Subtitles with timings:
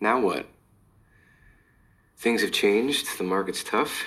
[0.00, 0.46] Now what?
[2.16, 4.04] Things have changed, the market's tough.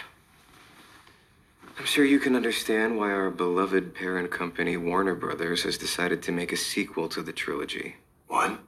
[1.78, 6.32] I'm sure you can understand why our beloved parent company, Warner Brothers, has decided to
[6.32, 7.98] make a sequel to the trilogy.
[8.28, 8.60] What?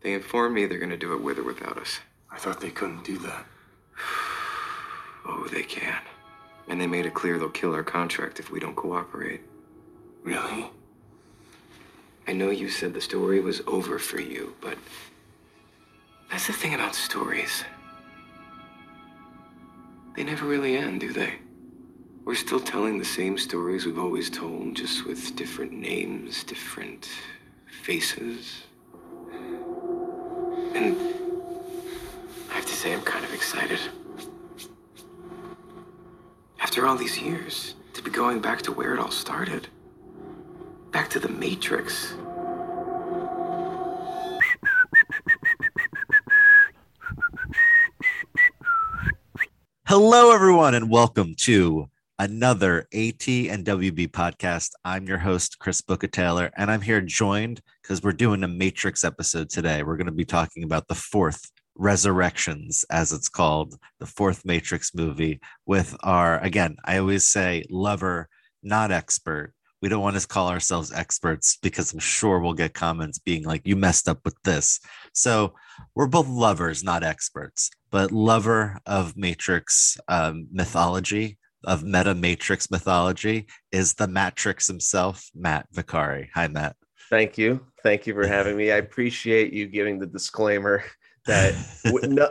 [0.00, 2.00] They informed me they're going to do it with or without us.
[2.30, 3.44] I thought they couldn't do that.
[5.30, 6.00] Oh, they can.
[6.68, 9.42] And they made it clear they'll kill our contract if we don't cooperate.
[10.22, 10.70] Really?
[12.26, 14.78] I know you said the story was over for you, but
[16.30, 17.64] that's the thing about stories.
[20.14, 21.34] They never really end, do they?
[22.24, 27.08] We're still telling the same stories we've always told, just with different names, different
[27.82, 28.64] faces.
[30.74, 30.96] And
[32.50, 33.78] I have to say, I'm kind of excited.
[36.60, 39.68] After all these years, to be going back to where it all started.
[40.92, 42.14] Back to the Matrix.
[49.88, 54.72] Hello, everyone, and welcome to another AT and WB podcast.
[54.84, 59.02] I'm your host, Chris Booker Taylor, and I'm here joined because we're doing a Matrix
[59.02, 59.82] episode today.
[59.82, 64.94] We're going to be talking about the fourth Resurrections, as it's called, the fourth Matrix
[64.94, 68.28] movie, with our, again, I always say lover,
[68.62, 69.54] not expert.
[69.80, 73.62] We don't want to call ourselves experts because I'm sure we'll get comments being like,
[73.64, 74.80] you messed up with this.
[75.14, 75.54] So
[75.94, 83.46] we're both lovers, not experts, but lover of Matrix um, mythology, of meta Matrix mythology,
[83.72, 86.28] is the Matrix himself, Matt Vicari.
[86.34, 86.76] Hi, Matt.
[87.10, 87.66] Thank you.
[87.82, 88.70] Thank you for having me.
[88.70, 90.84] I appreciate you giving the disclaimer
[91.26, 91.54] that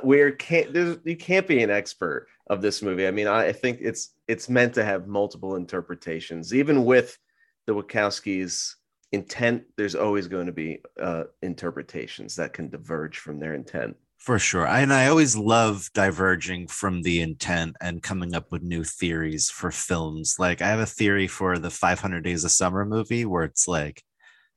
[0.03, 3.07] we're can't there's- you can't be an expert of this movie.
[3.07, 6.53] I mean, I, I think it's it's meant to have multiple interpretations.
[6.53, 7.17] Even with
[7.65, 8.75] the Wachowskis'
[9.11, 13.95] intent, there's always going to be uh, interpretations that can diverge from their intent.
[14.17, 14.67] For sure.
[14.67, 19.71] And I always love diverging from the intent and coming up with new theories for
[19.71, 20.35] films.
[20.39, 24.03] Like I have a theory for the 500 Days of Summer movie where it's like,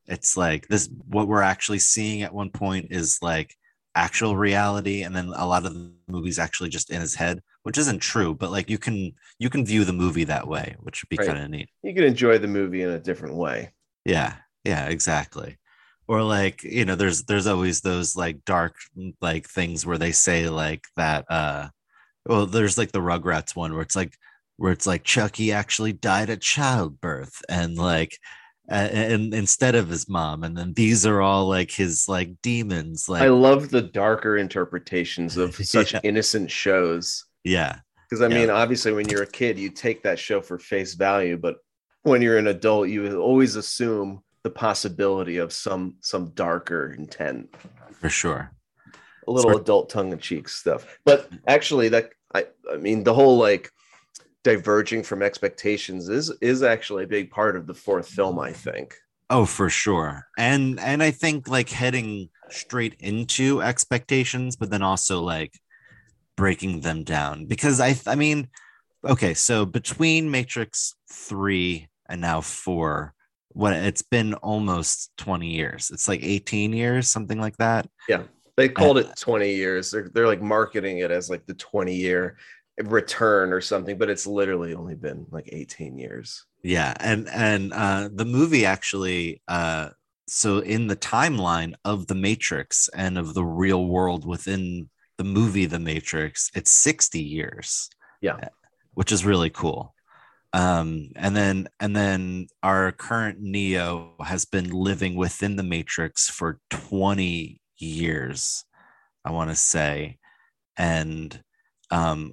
[0.07, 3.55] it's like this, what we're actually seeing at one point is like
[3.95, 5.03] actual reality.
[5.03, 8.35] And then a lot of the movies actually just in his head, which isn't true,
[8.35, 11.27] but like you can, you can view the movie that way, which would be Right.
[11.27, 11.69] kind of neat.
[11.83, 13.73] You can enjoy the movie in a different way.
[14.05, 15.59] Yeah, yeah, exactly.
[16.11, 18.75] Or like, you know, there's there's always those like dark
[19.21, 21.69] like things where they say like that uh
[22.27, 24.15] well, there's like the Rugrats one where it's like
[24.57, 28.19] where it's like Chucky actually died at childbirth and like
[28.69, 33.23] and instead of his mom and then these are all like his like demons like
[33.23, 36.01] I love the darker interpretations of such Yeah.
[36.03, 37.25] innocent shows.
[37.45, 38.35] yeah Because I Yeah.
[38.41, 41.57] mean, obviously, when you're a kid, you take that show for face value, but
[42.03, 47.55] when you're an adult, you always assume the possibility of some some darker intent,
[47.93, 48.51] for sure
[49.31, 50.99] a little Sort- adult tongue in cheek stuff.
[51.05, 53.71] But actually, that I I mean, the whole like
[54.43, 58.39] diverging from expectations is is actually a big part of the fourth film.
[58.39, 58.97] I think.
[59.29, 60.27] Oh, for sure.
[60.37, 65.55] And and I think like heading straight into expectations, but then also like
[66.37, 68.49] breaking them down because I I mean,
[69.05, 73.15] okay, so between Matrix 3 and now 4,
[73.53, 75.91] what it's been almost 20 years.
[75.93, 77.89] It's like 18 years, something like that.
[78.09, 78.23] Yeah.
[78.57, 79.91] They called it 20 years.
[79.91, 82.37] They're they're like marketing it as like the 20 year
[82.83, 86.45] return or something, but it's literally only been like 18 years.
[86.63, 89.91] Yeah, and and uh the movie actually uh
[90.29, 95.67] so in the timeline of the Matrix and of the real world within the movie
[95.67, 97.91] The Matrix, it's 60 years.
[98.21, 98.49] Yeah.
[98.95, 99.95] Which is really cool.
[100.53, 106.59] Um and then and then our current Neo has been living within the Matrix for
[106.71, 108.65] 20 years,
[109.25, 110.19] I want to say.
[110.77, 111.41] And
[111.91, 112.33] um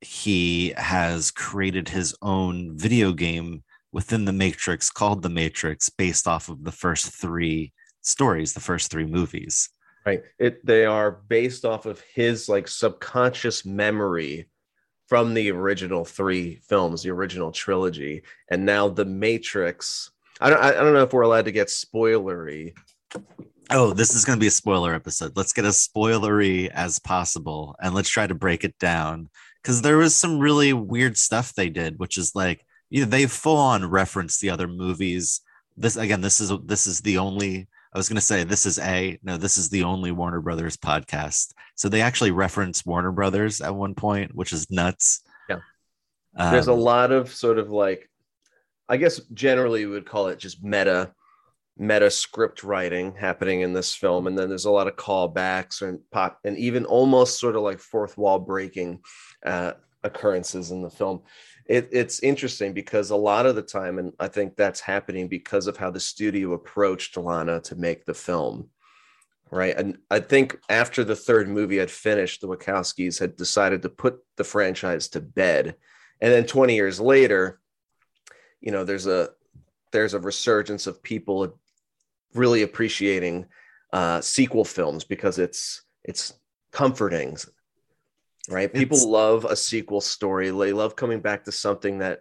[0.00, 6.48] he has created his own video game within the Matrix called The Matrix based off
[6.48, 9.68] of the first three stories, the first three movies.
[10.06, 14.48] right it they are based off of his like subconscious memory
[15.08, 20.10] from the original three films the original trilogy and now the matrix
[20.40, 22.72] i don't i don't know if we're allowed to get spoilery
[23.70, 25.36] Oh, this is going to be a spoiler episode.
[25.36, 29.28] Let's get as spoilery as possible and let's try to break it down
[29.62, 33.26] because there was some really weird stuff they did, which is like, you know, they
[33.26, 35.42] full on reference the other movies.
[35.76, 37.68] This again, this is this is the only.
[37.92, 40.78] I was going to say this is a no, this is the only Warner Brothers
[40.78, 41.52] podcast.
[41.78, 45.22] So they actually reference Warner Brothers at one point, which is nuts.
[45.48, 45.60] Yeah.
[46.36, 48.08] there's a Um, lot of sort of like
[48.90, 51.12] i guess generally we would call it just meta
[51.76, 55.98] meta script writing happening in this film and then there's a lot of callbacks and
[56.10, 58.98] pop and even almost sort of like fourth wall breaking
[59.46, 59.72] uh,
[60.04, 61.20] occurrences in the film
[61.66, 65.66] it, it's interesting because a lot of the time and i think that's happening because
[65.66, 68.68] of how the studio approached lana to make the film
[69.50, 73.88] right and i think after the third movie had finished the wachowskis had decided to
[73.88, 75.74] put the franchise to bed
[76.20, 77.60] and then 20 years later
[78.60, 79.30] you know there's a
[79.92, 81.58] there's a resurgence of people
[82.34, 83.46] really appreciating
[83.92, 86.34] uh, sequel films because it's it's
[86.72, 87.36] comforting,
[88.48, 88.72] right?
[88.72, 90.50] People It's- love a sequel story.
[90.50, 92.20] They love coming back to something that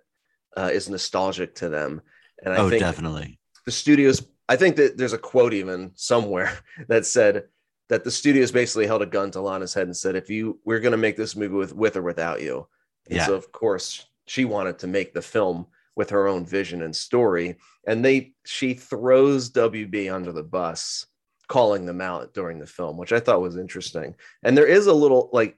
[0.55, 2.01] uh, is nostalgic to them.
[2.43, 3.39] And I oh, think definitely.
[3.65, 4.25] the studios.
[4.49, 6.57] I think that there's a quote even somewhere
[6.87, 7.45] that said
[7.89, 10.79] that the studios basically held a gun to Lana's head and said, "If you, we're
[10.79, 12.67] going to make this movie with with or without you."
[13.07, 13.25] And Yeah.
[13.27, 17.57] so, of course, she wanted to make the film with her own vision and story,
[17.87, 21.05] and they she throws WB under the bus,
[21.47, 24.15] calling them out during the film, which I thought was interesting.
[24.43, 25.57] And there is a little like,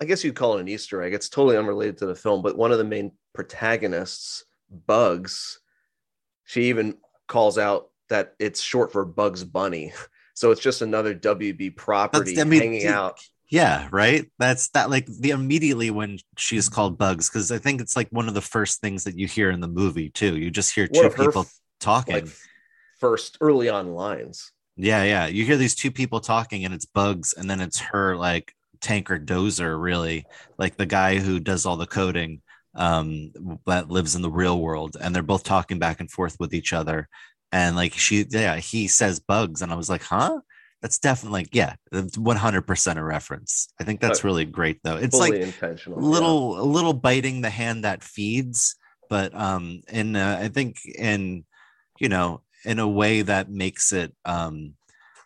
[0.00, 1.14] I guess you'd call it an Easter egg.
[1.14, 4.44] It's totally unrelated to the film, but one of the main protagonists,
[4.86, 5.60] Bugs,
[6.44, 6.96] she even
[7.28, 9.92] calls out that it's short for Bugs Bunny.
[10.36, 13.18] So it's just another WB property I mean, hanging out.
[13.48, 14.30] Yeah, right.
[14.38, 18.28] That's that like the immediately when she's called Bugs, because I think it's like one
[18.28, 20.36] of the first things that you hear in the movie too.
[20.36, 22.14] You just hear two people f- talking.
[22.14, 22.28] Like
[22.98, 24.52] first early on lines.
[24.76, 25.26] Yeah, yeah.
[25.26, 29.18] You hear these two people talking and it's Bugs, and then it's her like tanker
[29.18, 30.26] dozer, really,
[30.58, 32.42] like the guy who does all the coding
[32.74, 33.32] um
[33.64, 36.72] that lives in the real world, and they're both talking back and forth with each
[36.72, 37.08] other.
[37.52, 40.40] And like she yeah, he says bugs, and I was like, huh?
[40.82, 43.68] That's definitely like, yeah, 100% a reference.
[43.80, 44.96] I think that's really great though.
[44.96, 45.98] It's fully like intentional.
[45.98, 46.08] a yeah.
[46.08, 48.76] little a little biting the hand that feeds
[49.08, 51.44] but um in uh, i think in
[51.98, 54.74] you know in a way that makes it um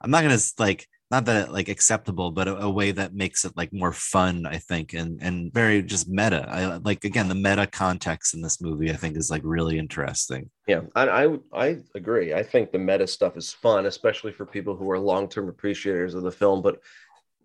[0.00, 3.56] i'm not gonna like not that like acceptable but a, a way that makes it
[3.56, 7.66] like more fun i think and and very just meta i like again the meta
[7.66, 12.32] context in this movie i think is like really interesting Yeah, I, I I agree.
[12.32, 16.14] I think the meta stuff is fun, especially for people who are long term appreciators
[16.14, 16.62] of the film.
[16.62, 16.78] But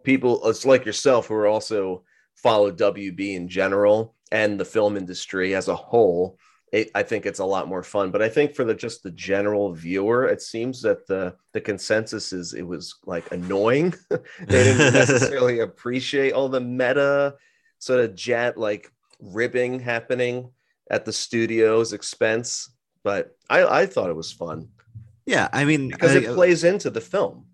[0.03, 2.03] people, it's like yourself, who are also
[2.35, 6.37] follow WB in general and the film industry as a whole.
[6.75, 8.11] It, I think it's a lot more fun.
[8.11, 12.33] But I think for the just the general viewer, it seems that the the consensus
[12.33, 13.93] is it was like annoying.
[14.09, 17.35] they didn't necessarily appreciate all the meta
[17.79, 20.51] sort of jet like ribbing happening
[20.91, 22.69] at the studio's expense
[23.03, 24.69] but I, I thought it was fun
[25.25, 27.45] yeah i mean because I- it plays into the film.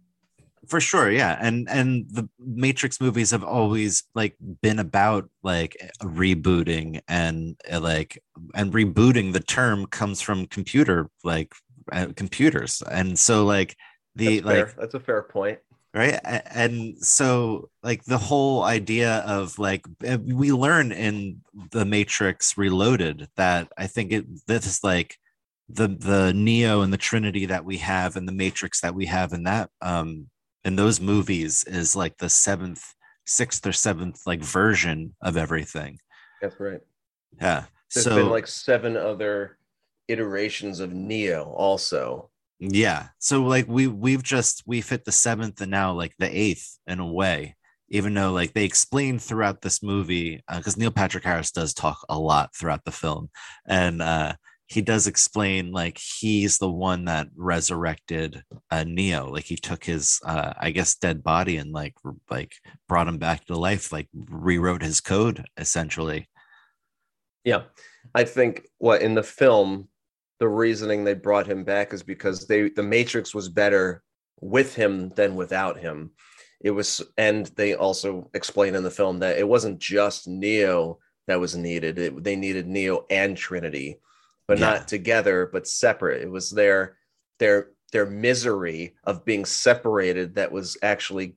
[0.68, 7.02] For sure yeah and and the matrix movies have always like been about like rebooting
[7.08, 8.22] and uh, like
[8.54, 11.54] and rebooting the term comes from computer like
[11.92, 13.76] uh, computers and so like
[14.16, 14.76] the That's like.
[14.76, 15.60] That's a fair point.
[15.94, 21.42] right and so like the whole idea of like uh, we learn in
[21.72, 25.18] the matrix reloaded that i think it this is like
[25.68, 29.34] the the neo and the trinity that we have and the matrix that we have
[29.34, 30.28] in that um
[30.64, 32.84] in those movies is like the seventh
[33.26, 35.98] sixth or seventh like version of everything
[36.42, 36.82] That's right.
[37.40, 39.58] yeah There's so been like seven other
[40.08, 42.30] iterations of Neo also.
[42.60, 43.08] Yeah.
[43.18, 47.00] So like we we've just we've hit the seventh and now like the eighth in
[47.00, 47.56] a way,
[47.90, 52.20] even though like they explain throughout this movie, because Neil Patrick Harris does talk a
[52.20, 53.30] lot throughout the film.
[53.68, 54.34] And uh
[54.72, 59.30] he does explain like he's the one that resurrected uh Neo.
[59.30, 61.96] Like he took his uh I guess dead body and like
[62.30, 62.54] like
[62.88, 66.30] brought him back to life, like rewrote his code essentially.
[67.44, 67.64] Yeah.
[68.16, 69.90] I think what in the film,
[70.40, 74.02] the reasoning they brought him back is because they the Matrix was better
[74.40, 76.12] with him than without him.
[76.62, 81.40] It was, and they also explain in the film that it wasn't just Neo that
[81.40, 82.00] was needed.
[82.00, 84.00] It, they needed Neo and Trinity,
[84.48, 84.72] but Yeah.
[84.72, 86.22] not together, but separate.
[86.22, 86.98] It was their
[87.40, 91.36] their their misery of being separated that was actually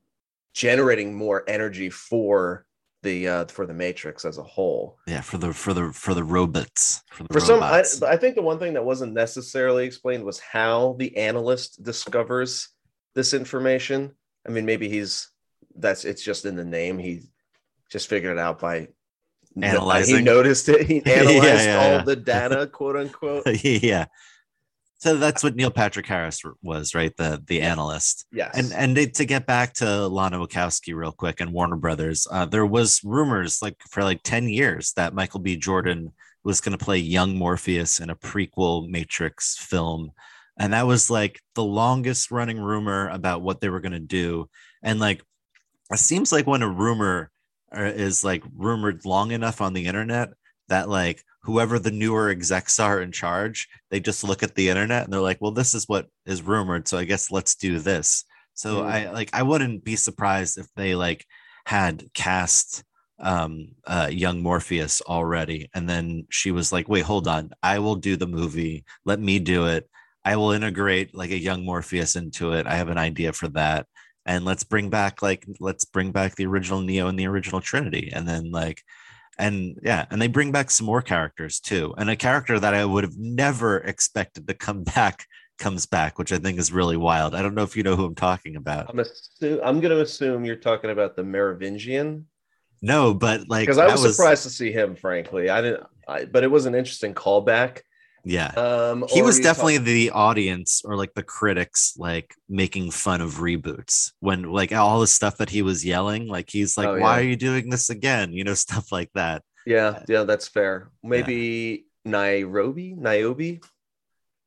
[0.52, 2.66] generating more energy for
[3.02, 6.25] the uh for the Matrix as a whole Yeah, for the for the for the
[6.25, 7.02] robots.
[7.11, 7.84] For the for some I.
[8.06, 12.68] I think the one thing that wasn't necessarily explained was how the analyst discovers
[13.14, 14.14] this information
[14.46, 15.30] i mean maybe he's
[15.76, 17.23] that's it's just in the name he
[17.90, 18.88] just figured it out by
[19.56, 22.02] he noticed it he analyzed yeah, all yeah.
[22.02, 24.06] the data quote unquote yeah.
[24.99, 27.14] So that's what Neil Patrick Harris was, right?
[27.16, 28.26] The the analyst.
[28.32, 32.46] yes And and to get back to Lana Wachowski real quick and Warner Brothers, uh,
[32.46, 35.56] there was rumors like for like ten years that Michael B.
[35.56, 40.12] Jordan was going to play young Morpheus in a prequel Matrix film.
[40.58, 44.49] and that was like the longest running rumor about what they were going to do
[44.82, 45.23] and like
[45.92, 47.30] it seems like when a rumor
[47.75, 50.31] is like rumored long enough on the internet
[50.69, 55.04] that like whoever the newer execs are in charge they just look at the internet
[55.04, 58.25] and they're like well this is what is rumored so i guess let's do this.
[58.54, 58.87] So Mm.
[58.87, 61.26] i like i wouldn't be surprised if they like
[61.66, 62.85] had cast
[63.21, 67.50] um uh young morpheus already and then she was like wait hold on.
[67.62, 68.85] I will do the movie.
[69.04, 69.88] Let me do it.
[70.25, 72.66] I will integrate like a young morpheus into it.
[72.66, 73.87] I have an idea for that
[74.26, 78.11] and let's bring back like let's bring back the original neo and the original trinity
[78.12, 78.83] and then like
[79.38, 82.85] and yeah and they bring back some more characters too and a character that i
[82.85, 85.26] would have never expected to come back
[85.59, 88.04] comes back which i think is really wild i don't know if you know who
[88.04, 89.04] i'm talking about I'm
[89.62, 92.26] I'm going to assume you're talking about the Merovingian
[92.85, 94.95] no but like because I that was, surprised to see him.
[94.95, 95.85] Frankly, I didn't.
[96.07, 97.81] I, but it was an interesting callback.
[98.25, 98.49] Yeah.
[98.57, 103.35] Um, he was definitely talk- the audience or like the critics like making fun of
[103.35, 107.21] reboots when like all the stuff that he was yelling like he's like Oh, why
[107.21, 107.25] yeah.
[107.26, 108.33] are you doing this again?
[108.33, 109.43] You know stuff like that.
[109.66, 110.90] Yeah, yeah, that's fair.
[111.02, 113.61] Maybe Nairobi, Niobe.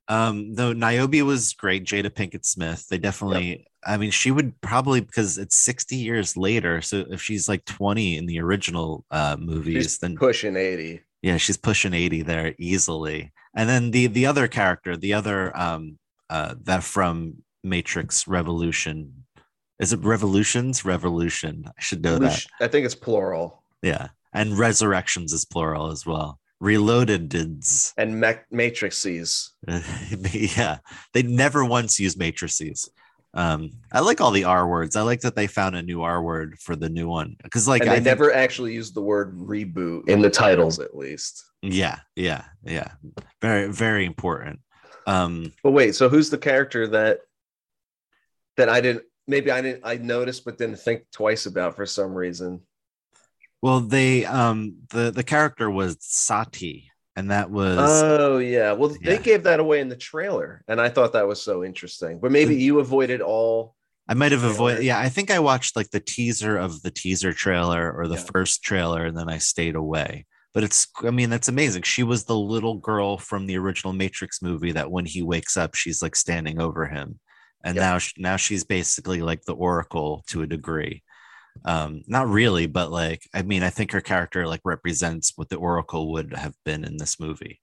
[0.07, 2.87] um though niobe was great jada pinkett smith.
[2.89, 7.47] They definitely i mean she would probably because it's 60 years later so if she's
[7.49, 11.01] like 20 in the original uh movies She's then pushing eighty.
[11.21, 15.97] yeah she's pushing 80 there easily and then the the other character the other um
[16.29, 19.25] uh that from matrix revolution
[19.79, 20.83] is it revolutions?
[20.83, 21.65] Revolution.
[21.67, 22.43] I should know that.
[22.59, 23.61] I think it's plural.
[23.83, 24.07] yeah.
[24.33, 26.39] And resurrections is plural as well.
[26.59, 27.93] Reloaded dids.
[27.95, 29.51] And Ma- Matrices.
[30.57, 30.79] yeah.
[31.13, 32.89] They never once use matrices.
[33.35, 34.95] Um i like all the r words.
[34.95, 37.35] I like that they found a new r word for the new one.
[37.43, 40.79] Because like and i they think- never actually used the word reboot in the titles,
[40.79, 41.43] at least.
[41.73, 42.91] Yeah yeah yeah
[43.41, 44.59] very very important
[45.05, 47.19] um But wait, so who's the character that
[48.57, 52.13] that I didn't maybe I didn't I noticed but didn't think twice about for some
[52.13, 52.61] reason?
[53.61, 58.73] Well, they um the the character was Sati, and that was Oh yeah.
[58.73, 62.19] Well, they gave that away in the trailer, and I thought that was so interesting.
[62.19, 63.75] But maybe you avoided all.
[64.09, 64.83] I might have avoided.
[64.83, 68.29] Yeah, I think I watched like the teaser of the teaser trailer or the Yeah.
[68.33, 70.25] first trailer, and then I stayed away.
[70.57, 71.83] But it's, I mean, that's amazing.
[71.83, 75.75] She was the little girl from the original Matrix movie that when he wakes up,
[75.75, 77.19] she's like standing over him,
[77.63, 77.91] and Yeah.
[77.91, 81.03] now now she's basically like the Oracle to a degree.
[81.63, 85.57] Um, not really, but like, I mean, I think her character like represents what the
[85.57, 87.61] Oracle would have been in this movie.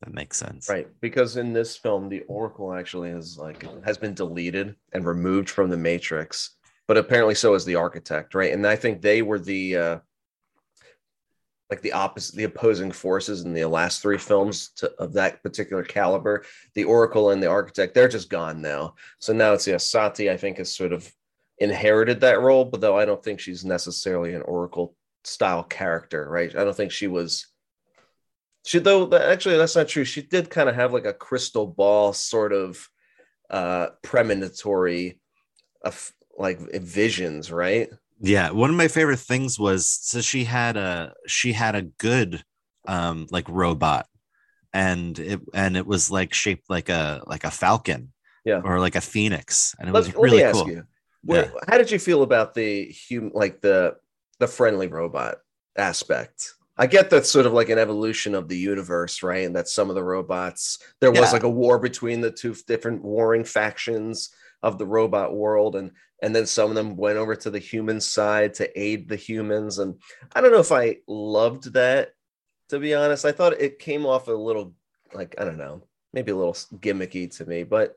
[0.00, 0.66] That makes sense.
[0.66, 5.50] Right, because in this film, the Oracle actually has like has been deleted and removed
[5.50, 6.56] from the Matrix,
[6.88, 8.54] but apparently so is the Architect, right?
[8.54, 9.98] And I think they were the uh,
[11.70, 15.84] like the opposite, the opposing forces in the last three films to, of that particular
[15.84, 16.44] caliber.
[16.74, 18.94] The Oracle and the Architect, they're just gone now.
[19.20, 20.30] So now it's yeah, Sati.
[20.30, 21.10] I think has sort of
[21.58, 26.54] inherited that role, but though I don't think she's necessarily an Oracle style character, right?
[26.54, 27.46] I don't think she was.
[28.64, 30.04] She though actually that's not true.
[30.04, 32.88] She did kind of have like a crystal ball sort of
[33.48, 35.18] uh premonitory
[35.82, 37.90] of like visions, right?
[38.20, 42.44] Yeah, one of my favorite things was so she had a she had a good
[42.86, 44.06] um like robot
[44.72, 48.12] and it and it was like shaped like a like a falcon
[48.44, 48.60] Yeah.
[48.64, 50.68] or like a phoenix and it Let, was really cool.
[50.68, 50.84] you,
[51.22, 53.96] where, how did you feel about the human, like the
[54.38, 55.36] the friendly robot
[55.76, 56.52] aspect?
[56.76, 59.44] I get that's sort of like an evolution of the universe, right?
[59.44, 61.30] And that some of the robots there was Yeah.
[61.32, 64.30] like a war between the two different warring factions
[64.62, 68.00] of the robot world, and and then some of them went over to the human
[68.00, 69.78] side to aid the humans.
[69.78, 69.94] And
[70.34, 72.10] I don't know if I loved that,
[72.68, 73.24] to be honest.
[73.24, 74.74] I thought it came off a little
[75.14, 77.94] like I don't know, maybe a little gimmicky to me, but.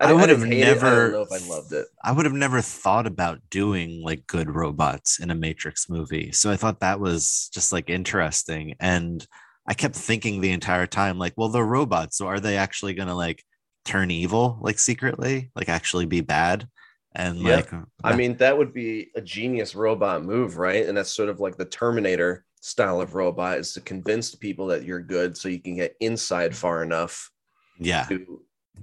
[0.00, 0.64] I didn't- would have didn't hate it.
[0.64, 1.86] I never- don't know if I loved it.
[2.02, 6.32] I would have never thought about doing like good robots in a Matrix movie.
[6.32, 8.74] So I thought that was just like interesting.
[8.80, 9.24] And
[9.68, 12.16] I kept thinking the entire time, like, well, they're robots.
[12.16, 13.44] So are they actually going to like
[13.84, 16.68] turn evil, like secretly, like actually be bad?
[17.14, 17.56] And Yeah.
[17.56, 17.70] like,
[18.04, 20.86] I mean, that would be a genius robot move, right?
[20.86, 24.66] And that's sort of like the Terminator style of robot is to convince the people
[24.68, 27.30] that you're good so you can get inside far enough
[27.78, 28.40] yeah, to,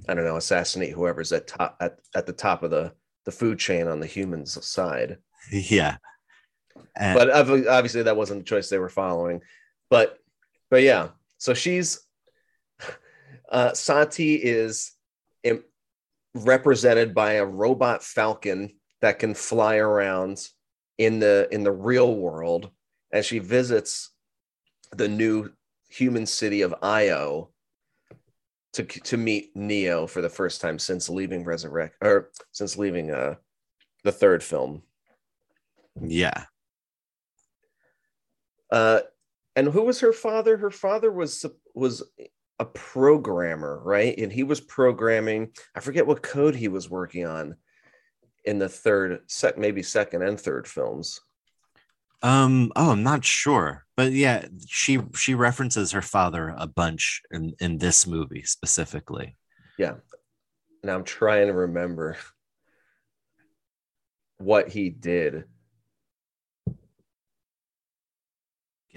[0.07, 2.93] I don't know, assassinate whoever's at top at, at the top of the
[3.25, 5.17] the food chain on the humans side.
[5.51, 5.97] yeah.
[6.95, 9.41] And- But obviously that wasn't the choice they were following.
[9.89, 10.17] But
[10.69, 11.99] but yeah, so she's
[13.51, 14.91] uh Sati is
[15.43, 15.63] im-
[16.33, 20.39] represented by a robot falcon that can fly around
[20.97, 22.69] in the in the real world
[23.11, 24.11] as she visits
[24.91, 25.49] the new
[25.89, 27.49] human city of Io
[28.73, 33.35] to to meet Neo for the first time since leaving Resurrect or since leaving uh
[34.03, 34.83] the third film.
[36.01, 36.45] Yeah.
[38.71, 39.01] Uh,
[39.55, 40.57] and who was her father?
[40.57, 42.03] Her father was was
[42.59, 44.17] a programmer, right?
[44.17, 45.51] And he was programming.
[45.75, 47.55] I forget what code he was working on
[48.43, 51.21] in the third, sec, maybe second and third films.
[52.21, 52.73] Um.
[52.75, 57.77] Oh, I'm not sure, but yeah, she she references her father a bunch in in
[57.77, 59.37] this movie specifically.
[59.77, 59.93] Yeah,
[60.83, 62.17] and I'm trying to remember
[64.37, 65.45] what he did.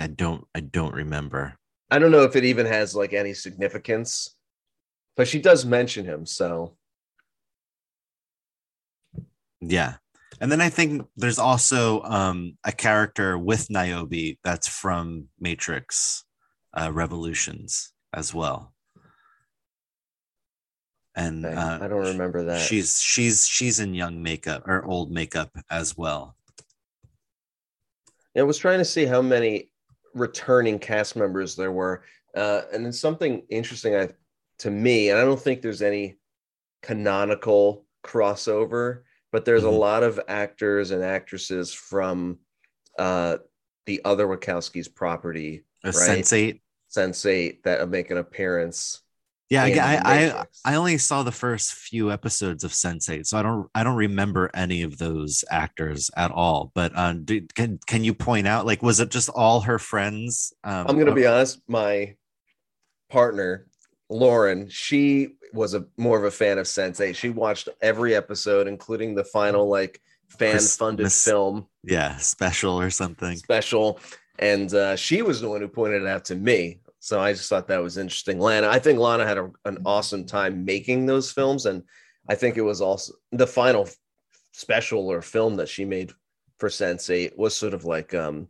[0.00, 1.56] I don't I don't remember.
[1.92, 4.34] I don't know if it even has like any significance,
[5.14, 6.24] but she does mention him.
[6.24, 6.78] So
[9.60, 9.96] yeah.
[10.40, 16.24] And then I think there's also um, a character with Niobe that's from Matrix
[16.72, 18.72] uh, Revolutions as well.
[21.14, 22.62] And uh, I don't remember that.
[22.62, 26.36] She's she's she's in young makeup or old makeup as well.
[28.34, 29.71] I was trying to see how many
[30.14, 32.02] returning cast members there were,
[32.36, 34.08] uh, and then something interesting I,
[34.58, 36.18] to me, and I don't think there's any
[36.82, 39.74] canonical crossover, but there's mm-hmm.
[39.74, 42.38] a lot of actors and actresses from
[42.98, 43.38] uh,
[43.86, 45.94] the other Wachowskis property, right?
[45.94, 46.60] Sense8,
[46.94, 49.02] Sense8 that make an appearance
[49.60, 53.68] yeah, I, I I only saw the first few episodes of Sense8, so I don't
[53.74, 56.72] I don't remember any of those actors at all.
[56.74, 60.52] But uh, did, can can you point out like was it just all her friends?
[60.64, 62.16] Um, I'm gonna be honest, my
[63.10, 63.66] partner
[64.12, 67.16] Lauren, she was a more of a fan of Sense8.
[67.16, 71.66] She watched every episode, including the final like fan funded film.
[71.82, 73.36] Yeah, special or something.
[73.36, 73.98] Special.
[74.38, 76.80] And uh, she was the one who pointed it out to me.
[77.02, 78.38] So I just thought that was interesting.
[78.38, 81.66] Lana, I think Lana had a, an awesome time making those films.
[81.66, 81.82] And
[82.28, 83.88] I think it was also the final
[84.52, 86.12] special or film that she made
[86.60, 88.46] for Sense8 was sort of like um,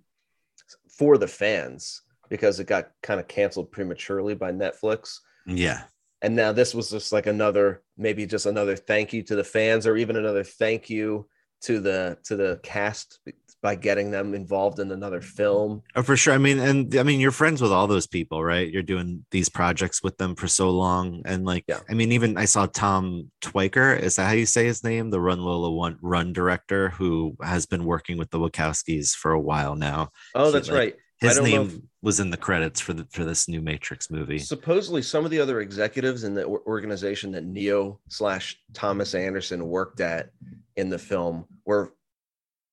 [0.98, 5.20] for the fans because it got kind of canceled prematurely by Netflix.
[5.46, 5.84] Yeah.
[6.20, 9.86] And now this was just like another, maybe just another thank you to the fans
[9.86, 11.26] or even another thank you
[11.62, 13.20] to the to the cast
[13.62, 15.82] by getting them involved in another film.
[15.94, 16.34] Oh, for sure.
[16.34, 18.68] I mean, and I mean, you're friends with all those people, right?
[18.68, 21.80] You're doing these projects with them for so long, and like, yeah.
[21.88, 23.98] I mean, even I saw Tom Tykwer.
[23.98, 25.10] Is that how you say his name?
[25.10, 29.40] The Run Lola One Run director who has been working with the Wachowskis for a
[29.40, 30.10] while now.
[30.34, 30.96] Oh, he, that's like, right.
[31.20, 34.38] His name if, was in the credits for the for this new Matrix movie.
[34.38, 40.00] Supposedly, some of the other executives in the organization that Neo slash Thomas Anderson worked
[40.00, 40.30] at
[40.76, 41.94] in the film were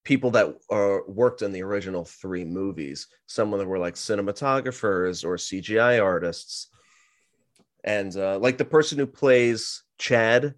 [0.09, 3.05] people that uh, worked in the original three movies.
[3.27, 6.69] Some of them were like cinematographers or CGI artists.
[7.83, 10.55] And uh, like the person who plays Chad,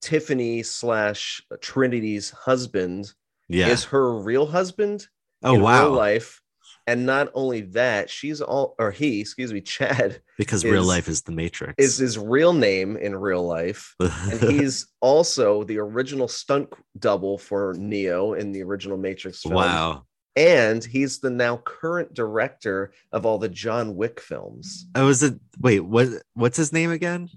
[0.00, 3.12] Tiffany slash Trinity's husband,
[3.50, 3.68] yeah.
[3.68, 5.06] is her real husband.
[5.42, 5.90] Oh wow!
[5.90, 6.40] life,
[6.86, 10.20] and not only that, she's all, or he, excuse me, Chad.
[10.38, 11.74] Because is, real life is the Matrix.
[11.78, 13.94] Is his real name in real life.
[14.00, 19.54] and he's also the original stunt double for Neo in the original Matrix film.
[19.54, 20.04] Wow.
[20.36, 24.86] And he's the now current director of all the John Wick films.
[24.94, 25.34] Oh, is it?
[25.58, 26.08] Wait, what?
[26.34, 27.30] What's his name again?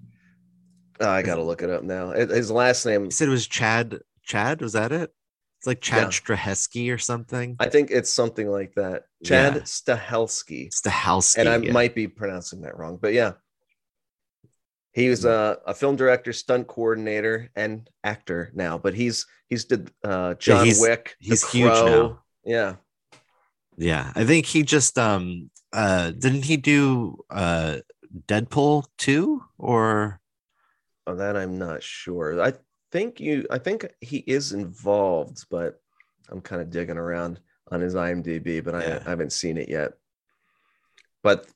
[1.00, 2.12] Oh, I got to look it up now.
[2.12, 3.06] His last name.
[3.06, 4.00] He said it was Chad.
[4.24, 5.14] Chad, was that it?
[5.60, 6.08] It's like Chad yeah.
[6.08, 7.58] Strahesky or something.
[7.60, 9.04] I think it's something like that.
[9.26, 9.62] Chad yeah.
[9.64, 10.74] Stahelski.
[10.74, 11.38] Stahelski.
[11.38, 11.74] And I yeah.
[11.74, 13.34] might be pronouncing that wrong, but yeah.
[14.94, 18.78] He was a, a film director, stunt coordinator, and actor now.
[18.78, 21.16] But he's he's did uh, John he's, Wick.
[21.20, 22.22] He's huge now.
[22.46, 22.76] Yeah.
[23.78, 24.14] Yeah.
[24.16, 27.80] I think he just um uh didn't he do uh
[28.28, 30.22] Deadpool 2 or
[31.06, 32.42] Oh, that I'm not sure.
[32.42, 32.54] I
[32.92, 35.80] think you I think he is involved, but
[36.30, 37.40] I'm kind of digging around
[37.72, 39.00] on his IMDb, but yeah.
[39.02, 39.94] I, I haven't seen it yet.
[41.24, 41.48] But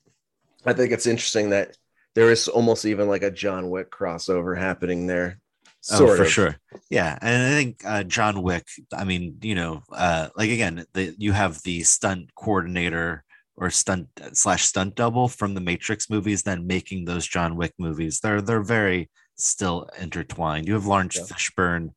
[0.66, 1.76] I think it's interesting that
[2.14, 5.40] there is almost even like a John Wick crossover happening there.
[5.80, 6.30] Sort oh, for of.
[6.30, 6.56] sure.
[6.88, 7.18] Yeah.
[7.20, 11.32] And I think uh, John Wick, I mean, you know, uh, like again, the, you
[11.32, 13.22] have the stunt coordinator
[13.56, 18.20] or stunt slash stunt double from the Matrix movies, then making those John Wick movies.
[18.20, 20.66] They're they're very still intertwined.
[20.66, 21.24] You have Laurence yeah.
[21.24, 21.90] Fishburne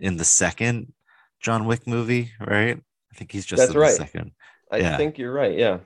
[0.00, 0.92] in the second
[1.40, 2.78] John Wick movie, right?
[3.12, 3.92] I think he's just That's right.
[3.92, 4.32] second.
[4.70, 4.96] I yeah.
[4.96, 5.56] think you're right.
[5.56, 5.78] Yeah.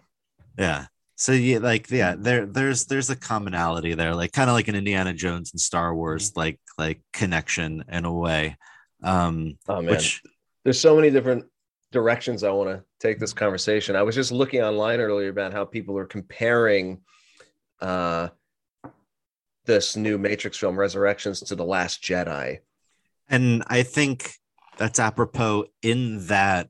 [0.58, 0.86] Yeah.
[1.16, 4.74] So yeah, like yeah, there there's there's a commonality there, like kind of like an
[4.74, 6.40] Indiana Jones and Star Wars mm-hmm.
[6.40, 8.56] like like connection in a way.
[9.02, 9.86] Um oh, man.
[9.86, 10.22] which
[10.62, 11.46] there's so many different
[11.90, 13.96] directions I want to take this conversation.
[13.96, 17.00] I was just looking online earlier about how people are comparing
[17.80, 18.28] uh
[19.66, 22.58] this new Matrix film, Resurrections, to the Last Jedi.
[23.28, 24.32] And I think
[24.78, 26.68] that's apropos in that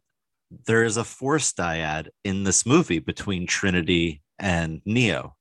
[0.66, 5.34] there is a force dyad in this movie between Trinity and Neo.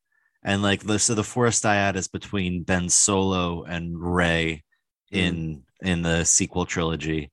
[0.43, 4.63] And like the so the force dyad is between Ben Solo and Rey
[5.11, 7.31] in in the sequel trilogy.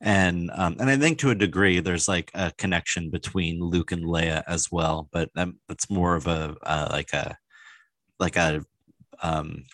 [0.00, 4.04] And um, and I think to a degree there's like a connection between Luke and
[4.04, 7.36] Leia as well, but um, that's more of a uh, like a
[8.18, 8.64] like a
[9.22, 9.64] um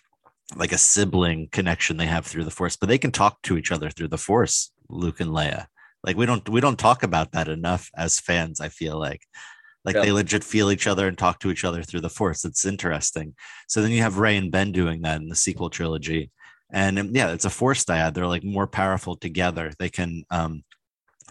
[0.55, 3.71] like a sibling connection they have through the force but they can talk to each
[3.71, 5.67] other through the force luke and leia.
[6.03, 9.21] Like we don't we don't talk about that enough as fans i feel like.
[9.85, 10.01] Like Yeah.
[10.01, 12.43] they legit feel each other and talk to each other through the force.
[12.43, 13.33] It's interesting.
[13.67, 16.31] So then you have Rey and ben doing that in the sequel trilogy.
[16.71, 18.13] And um, yeah it's a force dyad.
[18.13, 19.71] They're like more powerful together.
[19.79, 20.63] They can um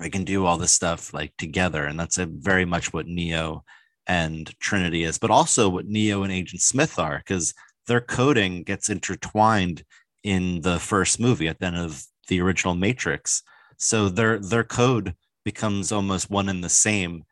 [0.01, 1.85] they can do all this stuff like together.
[1.85, 3.65] And that's a very much what neo
[4.07, 7.53] and trinity is but also what neo and agent smith are because
[7.89, 9.83] their coding gets intertwined
[10.23, 13.43] in the first movie at the end of the original matrix.
[13.79, 17.25] So their their code becomes almost one and the same.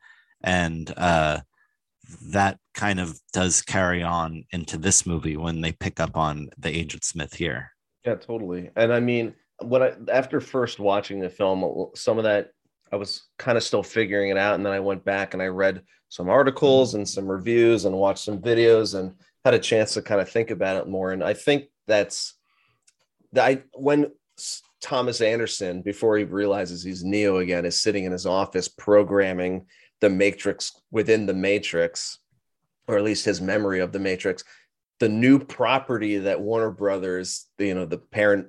[0.43, 1.41] And uh
[2.31, 6.69] that kind of does carry on into this movie when they pick up on the
[6.69, 7.71] agent smith here.
[8.05, 8.69] Yeah, totally.
[8.75, 12.51] And I mean, when I after first watching the film, some of that
[12.91, 15.47] I was kind of still figuring it out, and then I went back and I
[15.47, 18.97] read some articles and some reviews and watched some videos.
[18.97, 19.13] And
[19.47, 21.11] had a chance to kind of think about it more.
[21.11, 22.35] And I think that's
[23.37, 24.11] I when
[24.81, 29.65] Thomas Anderson, before he realizes he's Neo again, is sitting in his office programming
[29.99, 32.19] the Matrix within the Matrix,
[32.87, 34.43] or at least his memory of the Matrix
[34.99, 38.47] the new property that Warner Brothers, you know, the parent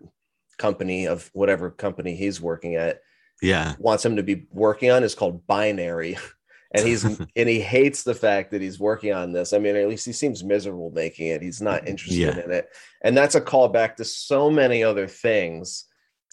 [0.59, 3.01] company of whatever company he's working at,
[3.41, 6.17] yeah wants him to be working on is called Binary.
[6.73, 7.05] And he's
[7.37, 9.53] and he hates the fact that he's working on this.
[9.53, 11.43] I mean, at least he seems miserable making it.
[11.43, 12.45] He's not interested Yeah.
[12.45, 12.69] in it.
[13.03, 15.87] And that's a callback to so many other things,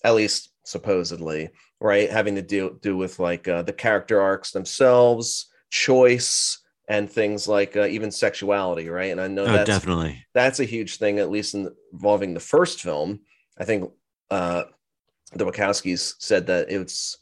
[0.03, 2.09] at least supposedly, right?
[2.09, 7.75] Having to do do with like uh, the character arcs themselves, choice, and things like
[7.75, 9.11] uh, even sexuality, right?
[9.11, 12.39] And I know oh that's definitely that's a huge thing, at least in involving the
[12.39, 13.21] first film.
[13.57, 13.89] I think
[14.29, 14.63] uh,
[15.33, 17.17] the Wachowskis said that it's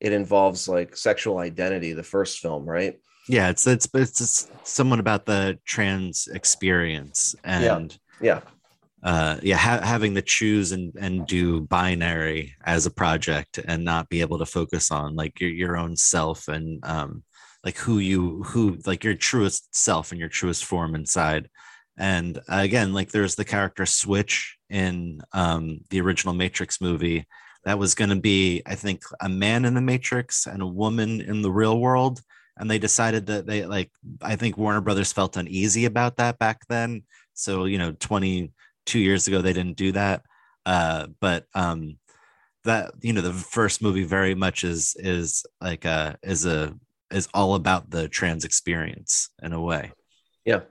[0.00, 1.92] it involves like sexual identity.
[1.92, 2.98] The first film, right?
[3.28, 8.40] yeah it's it's it's, someone about the trans experience and Yeah,
[9.02, 14.08] uh yeah ha- having to choose and and do binary as a project and not
[14.08, 17.22] be able to focus on like your your own self and um
[17.64, 21.48] like who you who like your truest self and your truest form inside
[21.98, 27.26] and uh, again like there's the character switch in um the original matrix movie
[27.66, 31.20] that was going to be i think a man in the matrix and a woman
[31.20, 32.22] in the real world
[32.58, 33.90] and they decided that they like
[34.22, 37.02] i think warner brothers felt uneasy about that back then.
[37.34, 40.22] So you know 22 years ago they didn't do that.
[40.64, 41.98] Uh but um
[42.64, 46.74] that you know the first movie very much is is like a is a
[47.10, 49.92] is all about the trans experience in a way.
[50.44, 50.62] Yeah,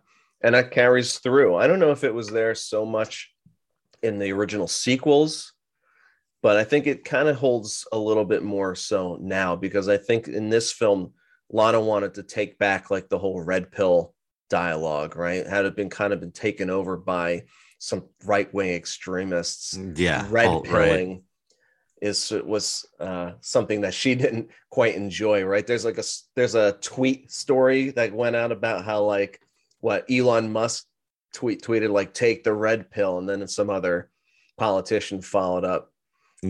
[0.42, 1.56] and that carries through.
[1.56, 3.32] I don't know if it was there so much
[4.04, 5.54] in the original sequels,
[6.46, 9.98] but I think it kind of holds a little bit more so now because I
[9.98, 11.14] think in this film,
[11.50, 14.14] Lana wanted to take back like the whole red pill
[14.48, 15.48] dialogue, right?
[15.48, 17.46] Had it been kind of been taken over by
[17.80, 19.76] some right wing extremists.
[19.96, 21.24] yeah red pilling
[22.00, 25.66] is was uh, something that she didn't quite enjoy, right?
[25.66, 26.04] There's like a
[26.36, 29.42] there's a tweet story that went out about how like
[29.80, 30.86] what Elon Musk
[31.34, 34.12] tweet tweeted like take the red pill, and then some other
[34.60, 35.92] politician followed up,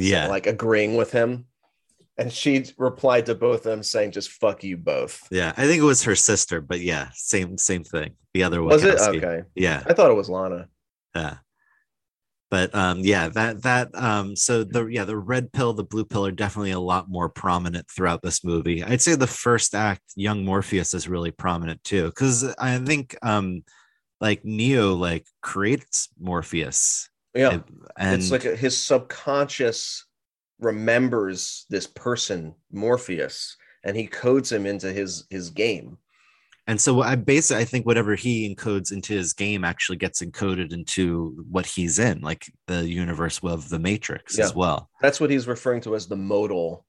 [0.01, 0.27] yeah.
[0.27, 1.45] like agreeing with him,
[2.17, 5.27] and she replied to both of them saying just fuck you both.
[5.31, 8.11] yeah i think it was her sister but yeah same same thing.
[8.33, 8.99] The other one Was it?
[8.99, 9.43] okay?
[9.55, 9.81] yeah.
[9.85, 10.67] I thought it was Lana.
[11.15, 11.37] yeah.
[12.51, 16.25] But um yeah that that um so the yeah the red pill the blue pill
[16.25, 18.83] are definitely a lot more prominent throughout this movie.
[18.83, 23.63] I'd say the first act young morpheus is really prominent too because i think um
[24.21, 27.59] like neo like creates morpheus Yeah,
[27.97, 30.05] and it's like a, his subconscious
[30.59, 35.97] remembers this person Morpheus, and he codes him into his his game.
[36.67, 40.73] and so i basically i think whatever he encodes into his game actually gets encoded
[40.73, 44.45] into what he's in like the universe of the matrix Yeah.
[44.45, 46.85] as well That's what he's referring to as the modal,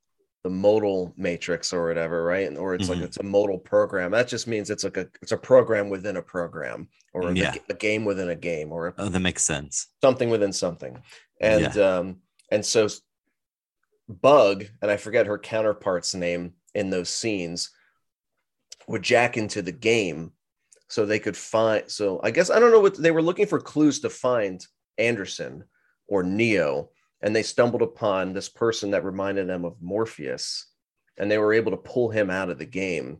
[0.46, 2.56] the modal matrix or whatever, right?
[2.56, 2.90] Or it's Mhm.
[2.90, 4.12] like it's a modal program.
[4.12, 7.52] That just means it's like a it's a program within a program, or Yeah.
[7.68, 11.02] a game within a game, or oh that makes sense something within something.
[11.40, 12.20] And um
[12.52, 12.87] and so
[14.09, 17.70] Bug, and I forget her counterpart's name in those scenes,
[18.87, 20.30] would jack into the game
[20.88, 21.90] so they could find.
[21.90, 24.64] So I guess I don't know what they were looking for clues to find
[24.96, 25.64] Anderson
[26.06, 26.90] or Neo,
[27.22, 30.66] and they stumbled upon this person that reminded them of Morpheus,
[31.18, 33.18] and they were able to pull him out of the game.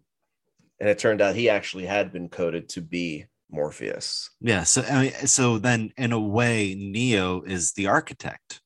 [0.79, 4.31] And it turned out he actually had been coded to be Morpheus.
[4.41, 4.65] Yeah.
[4.65, 8.61] So I mean, so then in a way, Neo is the architect.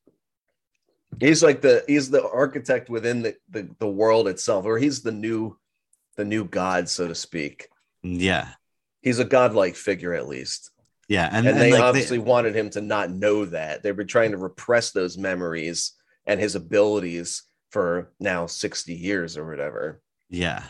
[1.19, 5.11] He's like the he's the architect within the, the, the world itself, or he's the
[5.11, 5.57] new
[6.17, 7.69] the new god, so to speak.
[8.03, 8.49] Yeah.
[9.01, 10.71] He's a godlike figure at least.
[11.11, 11.27] Yeah.
[11.29, 13.83] And, And, and, they like, obviously wanted him to not know that.
[13.83, 15.91] They've been trying to repress those memories
[16.25, 20.01] and his abilities for now 60 years or whatever.
[20.29, 20.63] Yeah.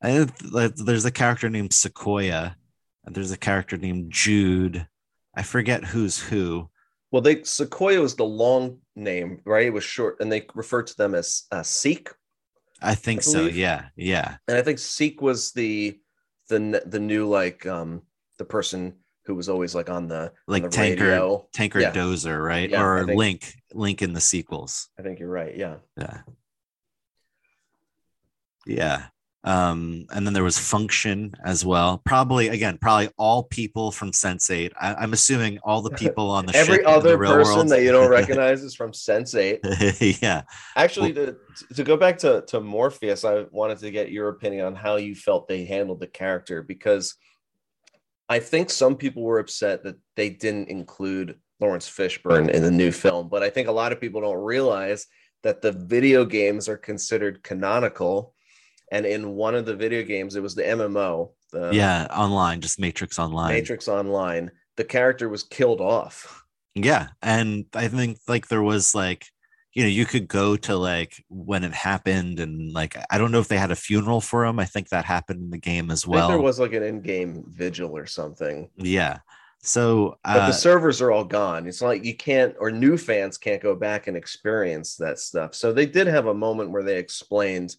[0.00, 0.28] And
[0.74, 2.56] there's a character named Sequoia,
[3.04, 4.88] and there's a character named Jude.
[5.36, 6.68] I forget who's who.
[7.12, 9.66] Well, they Sequoia was the long name, right?
[9.66, 12.10] It was short, and they referred to them as uh, Seek.
[12.82, 13.42] I think I so.
[13.46, 13.86] Yeah.
[13.94, 14.36] Yeah.
[14.48, 15.96] And I think Seek was the
[16.48, 18.02] the the new like um
[18.44, 21.48] the person who was always like on the on Like the Tanker, radio.
[21.54, 21.92] Tanker Yeah.
[21.92, 22.68] Dozer, right?
[22.68, 24.90] Yeah, or think- Link, Link in the sequels.
[24.98, 25.56] I think you're right.
[25.56, 25.76] Yeah.
[25.98, 26.20] Yeah.
[28.66, 29.06] Yeah.
[29.46, 32.00] Um, and then there was function as well.
[32.06, 34.72] Probably again, probably all people from Sense8.
[34.80, 37.68] I, I'm assuming all the people on the Every the other real person world.
[37.68, 39.60] that you don't recognize is from Sense Eight.
[40.22, 40.42] yeah.
[40.76, 41.36] Actually, to,
[41.74, 45.14] to go back to, to Morpheus, I wanted to get your opinion on how you
[45.14, 47.14] felt they handled the character because
[48.28, 52.90] I think some people were upset that they didn't include Laurence Fishburne in the new
[52.90, 55.06] film, but I think a lot of people don't realize
[55.42, 58.34] that the video games are considered canonical.
[58.90, 62.80] And in one of the video games, it was the MMO, the yeah, online, just
[62.80, 63.52] Matrix Online.
[63.52, 64.50] Matrix Online.
[64.76, 66.44] The character was killed off.
[66.74, 67.08] Yeah.
[67.22, 69.26] And I think like there was like,
[69.74, 73.40] you know, you could go to like when it happened and like I don't know
[73.40, 74.58] if they had a funeral for him.
[74.60, 76.28] I think that happened in the game as I think well.
[76.28, 78.70] there was like an in-game vigil or something.
[78.76, 79.18] yeah.
[79.66, 81.66] So but uh, the servers are all gone.
[81.66, 85.54] It's like you can't, or new fans can't go back and experience that stuff.
[85.54, 87.74] So they did have a moment where they explained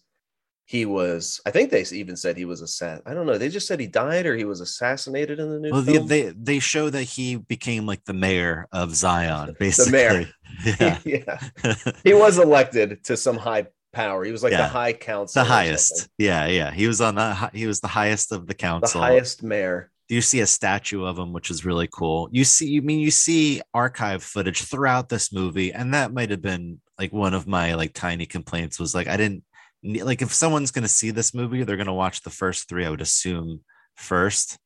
[0.64, 1.40] he was.
[1.46, 3.04] I think they even said he was assassin.
[3.06, 3.38] I don't know.
[3.38, 6.08] They just said he died or he was assassinated in the new well, they, film.
[6.08, 9.92] they they show that he became like the mayor of Zion, The basically.
[9.92, 10.28] mayor.
[10.64, 10.98] Yeah.
[11.04, 11.38] yeah,
[12.04, 14.24] he was elected to some high power.
[14.24, 14.62] He was like Yeah.
[14.62, 16.08] the high council, the highest.
[16.18, 16.70] Yeah, yeah.
[16.70, 19.00] He was on the he was the highest of the council.
[19.00, 19.90] the highest mayor.
[20.08, 22.28] you see a statue of him, which is really cool.
[22.30, 26.42] You see, you mean you see archive footage throughout this movie, and that might have
[26.42, 29.44] been like one of my like tiny complaints was like I didn't
[29.82, 32.84] like if someone's gonna see this movie, they're gonna watch the first three.
[32.86, 33.60] I would assume
[33.94, 34.58] first,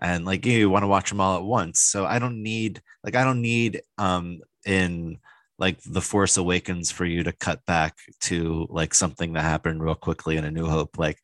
[0.00, 1.80] and like you want to watch them all at once.
[1.80, 5.18] So I don't need like I don't need um in
[5.58, 9.96] like the Force Awakens for you to cut back to like something that happened real
[9.96, 10.98] quickly in A New Hope.
[10.98, 11.18] Like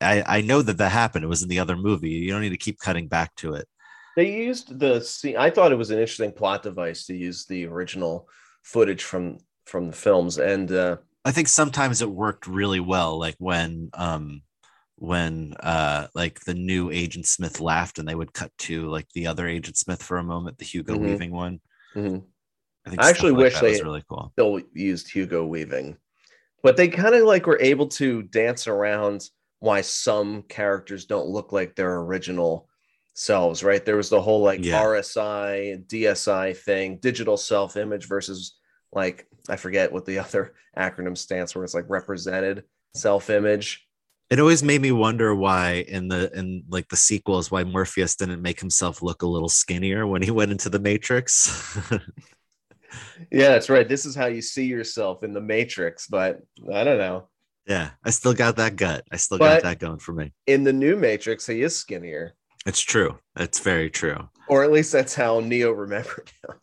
[0.00, 1.24] I I know that that happened.
[1.24, 2.10] It was in the other movie.
[2.10, 3.68] You don't need to keep cutting back to it.
[4.16, 5.36] They used the scene.
[5.36, 8.28] I thought it was an interesting plot device to use the original
[8.62, 13.36] footage from from the films, and uh, I think sometimes it worked really well, like
[13.38, 14.42] when um
[14.98, 19.26] when uh like the new Agent Smith laughed and they would cut to like the
[19.26, 21.00] other Agent Smith for a moment, the Hugo Mhm.
[21.00, 21.60] Weaving one.
[21.94, 22.22] mhm.
[22.86, 24.30] I I actually like wish they- really cool.
[24.34, 25.96] still used Hugo Weaving,
[26.62, 29.28] but they kind of like were able to dance around
[29.60, 32.68] why some characters don't look like their original
[33.14, 33.64] selves.
[33.64, 33.84] Right?
[33.84, 34.80] There was the whole like Yeah.
[34.82, 38.56] RSI DSI thing, digital self image versus
[38.92, 41.64] like I forget what the other acronym stands for.
[41.64, 43.82] It's like represented self image.
[44.28, 48.42] It always made me wonder why in the in like the sequels why Morpheus didn't
[48.42, 51.78] make himself look a little skinnier when he went into the Matrix.
[53.30, 53.88] Yeah, that's right.
[53.88, 56.40] This is how you see yourself in the Matrix, but
[56.72, 57.28] I don't know.
[57.66, 59.04] yeah, I still got that gut.
[59.10, 60.32] I still But- got that going for me.
[60.46, 62.34] In the new Matrix, he is skinnier,
[62.66, 63.18] It's true.
[63.38, 64.28] It's very true.
[64.48, 66.56] or at least that's how Neo remembered him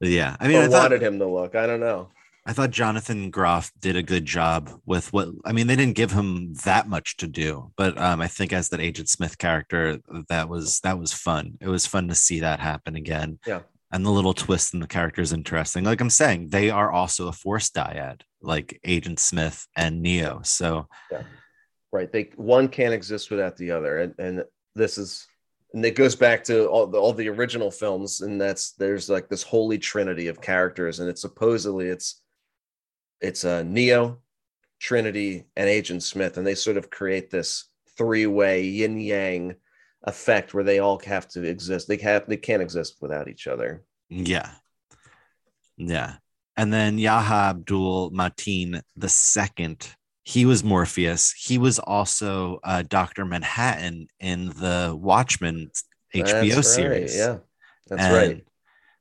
[0.00, 0.36] Yeah.
[0.40, 1.54] I mean, or I thought, wanted him to look.
[1.54, 2.08] I don't know.
[2.46, 6.12] I thought Jonathan Groff did a good job with what I mean, they didn't give
[6.12, 10.48] him that much to do, but um, I think as that Agent Smith character, that
[10.50, 11.56] was that was fun.
[11.62, 13.38] It was fun to see that happen again.
[13.46, 13.60] Yeah.
[13.94, 15.84] And the little twist in the character is interesting.
[15.84, 20.40] Like I'm saying, they are also a force dyad, like Agent Smith and Neo.
[20.42, 20.88] So
[21.92, 22.10] Right.
[22.10, 23.98] They one can't exist without the other.
[24.00, 25.28] And and this is
[25.72, 29.28] and it goes back to all the all the original films, and that's there's like
[29.28, 32.20] this holy trinity of characters, and it's supposedly it's
[33.20, 34.18] it's a uh, Neo,
[34.80, 39.54] Trinity, and Agent Smith, and they sort of create this three-way yin yang
[40.04, 41.88] effect where they all have to exist.
[41.88, 43.82] They have they can't exist without each other.
[44.08, 44.50] yeah.
[45.76, 46.14] Yeah.
[46.56, 49.88] And then Yahya Abdul-Mateen the second
[50.26, 51.32] he was Morpheus.
[51.32, 55.70] He was also uh, Doctor Manhattan in the Watchmen
[56.14, 57.10] HBO That's series.
[57.12, 57.18] Right.
[57.26, 57.38] Yeah,
[57.88, 58.44] that's And- right.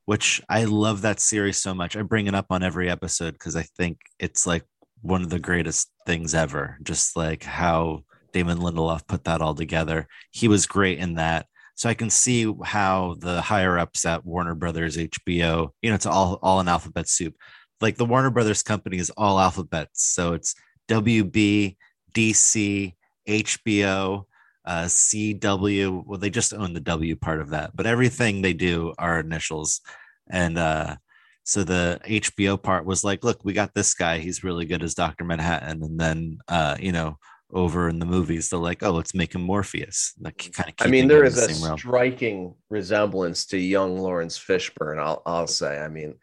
[0.06, 1.96] Which I love that series so much.
[1.96, 4.66] I bring it up on every episode because I think it's like
[5.02, 6.78] one of the greatest things ever.
[6.84, 10.08] Just like how Damon Lindelof put that all together.
[10.32, 11.46] He was great in that.
[11.76, 16.06] So I can see how the higher ups at Warner Brothers, HBO, you know, it's
[16.06, 17.36] all all an alphabet soup.
[17.82, 20.06] Like the Warner Brothers company is all alphabets.
[20.06, 20.56] So it's
[20.88, 21.78] WB,
[22.13, 22.93] DC,
[23.28, 24.26] HBO,
[24.65, 26.06] uh, CW.
[26.06, 29.82] Well, they just own the W part of that, but everything they do are initials.
[30.30, 30.98] And uh,
[31.43, 34.19] so the HBO part was like, look, we got this guy.
[34.19, 35.26] He's really good as Dr.
[35.26, 35.84] Manhattan.
[35.84, 37.17] And then, uh, you know,
[37.54, 40.13] over in the movies, they're like, oh, let's make him Morpheus.
[40.20, 40.88] Like, kind of.
[40.88, 45.00] I mean, there is a striking resemblance to young Laurence Fishburne.
[45.00, 45.80] I'll I'll say.
[45.80, 46.16] I mean,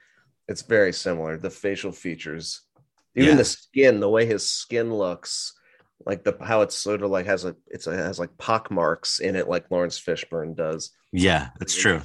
[0.48, 1.36] it's very similar.
[1.36, 2.62] The facial features,
[3.14, 3.36] even Yeah.
[3.36, 5.54] the skin, the way his skin looks,
[6.06, 9.20] like the how it's sort of like has a it's a, has like pock marks
[9.20, 10.90] in it, like Laurence Fishburne does.
[11.12, 12.02] Yeah, it's true.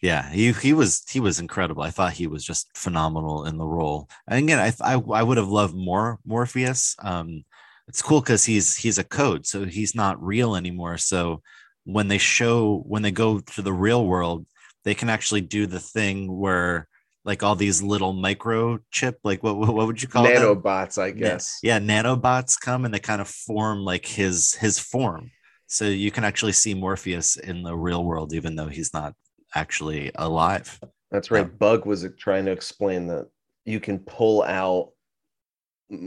[0.00, 1.82] Yeah, he he was he was incredible.
[1.82, 4.08] I thought he was just phenomenal in the role.
[4.28, 6.94] And again, I I, I would have loved more Morpheus.
[7.02, 7.44] Um,
[7.88, 10.98] it's cool because he's he's a code, so he's not real anymore.
[10.98, 11.42] So
[11.84, 14.46] when they show when they go to the real world,
[14.84, 16.86] they can actually do the thing where
[17.24, 20.34] like all these little microchip, like what what, would you call them?
[20.34, 21.58] Nanobots, I guess.
[21.62, 25.30] yeah, nanobots come and they kind of form like his his form.
[25.66, 29.14] So you can actually see Morpheus in the real world, even though he's not
[29.54, 30.78] actually alive.
[31.10, 31.46] That's right.
[31.46, 31.52] Yeah.
[31.58, 33.28] Bug was trying to explain that
[33.64, 34.90] you can pull out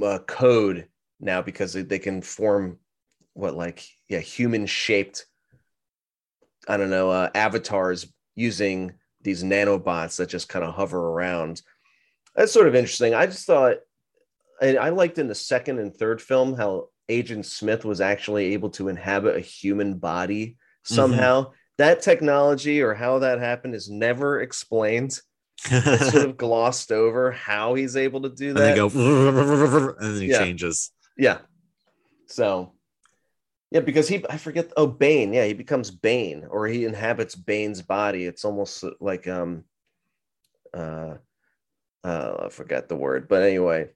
[0.04, 0.88] uh, code
[1.22, 2.78] now because they- can form
[3.34, 5.26] what like yeah human shaped
[6.68, 11.62] I don't know uh, avatars using these nanobots that just kind of hover around.
[12.36, 13.14] That's sort of interesting.
[13.14, 13.78] I just thought
[14.62, 18.70] and I liked in the second and third film how Agent Smith was actually able
[18.72, 21.52] to inhabit a human body somehow.
[21.78, 25.20] That technology or how that happened is never explained.
[25.66, 28.70] It's sort of glossed over how he's able to do and that.
[28.70, 28.88] they go
[30.00, 30.40] and then he Yeah.
[30.40, 30.92] changes.
[31.18, 31.40] Yeah.
[32.28, 32.74] So,
[33.72, 35.34] yeah, because he, I forget, oh, Bane.
[35.34, 38.26] Yeah, he becomes Bane or he inhabits Bane's body.
[38.26, 39.64] It's almost like, um,
[40.74, 41.16] uh,
[42.04, 43.90] uh, I forget the word, but anyway,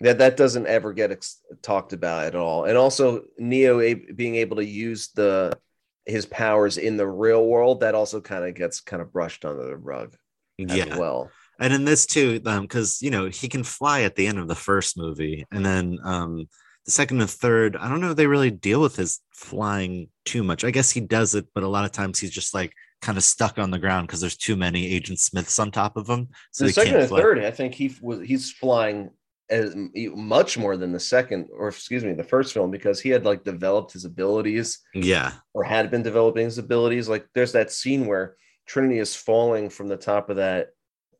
[0.00, 2.64] that that doesn't ever get ex- talked about at all.
[2.64, 5.58] And also, Neo a- being able to use the
[6.06, 9.66] his powers in the real world that also kind of gets kind of brushed under
[9.66, 10.16] the rug
[10.58, 10.86] Yeah.
[10.86, 11.30] as well.
[11.60, 14.48] And in this too um because you know he can fly at the end of
[14.48, 16.48] the first movie and then um
[16.86, 20.42] the second and third i don't know if they really deal with his flying too
[20.42, 23.16] much i guess he does it but a lot of times he's just like kind
[23.16, 26.28] of stuck on the ground because there's too many agent smiths on top of him
[26.50, 27.20] so the he second and fly.
[27.20, 29.10] third, I think he was he's flying
[29.50, 29.74] as
[30.14, 33.42] much more than the second, or excuse me, the first film because he had like
[33.42, 37.08] developed his abilities yeah or had been developing his abilities.
[37.08, 40.68] Like there's that scene where Trinity is falling from the top of that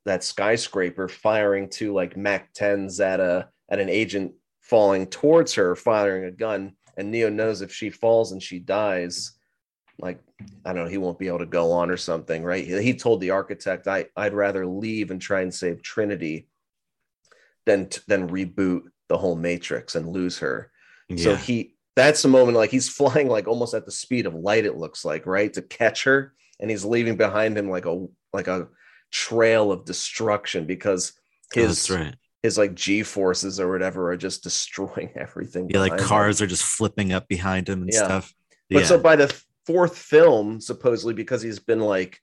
[0.07, 5.75] that skyscraper, firing to like Mac 10s at a at an agent falling towards her,
[5.75, 9.33] firing a gun, and Neo knows if she falls and she dies,
[9.99, 10.21] like
[10.65, 12.65] I don't know, he won't be able to go on or something, right?
[12.67, 16.49] He, he told the architect, I I'd rather leave and try and save Trinity
[17.67, 20.71] than than reboot the whole Matrix and lose her.
[21.17, 24.65] So he that's the moment like he's flying like almost at the speed of light,
[24.65, 25.53] it looks like, right?
[25.53, 26.35] To catch her.
[26.61, 28.69] And he's leaving behind him like a like a
[29.11, 31.13] trail of destruction because
[31.57, 35.69] Oh, his that's right his like G forces or whatever are just destroying everything.
[35.69, 36.09] yeah like behind him.
[36.09, 38.05] cars are just flipping up behind him and Yeah.
[38.05, 38.35] stuff
[38.71, 39.35] But yeah so by the
[39.67, 42.21] fourth film, supposedly because he's been like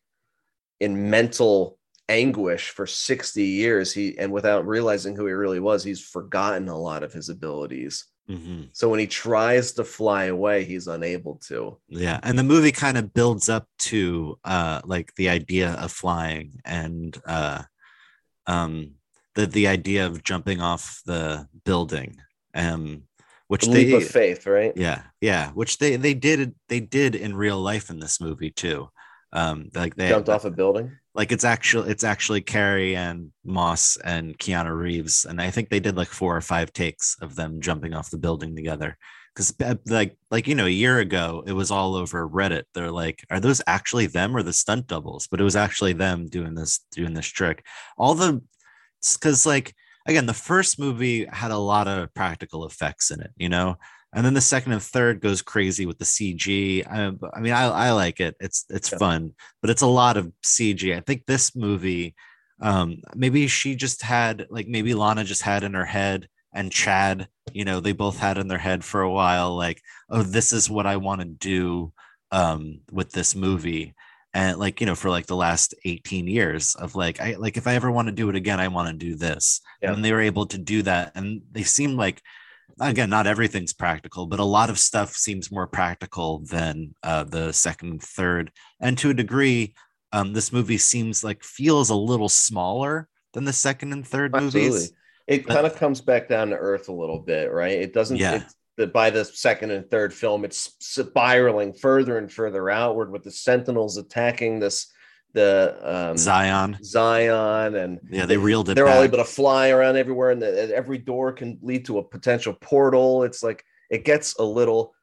[0.79, 1.77] in mental
[2.09, 6.77] anguish for 60 years, he and without realizing who he really was, he's forgotten a
[6.77, 8.05] lot of his abilities.
[8.29, 8.69] Mhm.
[8.73, 11.77] So when he tries to fly away, he's unable to.
[11.89, 16.59] yeah and the movie kind of builds up to uh like the idea of flying
[16.65, 17.63] and uh
[18.47, 18.91] um
[19.35, 22.17] the the idea of jumping off the building
[22.55, 23.03] um
[23.47, 24.73] which The they leap of faith, right?
[24.75, 28.89] yeah yeah which they they did they did in real life in this movie too
[29.33, 30.91] um like they Jumped off a building.
[31.13, 35.97] like it's actually it's actually Carrie-Anne Moss and Keanu Reeves, and I think they did
[35.97, 38.97] like four or five takes of them jumping off the building together.
[39.35, 39.53] Because
[39.85, 42.63] like like you know a year ago it was all over Reddit.
[42.73, 45.27] They're like, are those actually them or the stunt doubles?
[45.27, 47.63] But it was actually them doing this doing this trick.
[47.97, 48.41] All the
[49.13, 49.75] because like
[50.07, 53.75] again the first movie had a lot of practical effects in it, you know.
[54.13, 56.85] And then the second and third goes crazy with the CG.
[56.89, 58.35] I, I mean, I, I like it.
[58.39, 58.97] It's it's Yeah.
[58.97, 60.95] fun but it's a lot of CG.
[60.95, 62.15] I think this movie,
[62.61, 67.27] um, maybe she just had like maybe Lana just had in her head and Chad,
[67.53, 70.69] you know, they both had in their head for a while, like, oh, this is
[70.69, 71.91] what I want to do
[72.31, 73.93] um, with this movie.
[74.33, 77.67] And like, you know, for like the last 18 years of like, I like, if
[77.67, 79.61] I ever want to do it again, I want to do this.
[79.81, 79.93] Yeah.
[79.93, 81.11] And they were able to do that.
[81.15, 82.21] And they seem like,
[82.79, 87.51] again, not everything's practical, but a lot of stuff seems more practical than uh, the
[87.51, 88.51] second and third.
[88.79, 89.73] And to a degree,
[90.11, 94.69] um, this movie seems like feels a little smaller than the second and third Absolutely.
[94.69, 94.91] movies.
[95.27, 97.73] It But- kind of comes back down to earth a little bit, right?
[97.77, 98.17] It doesn't.
[98.17, 98.43] Yeah.
[98.77, 103.31] The, by the second and third film, it's spiraling further and further outward with the
[103.31, 104.91] Sentinels attacking this
[105.37, 106.77] the um, Zion.
[106.83, 110.75] Zion, and Yeah, they reeled it they're all able to fly around everywhere, and the,
[110.75, 113.23] every door can lead to a potential portal.
[113.23, 114.93] It's like it gets a little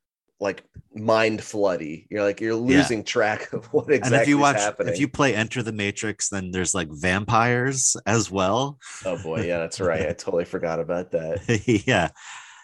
[0.41, 0.65] like
[0.95, 2.07] mind floody.
[2.11, 2.79] You're like you're Yeah.
[2.79, 4.93] losing track of what exactly and if you is watch, happening.
[4.93, 8.79] if you play Enter the Matrix, then there's like vampires as well.
[9.07, 10.09] oh boy, yeah, that's right.
[10.09, 11.83] I totally forgot about that.
[11.87, 12.09] yeah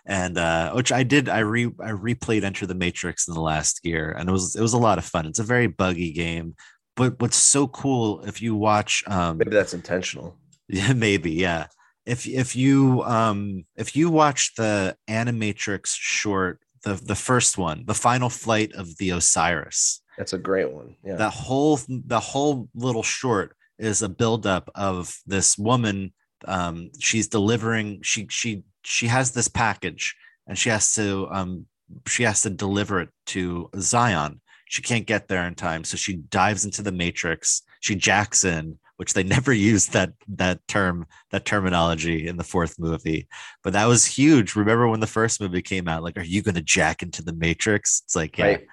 [0.06, 3.80] and uh which i did i re i replayed enter the matrix in the last
[3.84, 6.54] year and it was it was a lot of fun it's a very buggy game
[6.96, 10.36] but what's so cool if you watch um Maybe that's intentional.
[10.68, 11.66] yeah maybe yeah
[12.06, 17.94] if if you um if you watch the animatrix short the the first one the
[17.94, 20.96] final flight of the osiris That's a great one.
[21.04, 21.16] Yeah.
[21.16, 26.12] that whole the whole little short is a buildup of this woman
[26.46, 30.14] um she's delivering she she she has this package
[30.46, 31.66] and she has to um
[32.06, 34.40] she has to deliver it to zion
[34.70, 38.78] she can't get there in time so she dives into the matrix she jacks in
[38.96, 43.26] which they never used that that term that terminology in the fourth movie
[43.64, 46.54] but that was huge remember when the first movie came out like are you going
[46.54, 48.66] to jack into the matrix it's like yeah Right.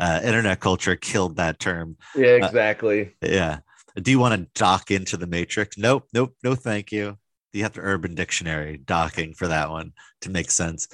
[0.00, 3.16] uh, internet culture killed that term Yeah, exactly.
[3.22, 3.58] yeah.
[4.00, 5.76] Do you want to dock into the matrix?
[5.76, 7.18] Nope, nope, no, thank you.
[7.52, 10.86] You have to Urban Dictionary docking for that one to make sense.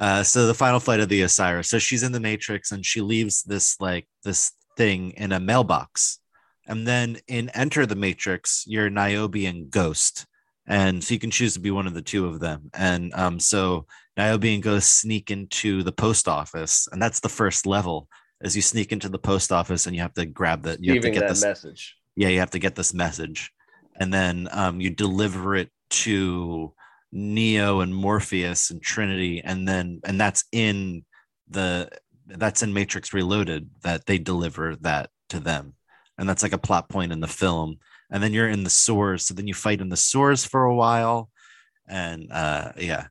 [0.00, 1.68] Uh, so the final flight of the Osiris.
[1.68, 6.18] So she's in the matrix and she leaves this like this thing in a mailbox.
[6.66, 10.26] And then in Enter the Matrix, you're Niobe and Ghost.
[10.66, 12.70] And so you can choose to be one of the two of them.
[12.72, 13.86] And um, so
[14.16, 18.08] Niobe and Ghost sneak into the post office, and that's the first level.
[18.42, 21.02] As you sneak into the post office, and you have to grab the you have
[21.02, 21.96] to get this message.
[22.16, 23.52] yeah you have to get this message
[24.00, 26.72] and then um, you deliver it to
[27.12, 31.04] neo and morpheus and trinity and then and that's in
[31.48, 31.88] the
[32.26, 35.74] that's in matrix reloaded that they deliver that to them.
[36.18, 37.78] And that's like a plot point in the film.
[38.10, 39.24] And then you're in the sores.
[39.26, 41.30] So then you fight in the sores for a while.
[41.88, 43.06] And uh yeah.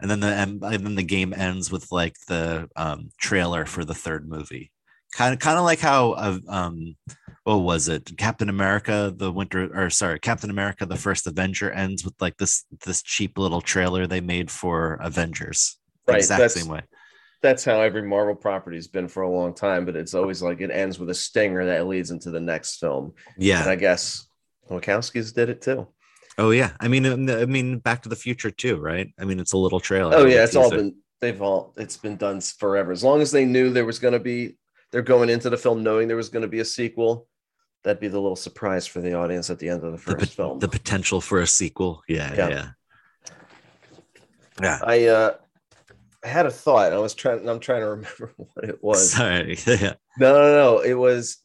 [0.00, 3.94] And then the and then the game ends with like the um trailer for the
[3.94, 4.70] third movie.
[5.12, 6.96] Kind of kind of like how uh, um
[7.44, 12.04] what was it captain america the winter or sorry captain america the first avenger ends
[12.04, 16.54] with like this this cheap little trailer they made for avengers the Right, exact that's-
[16.54, 16.82] same way
[17.42, 20.70] That's how every Marvel property's been for a long time, but it's always like it
[20.70, 23.14] ends with a stinger that leads into the next film.
[23.38, 24.26] yeah And I guess
[24.70, 25.88] Wachowskis did it too.
[26.38, 29.52] oh yeah i mean i mean back to the future too right i mean it's
[29.54, 32.92] a little trailer Oh yeah, it's all been they've all it's been done forever.
[32.92, 34.56] As long as they knew there was going to be
[34.92, 37.26] they're going into the film knowing there was going to be a sequel.
[37.82, 40.18] That'd be the little surprise for the audience at the end of the the, first
[40.18, 40.58] pot- film.
[40.58, 42.48] the potential for a sequel yeah Yeah.
[42.48, 42.66] yeah
[44.62, 45.34] yeah I uh
[46.22, 46.92] I had a thought.
[46.92, 47.48] I was trying.
[47.48, 49.12] I'm trying to remember what it was.
[49.12, 50.78] sorry yeah No, no, no.
[50.80, 51.38] It was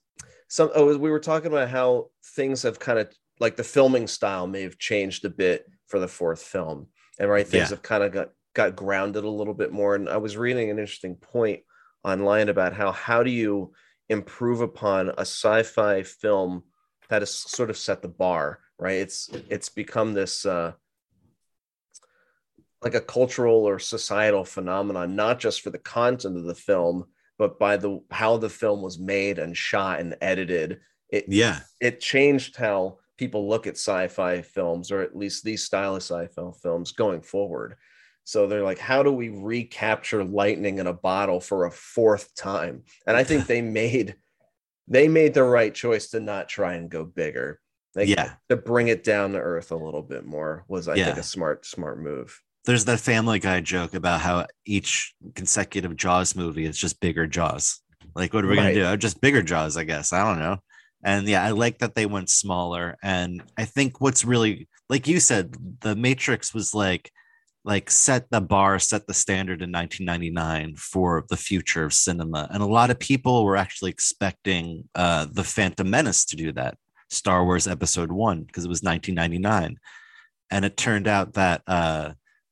[0.49, 0.69] some.
[0.75, 3.07] Oh, we were talking about how things have kind of
[3.39, 6.87] like the filming style may have changed a bit for the fourth film,
[7.19, 7.75] and right things Yeah.
[7.75, 9.95] have kind of got got grounded a little bit more.
[9.95, 11.61] And I was reading an interesting point
[12.03, 13.71] online about how how do you
[14.09, 16.63] improve upon a sci-fi film
[17.09, 18.99] that has sort of set the bar, right?
[18.99, 20.45] It's it's become this.
[20.45, 20.73] uh
[22.81, 27.05] like a cultural or societal phenomenon, not just for the content of the film,
[27.37, 30.79] but by the how the film was made and shot and edited.
[31.09, 35.95] It yeah it changed how people look at sci-fi films, or at least these style
[35.95, 37.75] of sci-fi films going forward.
[38.25, 42.83] So they're like, how do we recapture lightning in a bottle for a fourth time?
[43.07, 44.15] And I think they made
[44.87, 47.59] they made the right choice to not try and go bigger.
[47.95, 48.33] Like, Yeah.
[48.49, 51.65] to bring it down to earth a little bit more was, I think, a smart
[51.65, 52.39] smart move.
[52.65, 57.79] there's that family guy joke about how each consecutive jaws movie is just bigger jaws
[58.15, 58.63] like what are we Right.
[58.73, 60.57] gonna do Oh, just bigger jaws i guess i don't know
[61.03, 65.19] and yeah i like that they went smaller and i think what's really like you
[65.19, 67.11] said the matrix was like
[67.65, 72.47] like set the bar set the standard in 1999 for the future of cinema.
[72.51, 76.77] And a lot of people were actually expecting uh the phantom menace to do that
[77.09, 79.77] star wars episode one because it was 1999
[80.51, 82.11] and it turned out that uh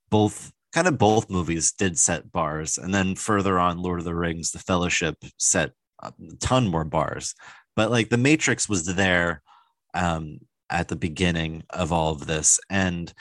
[0.10, 2.80] both kind of both movies did set bars.
[2.80, 7.36] And then further on lord of the rings the fellowship set a ton more bars.
[7.76, 9.44] But like the matrix was there
[9.94, 10.40] um
[10.72, 12.60] at the beginning of all of this.
[12.68, 13.14] And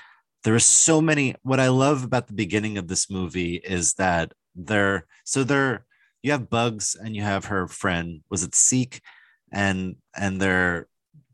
[0.45, 4.33] there are so many what i love about the beginning of this movie is that
[4.55, 5.85] they're so they're
[6.23, 9.01] you have bugs and you have her friend was it seek?
[9.53, 10.89] And and they're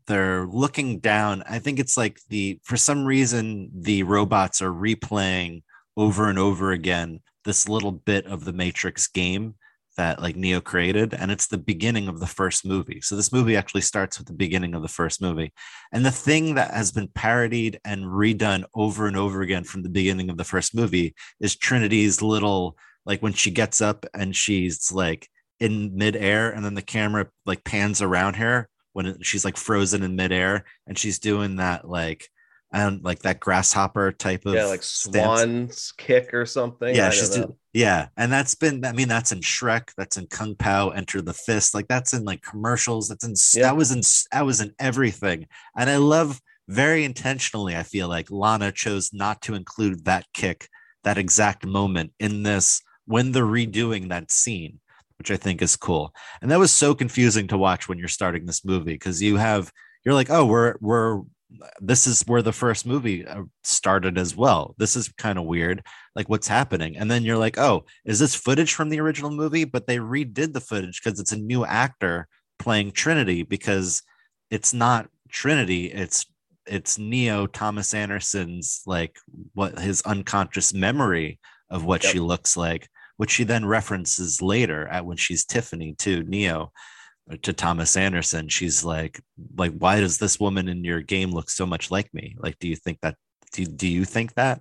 [0.07, 1.43] they're looking down.
[1.47, 5.63] I think it's like the for some reason the robots are replaying
[5.95, 9.55] over and over again this little bit of the matrix game
[9.99, 13.57] that like neo created and it's the beginning of the first movie so this movie
[13.57, 15.51] actually starts with the beginning of the first movie
[15.91, 19.89] and the thing that has been parodied and redone over and over again from the
[19.89, 24.89] beginning of the first movie is trinity's little like when she gets up and she's
[24.89, 25.27] like
[25.59, 30.15] in midair and then the camera like pans around her when she's like frozen in
[30.15, 32.29] midair and she's doing that like
[32.71, 35.41] and like that grasshopper type of yeah, like stance.
[35.41, 36.95] swan's kick or something.
[36.95, 40.55] Yeah, she's do- yeah, and that's been I mean that's in Shrek, that's in Kung
[40.55, 43.67] Pow, Enter the Fist, like that's in like commercials, that's in Yeah.
[43.67, 44.01] that was in
[44.31, 45.45] that was in everything,
[45.77, 47.75] and I love very intentionally.
[47.75, 50.67] I feel like Lana chose not to include that kick,
[51.03, 54.79] that exact moment in this when they're redoing that scene,
[55.17, 58.45] which I think is cool, and that was so confusing to watch when you're starting
[58.45, 59.71] this movie because you have
[60.05, 61.21] you're like oh we're we're
[61.81, 64.75] this is where the first movie uh, started as well.
[64.77, 65.83] This is kind of weird.
[66.19, 66.97] Like, what's happening?
[66.97, 69.63] And then you're like, oh, is this footage from the original movie?
[69.63, 74.01] But they redid the footage because it's a new actor playing Trinity because
[74.51, 75.85] it's not Trinity.
[75.85, 76.25] It's
[76.65, 79.15] it's Neo Thomas Anderson's like
[79.53, 81.39] what his unconscious memory
[81.69, 82.11] of what Yep.
[82.11, 86.73] she looks like, which she then references later at when she's Tiffany to Neo
[87.31, 88.49] uh, to Thomas Anderson.
[88.49, 89.21] She's like,
[89.57, 92.35] like, why does this woman in your game look so much like me?
[92.37, 93.15] Like, do you think that?
[93.53, 94.59] Do, do you think that?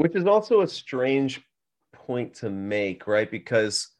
[0.00, 1.42] Which is also a strange
[1.92, 3.30] point to make, right?
[3.30, 3.90] Because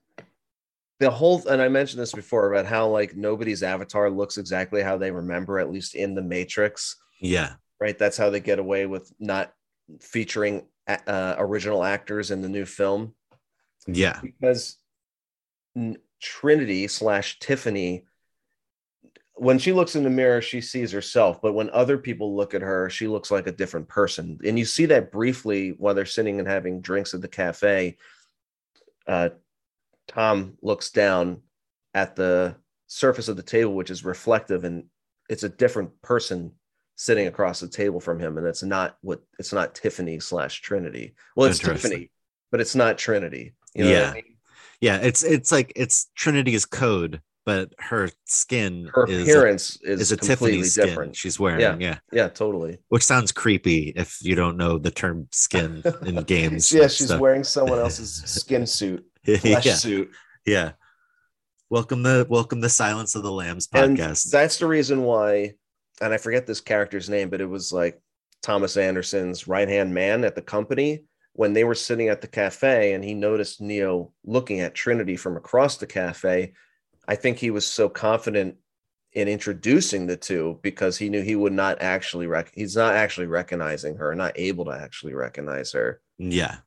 [0.98, 4.96] the whole and I mentioned this before about how like nobody's avatar looks exactly how
[4.96, 7.98] they remember, at least in the Matrix, Yeah, right?
[7.98, 9.52] That's how they get away with not
[10.00, 13.14] featuring uh, original actors in the new film
[13.86, 14.78] yeah, because
[16.22, 18.06] Trinity slash Tiffany,
[19.40, 21.40] when she looks in the mirror, she sees herself.
[21.40, 24.38] But when other people look at her, she looks like a different person.
[24.44, 27.96] And you see that briefly while they're sitting and having drinks at the cafe.
[29.06, 29.30] Uh,
[30.08, 31.40] Tom looks down
[31.94, 32.54] at the
[32.86, 34.84] surface of the table, which is reflective, and
[35.30, 36.52] it's a different person
[36.96, 38.36] sitting across the table from him.
[38.36, 41.14] And it's not what it's not Tiffany slash Trinity.
[41.34, 41.60] Well, it's.
[41.60, 42.10] Tiffany,
[42.50, 43.54] but it's not Trinity.
[43.74, 44.12] You know what I Yeah.
[44.12, 44.36] mean?
[44.82, 44.96] yeah.
[44.98, 50.12] It's it's like it's Trinity's code, but her skin her is appearance a, is, is
[50.12, 51.16] a completely Tiffany skin different.
[51.16, 51.60] she's wearing.
[51.60, 51.76] Yeah.
[51.78, 51.98] Yeah.
[52.12, 52.78] Yeah, totally.
[52.88, 56.72] which sounds creepy if you don't know the term skin in games.
[56.72, 57.20] yeah, she's stuff.
[57.20, 60.10] wearing someone else's skin suit, flesh yeah, suit.
[60.46, 60.72] yeah.
[61.70, 64.30] Welcome the welcome the Silence of the Lambs And podcast.
[64.30, 65.52] that's the reason why,
[66.00, 68.00] and I forget this character's name, but it was like
[68.42, 72.92] Thomas Anderson's right hand man at the company when they were sitting at the cafe
[72.92, 76.54] and he noticed Neo looking at Trinity from across the cafe.
[77.08, 78.56] I think he was so confident
[79.12, 83.26] in introducing the two because he knew he would not actually rec- he's not actually
[83.26, 86.00] recognizing her, not able to actually recognize her.
[86.18, 86.58] yeah.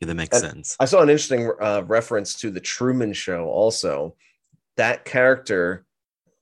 [0.00, 0.76] yeah, that makes And- sense.
[0.80, 3.44] I saw an interesting uh, reference to the Truman Show.
[3.46, 4.16] Also,
[4.76, 5.84] that character,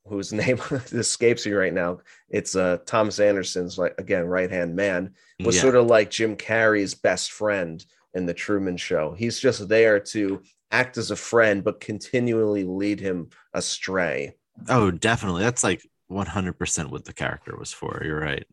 [0.06, 0.58] whose name
[0.92, 5.62] escapes me right now, it's uh, Thomas Anderson's like again right hand man, was yeah.
[5.62, 9.12] sort of like Jim Carrey's best friend in the Truman Show.
[9.14, 10.40] He's just there to
[10.70, 14.34] act as a friend, but continually lead him astray.
[14.68, 15.42] Oh, definitely.
[15.42, 18.02] That's like 100% what the character was for.
[18.04, 18.46] You're right.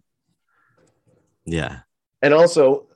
[1.46, 1.80] Yeah.
[2.22, 2.88] and also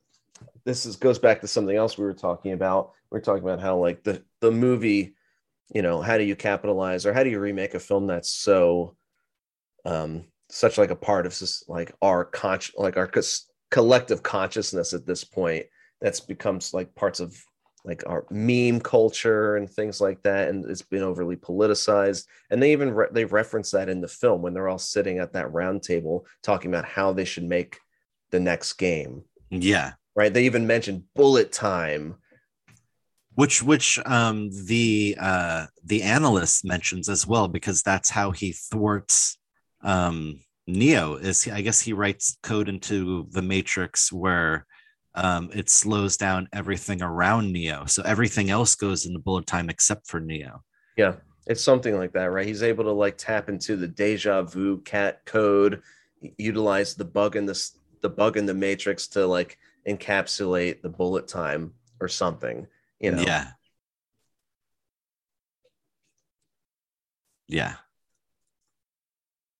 [0.66, 3.59] this is goes back to something else we were talking about we are talking about
[3.59, 5.16] how like the the movie
[5.74, 8.95] you know how do you capitalize or how do you remake a film that's so
[9.86, 14.93] um such like a part of this like our con like our cos- collective consciousness
[14.93, 15.66] at this point
[16.01, 17.36] that's becomes like parts of
[17.86, 22.25] like our meme culture and things like that and it's been overly politicized.
[22.49, 25.33] And they even re- they reference that in the film when they're all sitting at
[25.33, 27.77] that round table talking about how they should make
[28.31, 29.23] the next game.
[29.49, 29.93] Yeah.
[30.15, 30.33] right?
[30.33, 32.15] They even mentioned bullet time.
[33.36, 39.38] Which which um the uh the analyst mentions as well because that's how he thwarts
[39.83, 44.65] um Neo is he, I guess he writes code into the matrix where
[45.16, 47.86] um it slows down everything around Neo.
[47.86, 50.63] So everything else goes into bullet time except for Neo.
[50.97, 51.16] yeah
[51.47, 55.24] it's something like that right he's able to like tap into the deja vu cat
[55.26, 55.82] code
[56.38, 59.57] utilize the bug in this the bug in the matrix to like
[59.88, 62.68] encapsulate the bullet time or something.
[62.99, 63.47] You know, Yeah.
[67.47, 67.76] Yeah.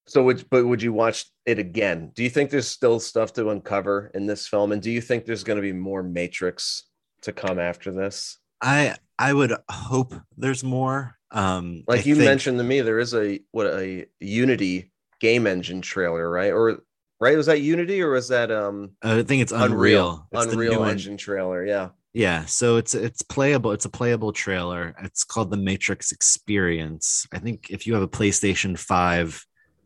[0.08, 2.12] So would but would you watch it again?
[2.16, 4.72] Do you think there's still stuff to uncover in this film?
[4.72, 6.84] And do you think there's going to be more Matrix
[7.22, 8.38] to come after this?
[8.62, 11.18] I I would hope there's more.
[11.32, 15.48] Um Like I you think- mentioned to me, there is a what a Unity game
[15.48, 16.52] engine trailer, right?
[16.52, 16.80] Or
[17.20, 17.38] right?
[17.38, 20.28] Was that Unity or was that um I think it's Unreal Unreal.
[20.32, 21.66] It's Unreal Engine trailer?
[21.66, 21.90] Yeah.
[22.14, 23.72] Yeah, so it's it's playable.
[23.74, 24.96] It's a playable trailer.
[25.04, 27.28] It's called the Matrix Experience.
[27.34, 29.46] I think if you have a PlayStation 5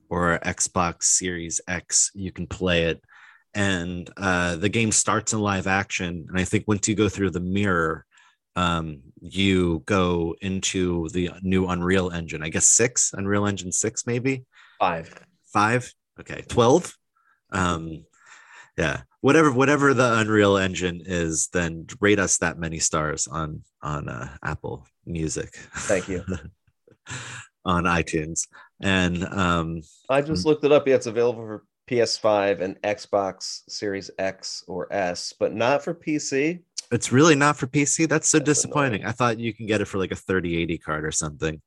[0.09, 3.01] or Xbox Series X, you can play it.
[3.53, 6.25] And uh, the game starts in live action.
[6.29, 8.05] And I think once you go through the mirror,
[8.55, 12.43] um, you go into the new Unreal Engine.
[12.43, 14.45] I guess six, Unreal Engine six, maybe
[14.79, 15.13] Five.
[15.45, 15.93] five.
[16.19, 16.93] Okay, twelve.
[17.51, 18.05] Um,
[18.77, 24.09] yeah, whatever whatever the Unreal Engine is, then rate us that many stars on on
[24.09, 25.49] uh, Apple Music.
[25.53, 26.23] Thank you.
[27.65, 28.47] on iTunes,
[28.81, 30.49] and um, I just hmm.
[30.49, 30.87] looked it up.
[30.87, 36.61] Yeah, it's available for PS5 and Xbox Series X or S, but not for PC.
[36.91, 38.07] it's really not for PC.
[38.07, 39.01] That's so That's disappointing.
[39.01, 39.09] annoying.
[39.09, 41.61] I thought you can get it for like a 3080 card or something.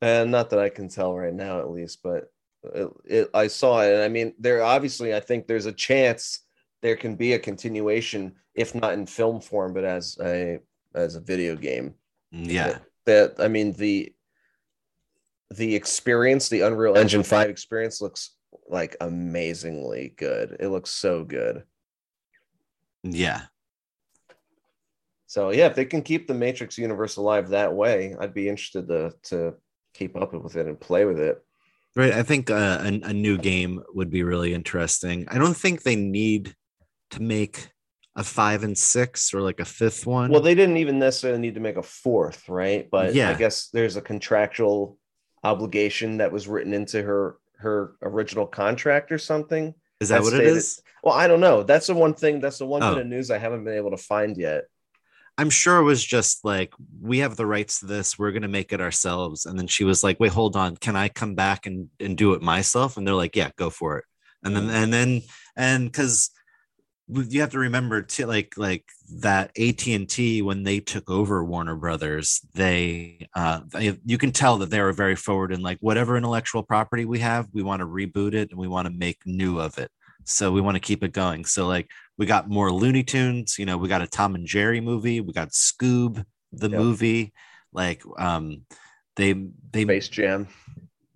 [0.00, 2.30] And not that I can tell right now, at least, but
[2.62, 3.92] it, it, I saw it.
[3.92, 6.40] And I mean, there obviously, I think there's a chance
[6.82, 10.58] there can be a continuation, if not in film form, but as a
[10.94, 11.94] as a video game.
[12.34, 14.13] Mm, yeah, That I mean, the
[15.56, 18.34] the experience, the Unreal Engine Five experience, looks
[18.68, 20.56] like amazingly good.
[20.60, 21.64] It looks so good.
[23.02, 23.42] yeah,
[25.26, 28.88] So yeah, if they can keep the Matrix universe alive that way, I'd be interested
[28.88, 29.54] to to
[29.94, 31.38] keep up with it and play with it.
[31.96, 32.12] right.
[32.12, 35.26] I think uh, a, a new game would be really interesting.
[35.28, 36.54] I don't think they need
[37.10, 37.68] to make
[38.16, 40.30] a five and six or like a fifth one.
[40.30, 42.88] Well, they didn't even necessarily need to make a fourth, right?
[42.90, 43.30] But Yeah.
[43.30, 44.98] I guess there's a contractual
[45.44, 49.74] obligation that was written into her her original contract or something.
[50.00, 50.82] is that that's what it stated- is?
[51.02, 51.62] Well, I don't know.
[51.62, 52.40] That's the one thing.
[52.40, 52.94] That's the one Oh.
[52.94, 54.64] bit of news I haven't been able to find yet.
[55.36, 58.18] I'm sure it was just like, we have the rights to this.
[58.18, 59.46] We're going to make it ourselves.
[59.46, 60.76] And then she was like, wait, hold on.
[60.76, 62.96] Can I come back and, and do it myself?
[62.96, 64.04] And they're like, yeah, go for it.
[64.44, 64.72] And then, mm.
[64.72, 65.22] and then,
[65.56, 66.30] and cause
[67.08, 68.84] you have to remember too, like, like
[69.20, 74.70] that AT&T, when they took over Warner Brothers, they, uh, they, you can tell that
[74.70, 78.34] they were very forward in like, whatever intellectual property we have, we want to reboot
[78.34, 79.90] it and we want to make new of it.
[80.24, 81.44] So we want to keep it going.
[81.44, 84.80] So like, we got more Looney Tunes, you know, we got a Tom and Jerry
[84.80, 86.80] movie, we got Scoob the Yep.
[86.80, 87.32] movie,
[87.72, 88.62] like um
[89.16, 89.32] they
[89.72, 90.48] they Space Jam.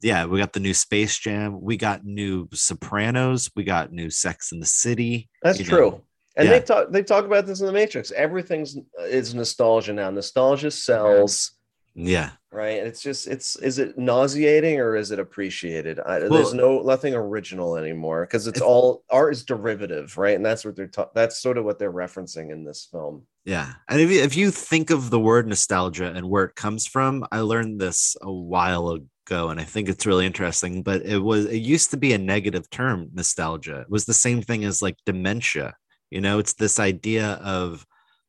[0.01, 4.53] Yeah, we got the new Space Jam, we got new Sopranos, we got new Sex
[4.53, 5.29] in the City.
[5.43, 5.91] That's true.
[5.91, 6.03] know.
[6.37, 6.59] and yeah.
[6.59, 8.13] they talk they talk about this in the Matrix.
[8.13, 10.11] Everything's uh, is nostalgia now.
[10.11, 11.53] Nostalgia sells,
[11.95, 12.31] Yeah.
[12.53, 12.79] right?
[12.79, 15.99] And it's just it's is it nauseating or is it appreciated?
[15.99, 20.37] I, Well- there's no nothing original anymore because it's If- all art is derivative, right?
[20.37, 23.27] And that's what they're ta- that's sort of what they're referencing in this film.
[23.45, 23.73] Yeah.
[23.89, 27.27] And if you, if you think of the word nostalgia and where it comes from,
[27.33, 28.99] I learned this a while
[29.29, 32.19] ago and I think it's really interesting, but it was it used to be a
[32.19, 33.81] negative term, nostalgia.
[33.81, 35.75] It was the same thing as like dementia.
[36.11, 37.87] You know, it's this idea of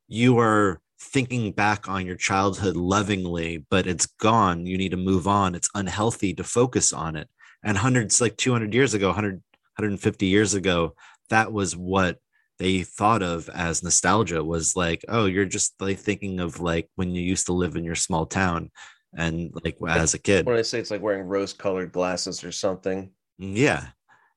[0.07, 4.65] you are thinking back on your childhood lovingly, but it's gone.
[4.65, 5.55] You need to move on.
[5.55, 7.29] It's unhealthy to focus on it.
[7.63, 9.41] And hundreds like 200 years ago, 100
[9.77, 10.93] 150 years ago,
[11.29, 12.17] that was what
[12.57, 17.15] they thought of as nostalgia was like oh you're just like thinking of like when
[17.15, 18.69] you used to live in your small town
[19.17, 22.51] and like as a kid When I say it's like wearing rose colored glasses or
[22.51, 23.11] something.
[23.37, 23.87] yeah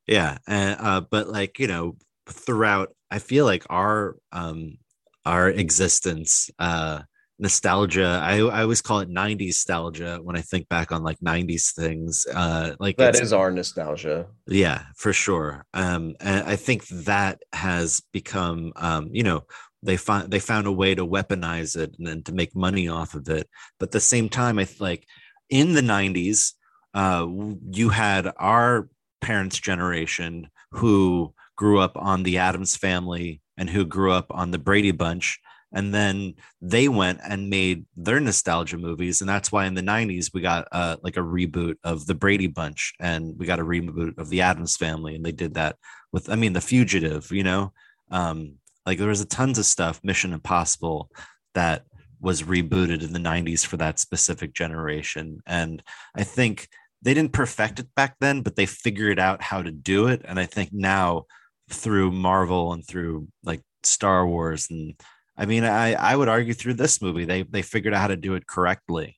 [0.07, 1.97] yeah and uh but like you know
[2.29, 4.79] throughout i feel like our um
[5.25, 7.01] our existence uh
[7.39, 11.73] nostalgia i i always call it 90s nostalgia when i think back on like 90s
[11.75, 14.27] things uh like that is our nostalgia.
[14.47, 19.43] yeah for sure um and i think that has become um you know
[19.83, 23.15] they find they found a way to weaponize it and then to make money off
[23.15, 23.49] of it.
[23.79, 25.07] But at the same time i like
[25.51, 26.53] in the 90s
[26.95, 27.27] uh
[27.71, 28.89] you had our
[29.21, 34.59] parents generation who grew up on the addams family and who grew up on the
[34.59, 35.39] brady bunch.
[35.75, 39.21] And then they went and made their nostalgia movies.
[39.21, 42.47] And that's why in the 90s we got uh, like a reboot of the brady
[42.47, 45.15] bunch and we got a reboot of the addams family.
[45.15, 45.77] And they did that
[46.13, 47.73] with i mean the fugitive you know?
[48.11, 48.57] Um
[48.87, 51.11] like there was a tons of stuff mission impossible
[51.55, 51.85] that
[52.21, 55.83] was rebooted in the 90s for that specific generation and
[56.15, 56.69] i think
[57.03, 60.39] they didn't perfect it back then but they figured out how to do it and
[60.39, 61.25] i think now
[61.73, 64.95] through Marvel and through like Star Wars and
[65.37, 68.17] I mean I I would argue through this movie they they figured out how to
[68.17, 69.17] do it correctly.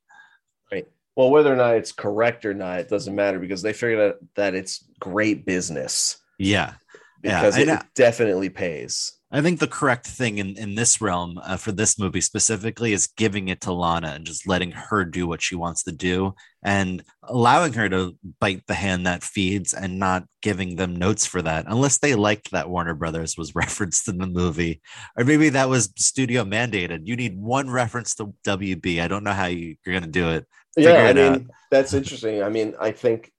[0.73, 0.87] Right.
[1.17, 4.17] Well, whether or not it's correct or not, it doesn't matter because they figured out
[4.37, 6.75] that it's great business Yeah.
[7.23, 7.79] Yeah, because I it know.
[7.95, 9.13] definitely pays.
[9.35, 13.09] I think the correct thing in, in this realm uh, for this movie specifically is
[13.09, 17.03] giving it to Lana and just letting her do what she wants to do and
[17.25, 21.65] allowing her to bite the hand that feeds and not giving them notes for that,
[21.67, 24.81] unless they liked that Warner Brothers was referenced in the movie.
[25.19, 27.01] Or maybe that was studio mandated.
[27.09, 29.01] You need one reference to WB.
[29.01, 30.47] I don't know how you, you're going to do it.
[30.77, 31.43] Yeah, I mean out.
[31.73, 32.41] that's interesting.
[32.41, 33.33] I mean, I think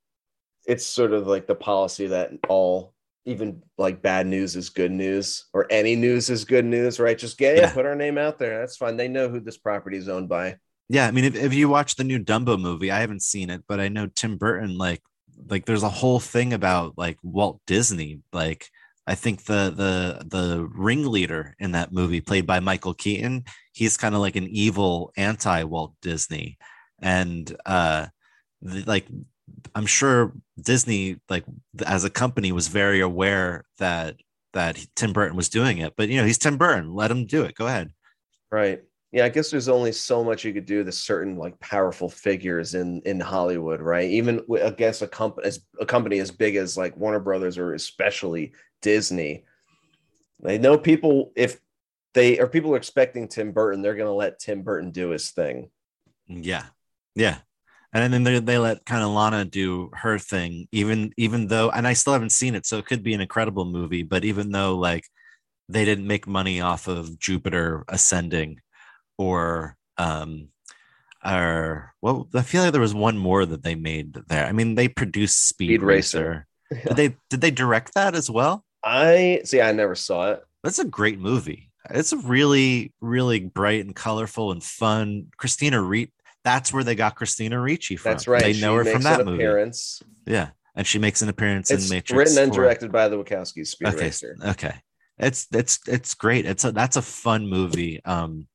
[0.68, 2.95] it's sort of like the policy that all
[3.26, 7.17] even like bad news is good news or any news is good news, right?
[7.17, 7.69] Just get Yeah.
[7.69, 8.59] it, put our name out there.
[8.59, 8.97] That's fine.
[8.97, 10.57] They know who this property is owned by.
[10.88, 13.63] Yeah, I mean, if, if you watch the new Dumbo movie, I haven't seen it,
[13.67, 15.01] but I know Tim Burton like
[15.49, 18.21] like there's a whole thing about like Walt Disney.
[18.32, 18.69] Like
[19.07, 24.13] I think the the the ringleader in that movie, played by Michael Keaton, he's kind
[24.13, 26.57] of like an evil anti Walt Disney,
[27.01, 28.05] and uh,
[28.61, 29.07] the, like
[29.73, 31.45] I'm sure Disney like
[31.86, 34.15] as a company was very aware that
[34.53, 37.43] that Tim Burton was doing it, but you know he's Tim Burton, let him do
[37.43, 37.55] it.
[37.55, 37.91] Go ahead.
[38.51, 38.82] Right.
[39.11, 42.76] Yeah, I guess there's only so much you could do to certain like powerful figures
[42.76, 44.09] in in Hollywood, right?
[44.09, 48.53] Even against a company as a company as big as like Warner Brothers or especially
[48.82, 49.45] Disney.
[50.41, 51.59] They know people if
[52.13, 55.32] they or people are expecting Tim Burton, they're going to let Tim Burton do his
[55.32, 55.69] thing.
[56.28, 56.65] Yeah,
[57.15, 57.38] yeah,
[57.96, 61.88] and then they they let kind of Lana do her thing, even even though, and
[61.88, 64.04] I still haven't seen it, so it could be an incredible movie.
[64.04, 65.06] But even though like
[65.70, 68.60] they didn't make money off of Jupiter ascending,
[69.18, 70.50] or um,
[71.26, 74.46] or well, I feel like there was one more that they made there.
[74.46, 76.48] I mean, they produced Speed, Speed Racer.
[76.72, 76.84] Racer.
[76.88, 78.66] Did they did they direct that as well?
[78.84, 79.62] I see.
[79.62, 80.43] I never saw it.
[80.64, 81.72] That's a great movie.
[81.91, 85.28] It's a really, really bright and colorful and fun.
[85.38, 86.12] Christina Ricci.
[86.46, 88.12] That's where they got Christina Ricci from.
[88.14, 88.41] That's right.
[88.41, 89.38] They She know her from that an movie.
[89.43, 90.02] appearance.
[90.26, 92.18] Yeah, and she makes an appearance It's in Matrix.
[92.18, 92.64] written and 4.
[92.64, 93.68] directed by the Wachowskis.
[93.68, 94.38] Speed Okay, Racer.
[94.46, 94.76] okay.
[95.18, 96.46] It's it's it's great.
[96.46, 98.00] It's a that's a fun movie.
[98.06, 98.48] Um,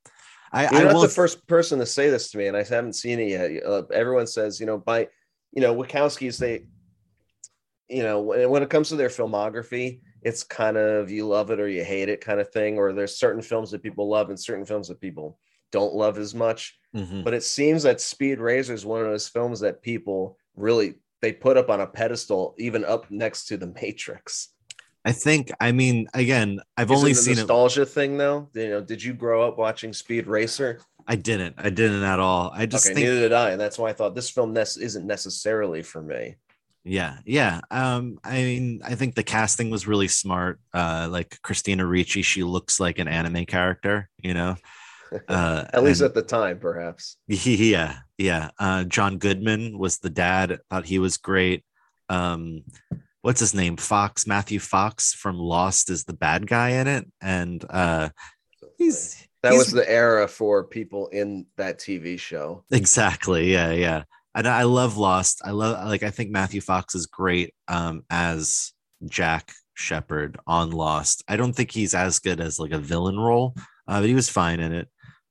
[0.52, 1.00] I You're I not will.
[1.02, 3.64] the first person to say this to me, and I haven't seen it yet.
[3.64, 5.08] Uh, everyone says, you know, by
[5.52, 6.66] you know, Wachowskis, they,
[7.88, 11.58] you know, when, when it comes to their filmography, it's kind of you love it
[11.60, 12.78] or you hate it kind of thing.
[12.78, 15.38] Or there's certain films that people love and certain films that people
[15.70, 16.78] don't love as much.
[16.94, 17.22] Mhm.
[17.24, 21.32] But it seems that Speed Racer is one of those films that people really they
[21.32, 24.48] put up on a pedestal, even up next to The Matrix.
[25.04, 25.50] I think.
[25.60, 27.36] I mean, again, I've Is only it the seen it.
[27.40, 28.48] nostalgia thing though.
[28.54, 30.80] You know, did you grow up watching Speed Racer?
[31.06, 31.56] I didn't.
[31.58, 32.50] I didn't at all.
[32.54, 33.06] I just okay, think.
[33.06, 36.36] neither did I, and that's why I thought this film nec- isn't necessarily for me.
[36.84, 37.60] Yeah, yeah.
[37.70, 40.60] Um, I mean, I think the casting was really smart.
[40.72, 44.56] Uh, like Christina Ricci, she looks like an anime character, you know.
[45.28, 47.16] Uh, At least and- at the time, perhaps.
[47.26, 48.50] Yeah, yeah.
[48.58, 50.58] Uh, John Goodman was the dad.
[50.70, 51.64] Thought he was great.
[52.08, 52.62] Um,
[53.22, 53.76] what's his name?
[53.76, 58.10] Fox Matthew Fox from Lost is the bad guy in it, and uh,
[58.78, 62.64] he's That he's- was the era for people in that TV show.
[62.70, 64.04] exactly yeah, yeah.
[64.34, 65.40] And I love Lost.
[65.44, 68.72] I love like I think Matthew Fox is great um, as
[69.08, 71.24] Jack Shephard on Lost.
[71.26, 73.54] I don't think he's as good as like a villain role,
[73.88, 74.88] uh, but he was fine in it.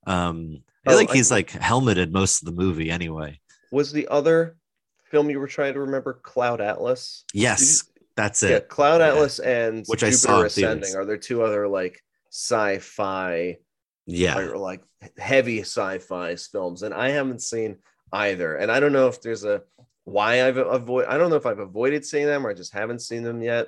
[0.07, 3.39] Um, I Oh, think I- he's like helmeted most of the movie anyway.
[3.71, 4.57] Was the other
[5.05, 7.25] film you were trying to remember Cloud Atlas?
[7.33, 7.83] Yes,
[8.15, 8.51] that's it.
[8.51, 8.59] Yeah.
[8.61, 9.09] Cloud Yeah.
[9.09, 10.81] Atlas and Which I Jupiter saw Ascending.
[10.83, 10.95] theaters.
[10.95, 13.57] Are there two other like sci-fi
[14.05, 14.37] Yeah.
[14.39, 14.81] or like
[15.17, 16.83] heavy sci-fi films?
[16.83, 17.77] And I haven't seen
[18.11, 18.55] either.
[18.55, 19.63] And I don't know if there's a
[20.05, 21.05] why I've avoid.
[21.05, 23.67] I don't know if I've avoided seeing them or I just haven't seen them yet.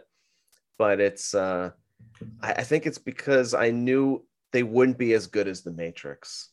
[0.78, 1.72] But it's uh
[2.42, 6.50] I, I think it's because I knew they wouldn't be as good as the Matrix.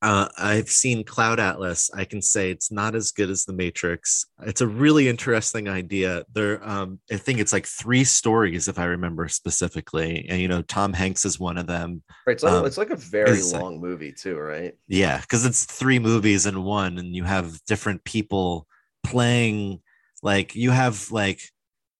[0.00, 1.90] Uh, I've seen Cloud Atlas.
[1.92, 4.26] I can say it's not as good as The Matrix.
[4.46, 6.24] It's a really interesting idea.
[6.32, 10.24] There, um, I think it's like three stories, if I remember specifically.
[10.28, 12.04] And you know, Tom Hanks is one of them.
[12.28, 12.34] Right.
[12.34, 14.74] It's like, Um, it's like a very like- long movie too, right?
[14.86, 18.68] Yeah, because it's three movies in one, and you have different people
[19.02, 19.80] playing.
[20.22, 21.40] Like you have like,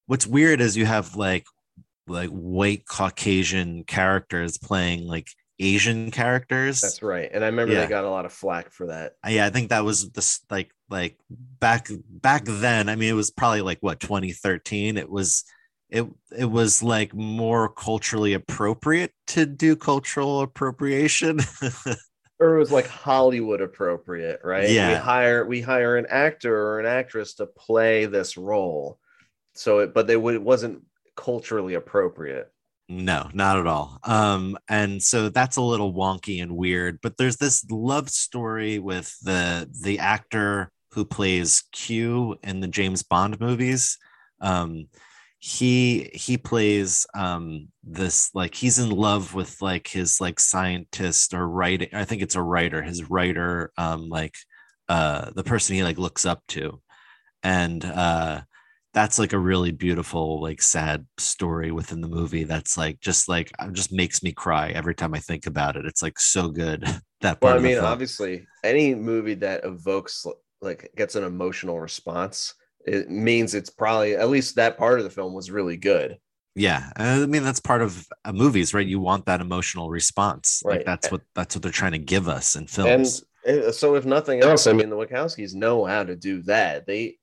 [0.06, 1.46] what's weird is you have like
[2.08, 5.28] like white Caucasian characters playing like
[5.60, 6.80] Asian characters.
[6.80, 7.28] That's right.
[7.32, 7.80] And I remember Yeah.
[7.82, 9.14] they got a lot of flack for that.
[9.26, 13.14] Uh, yeah i think that was this like like back back then i mean it
[13.14, 15.44] was probably like what 2013 it was
[15.90, 16.06] it
[16.36, 21.40] it was like more culturally appropriate to do cultural appropriation
[22.40, 24.70] Or it was like Hollywood appropriate, right?
[24.70, 24.90] Yeah.
[24.90, 29.00] We hire we hire an actor or an actress to play this role.
[29.54, 30.84] So it but they would it wasn't
[31.18, 32.50] culturally appropriate.
[32.88, 33.98] No, not at all.
[34.04, 37.00] Um, and so that's a little wonky and weird.
[37.02, 43.02] But there's this love story with the the actor who plays Q in the James
[43.02, 43.98] Bond movies.
[44.40, 44.86] Um,
[45.40, 51.48] he he plays um this like he's in love with like his like scientist or
[51.48, 54.34] writing i think it's a writer his writer um like
[54.88, 56.80] uh the person he like looks up to
[57.44, 58.40] and uh
[58.94, 63.52] that's like a really beautiful like sad story within the movie that's like just like
[63.58, 66.82] uh, just makes me cry every time i think about it it's like so good
[67.20, 70.24] that part Well, I mean, obviously, any movie that evokes
[70.60, 75.10] like gets an emotional response, it means it's probably at least that part of the
[75.10, 76.18] film was really good.
[76.54, 80.84] yeah i mean that's part of uh, movies right you want that emotional response like
[80.84, 84.40] that's what that's what they're trying to give us in films and so, if nothing
[84.42, 86.86] else, I mean, the Wachowskis know how to do that.
[86.86, 87.16] They,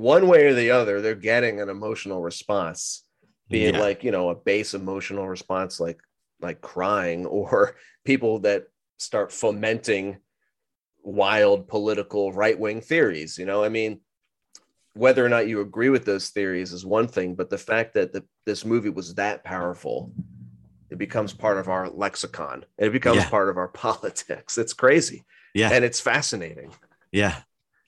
[0.00, 3.04] one way or the other, they're getting an emotional response,
[3.48, 3.80] be it Yeah.
[3.80, 6.00] like you know a base emotional response, like
[6.40, 8.64] like crying, or people that
[8.98, 10.18] start fomenting
[11.02, 13.38] wild political right wing theories.
[13.38, 14.00] You know, I mean,
[14.94, 18.12] whether or not you agree with those theories is one thing, but the fact that
[18.12, 20.12] the, this movie was that powerful,
[20.90, 22.64] it becomes part of our lexicon.
[22.78, 23.30] It becomes Yeah.
[23.30, 24.58] part of our politics.
[24.58, 25.24] It's crazy
[25.54, 26.70] yeah and it's fascinating.
[27.10, 27.36] Yeah.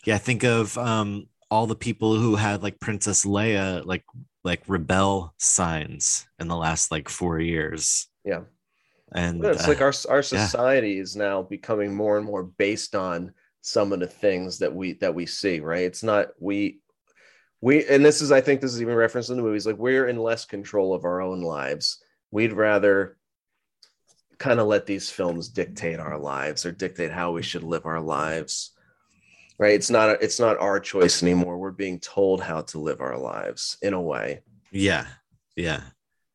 [0.04, 0.18] Yeah.
[0.18, 4.04] Think of um all the people who had like Princess Leia like
[4.42, 8.08] like rebel signs in the last like four years.
[8.24, 8.44] Yeah.
[9.14, 10.22] And it's uh, like our our yeah.
[10.22, 14.94] society is now becoming more and more based on some of the things that we
[14.94, 15.60] that we see.
[15.60, 15.84] Right?
[15.84, 16.80] It's not we
[17.60, 19.66] we and this is I think this is even referenced in the movies.
[19.66, 22.02] Like we're in less control of our own lives.
[22.30, 23.18] We'd rather
[24.38, 28.00] kind of let these films dictate our lives or dictate how we should live our
[28.00, 28.70] lives.
[29.62, 29.74] Right?
[29.74, 31.56] It's not it's not our choice anymore.
[31.56, 34.40] We're being told how to live our lives in a way,
[34.72, 35.06] yeah.
[35.54, 35.82] Yeah.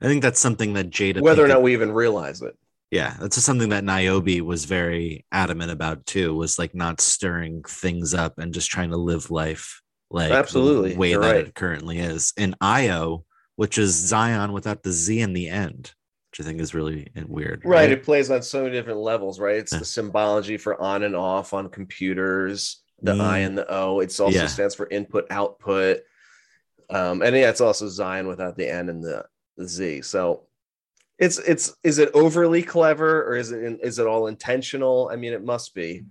[0.01, 2.55] I think that's something that Jada whether or not we even realize it.
[2.89, 7.63] yeah, that's just something that Niobe was very adamant about too, was like not stirring
[7.63, 11.47] things up and just trying to live life like Absolutely, the way you're that right.
[11.47, 12.31] it currently is.
[12.37, 13.25] In Io,
[13.57, 15.91] which is Zion without the Z in the end,
[16.31, 17.63] which I think is really weird.
[17.65, 19.79] right it plays on so many different levels right it's Yeah.
[19.79, 23.21] the symbology for on and off on computers the Mm.
[23.21, 24.47] i and the o It also Yeah.
[24.47, 25.99] stands for input output
[26.89, 29.25] um and yeah it's also zion without the n and the,
[29.57, 30.47] the z so
[31.19, 35.33] it's it's is it overly clever or is it is it all intentional i mean
[35.33, 36.03] it must be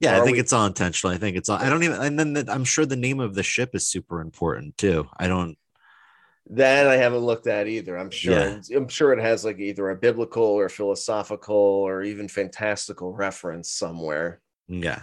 [0.00, 1.14] Yeah, I think we- it's all intentional.
[1.14, 1.58] I think it's all.
[1.64, 2.00] I don't even.
[2.02, 5.06] And then the, I'm sure the name of the ship is super important too.
[5.16, 5.56] I don't.
[6.50, 8.76] that i haven't looked at either i'm sure Yeah.
[8.78, 11.54] i'm sure it has like either a biblical or philosophical
[11.86, 15.02] or even fantastical reference somewhere Yeah,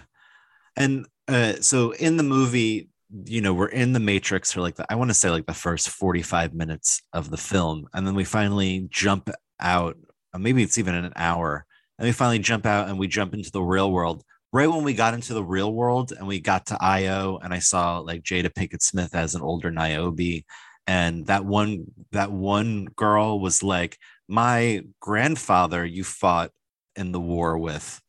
[0.80, 2.88] and uh, so in the movie,
[3.24, 4.86] you know, we're in the Matrix for like the.
[4.90, 8.24] I want to say like the first 45 minutes of the film, and then we
[8.24, 9.96] finally jump out.
[10.32, 11.66] uh, Maybe it's even an hour,
[11.98, 14.22] and we finally jump out and we jump into the real world.
[14.52, 17.60] Right when we got into the real world and we got to Io, and I
[17.60, 20.42] saw like Jada Pinkett Smith as an older Niobe,
[20.86, 23.96] and that one that one girl was like
[24.28, 26.50] my grandfather you fought
[26.96, 28.00] in the war with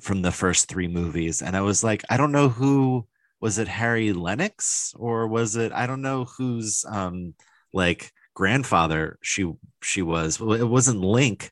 [0.00, 3.06] from the first three movies and i was like i don't know who
[3.40, 7.34] was it harry lennix or was it i don't know whose um
[7.72, 10.40] like grandfather she she was.
[10.40, 11.50] It wasn't link.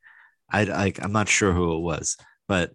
[0.48, 2.16] I like i'm not sure who it was
[2.46, 2.70] but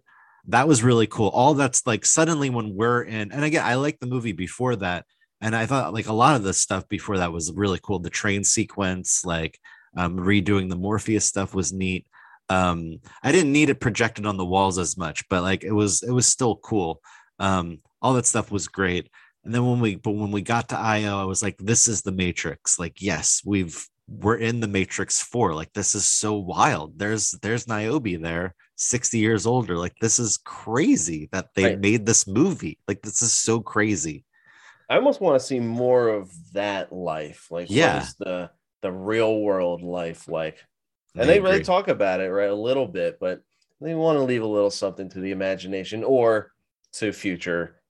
[0.48, 1.28] that was really cool.
[1.28, 5.06] All that's like suddenly when we're in and again i like the movie before that
[5.40, 8.00] and i thought like a lot of the stuff before that was really cool.
[8.00, 9.58] The train sequence like
[9.96, 12.06] um redoing the morpheus stuff was neat
[12.52, 16.02] um i didn't need it projected on the walls as much but like it was
[16.02, 17.00] it was still cool
[17.38, 19.08] um all that stuff was great
[19.44, 22.02] and then when we but when we got to io i was like this is
[22.02, 26.98] the matrix like yes we've we're in the matrix 4 like this is so wild
[26.98, 31.80] there's there's niobe there 60 years older like this is crazy that they Right.
[31.80, 34.24] made this movie like this is so crazy
[34.90, 37.46] I almost want to see more of that life.
[37.50, 38.04] Like, Yeah.
[38.18, 38.50] the
[38.82, 40.58] the real world life like?
[41.14, 42.48] And I they really talk about it, right?
[42.50, 43.42] A little bit, but
[43.80, 46.52] they want to leave a little something to the imagination or
[46.94, 47.80] to future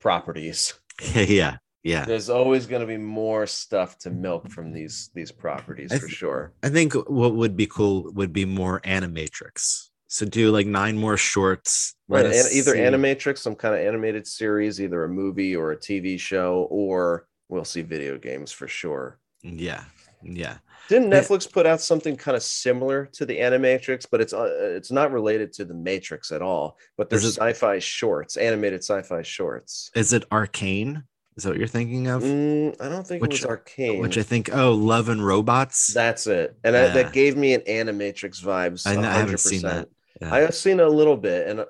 [0.00, 0.74] properties.
[1.14, 5.92] yeah yeah There's always going to be more stuff to milk from these these properties
[5.92, 6.52] I for sure.
[6.62, 9.88] I think what would be cool would be more animatrix.
[10.08, 11.94] So do like nine more shorts.
[12.08, 15.76] Right, an- either see- Animatrix, some kind of animated series, either a movie or a
[15.76, 19.18] TV show, or we'll see video games for sure.
[19.42, 19.84] Yeah,
[20.22, 20.58] yeah,
[20.88, 24.90] Didn't Netflix put out something kind of similar to the Animatrix, but it's uh, it's
[24.90, 26.78] not related to the Matrix at all.
[26.96, 29.90] But there's sci-fi shorts, animated sci-fi shorts.
[29.94, 31.04] Is it Arcane?
[31.36, 32.22] Is that what you're thinking of?
[32.22, 34.00] Mm, I don't think Which- it was Arcane.
[34.00, 35.92] Which I think, oh, Love and Robots.
[35.94, 38.86] That's it, and I, that gave me an Animatrix vibes.
[38.86, 39.88] I, know- I haven't seen that.
[40.20, 40.34] Yeah.
[40.34, 41.64] I have seen a little bit, and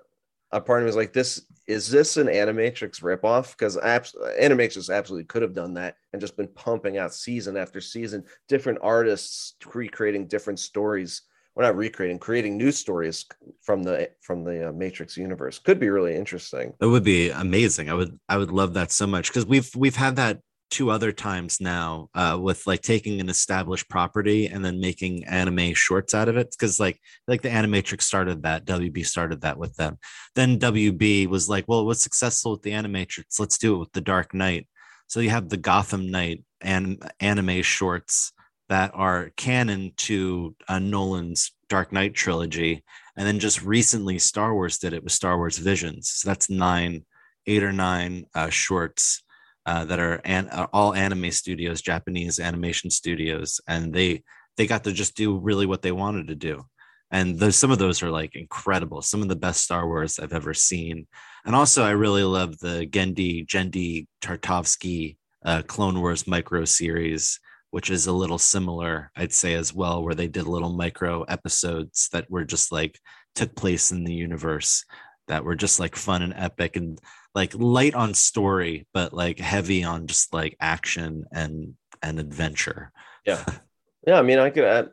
[0.53, 4.93] a part of me was like, "This is this an Animatrix ripoff?" Because abs- Animatrix
[4.93, 9.55] absolutely could have done that and just been pumping out season after season, different artists
[9.73, 11.23] recreating different stories.
[11.55, 13.27] We're not recreating, creating new stories
[13.63, 15.59] from the from the uh, Matrix universe.
[15.59, 16.73] Could be really interesting.
[16.81, 17.91] That would be amazing.
[17.91, 20.41] I would I would love that so much because we've we've had that
[20.71, 25.73] two other times now uh, with like taking an established property and then making anime
[25.75, 29.75] shorts out of it because like like the animatrix started that wb started that with
[29.77, 29.99] them.
[30.35, 33.93] Then wb was like well it was successful with the animatrix let's do it with
[33.93, 34.69] the dark knight.
[35.07, 38.33] So you have the gotham knight and anime shorts
[38.69, 42.85] that are canon to uh, nolan's dark knight trilogy
[43.17, 46.11] and then just recently star wars did it with star wars visions.
[46.11, 47.05] So that's nine
[47.47, 49.23] eight or nine uh, shorts
[49.69, 54.23] uh, that are, an, are all anime studios japanese animation studios and they
[54.59, 56.67] they got to just do really what they wanted to do.
[57.11, 60.35] And those some of those are like incredible some of the best star wars i've
[60.35, 61.07] ever seen.
[61.47, 67.41] And also i really love the Genndy Genndy Tartakovsky uh, clone wars micro series
[67.71, 72.09] which is a little similar i'd say as well where they did little micro episodes
[72.13, 72.99] that were just like
[73.37, 74.85] took place in the universe
[75.29, 77.01] that were just like fun and epic and
[77.35, 82.93] like light on story but like heavy on just like action and and adventure
[83.25, 83.45] Yeah,
[84.07, 84.19] yeah.
[84.19, 84.91] I mean, I could add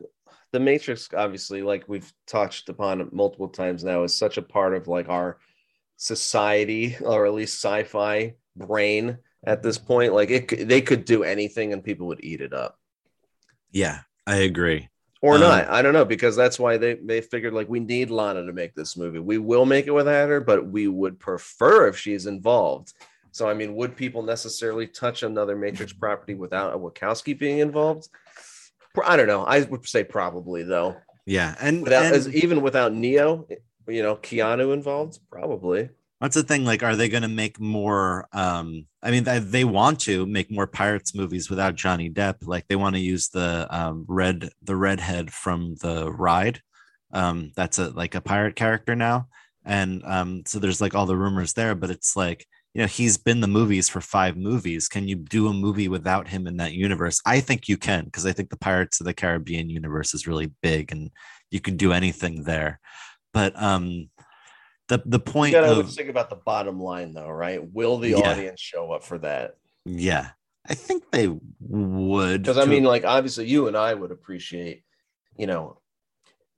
[0.52, 1.08] the Matrix.
[1.14, 5.38] Obviously, like we've touched upon multiple times now, is such a part of like our
[5.96, 10.12] society, or at least sci-fi brain at this point.
[10.14, 12.78] Like it, could- they could do anything and people would eat it up,
[13.70, 14.88] yeah i agree
[15.22, 15.68] or Um, not.
[15.68, 18.74] I don't know because that's why they they figured like we need Lana to make
[18.74, 19.18] this movie.
[19.18, 22.92] We will make it without her, but we would prefer if she's involved.
[23.32, 28.08] So I mean, would people necessarily touch another Matrix property without a Wachowski being involved?
[29.04, 29.44] I don't know.
[29.44, 30.96] I would say probably though.
[31.26, 33.46] yeah and, Without and as even without Neo,
[33.88, 35.90] you know, Keanu involved, probably.
[36.20, 39.64] That's the thing like are they going to make more um i mean they, they
[39.64, 43.66] want to make more pirates movies without johnny depp like they want to use the
[43.70, 46.60] um red the redhead from the ride.
[47.12, 49.28] Um that's a like a pirate character now
[49.64, 53.16] and um so there's like all the rumors there but it's like you know he's
[53.16, 54.86] been the movies for five movies.
[54.86, 57.22] Can you do a movie without him in that universe?
[57.24, 60.52] I think you can because i think the pirates of the caribbean universe is really
[60.62, 61.10] big and
[61.50, 62.80] you can do anything there.
[63.32, 64.10] But um
[64.88, 67.60] the the You point gotta of think about the bottom line though, right?
[67.72, 68.30] Will the Yeah.
[68.30, 69.56] audience show up for that?
[69.84, 70.30] yeah
[70.68, 71.28] i think they
[71.60, 74.82] would Because I mean, like obviously you and I would appreciate,
[75.38, 75.78] you know,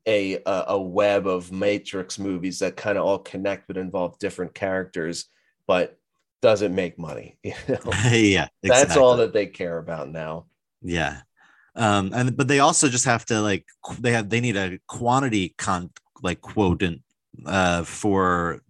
[0.07, 4.55] a a, a web of Matrix movies that kind of all connect but involve different
[4.55, 5.27] characters,
[5.67, 5.99] but
[6.41, 7.39] doesn't make money.
[7.45, 7.93] You know?
[8.13, 10.47] yeah That's all that they care about now.
[10.83, 11.21] yeah
[11.75, 13.67] um and but they also just have to like
[14.01, 15.91] they have they need a quantity con
[16.23, 17.03] like quotient
[17.47, 18.61] uh for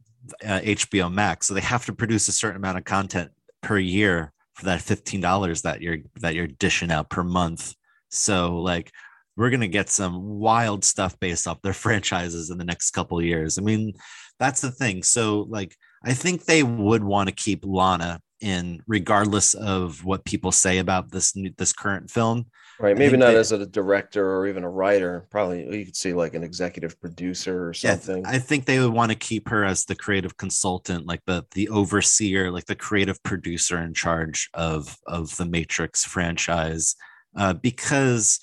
[0.45, 1.47] uh, hbo max.
[1.47, 3.31] So they have to produce a certain amount of content
[3.63, 7.75] per year for that $15 that you're that you're dishing out per month.
[8.11, 8.91] So like
[9.37, 13.59] we're gonna get some wild stuff based off their franchises in the next couple years.
[13.59, 13.93] I mean
[14.39, 15.03] that's the thing.
[15.03, 20.53] So like i think they would want to keep lana in regardless of what people
[20.53, 22.47] say about this new- this current film
[22.81, 22.97] Right.
[22.97, 25.27] Maybe not they- as a director or even a writer.
[25.31, 28.25] Probably you could see like an executive producer or Yeah, something.
[28.25, 31.69] I think they would want to keep her as the creative consultant, like the the
[31.71, 36.95] overseer, like the creative producer in charge of of the Matrix franchise,
[37.37, 38.41] uh, because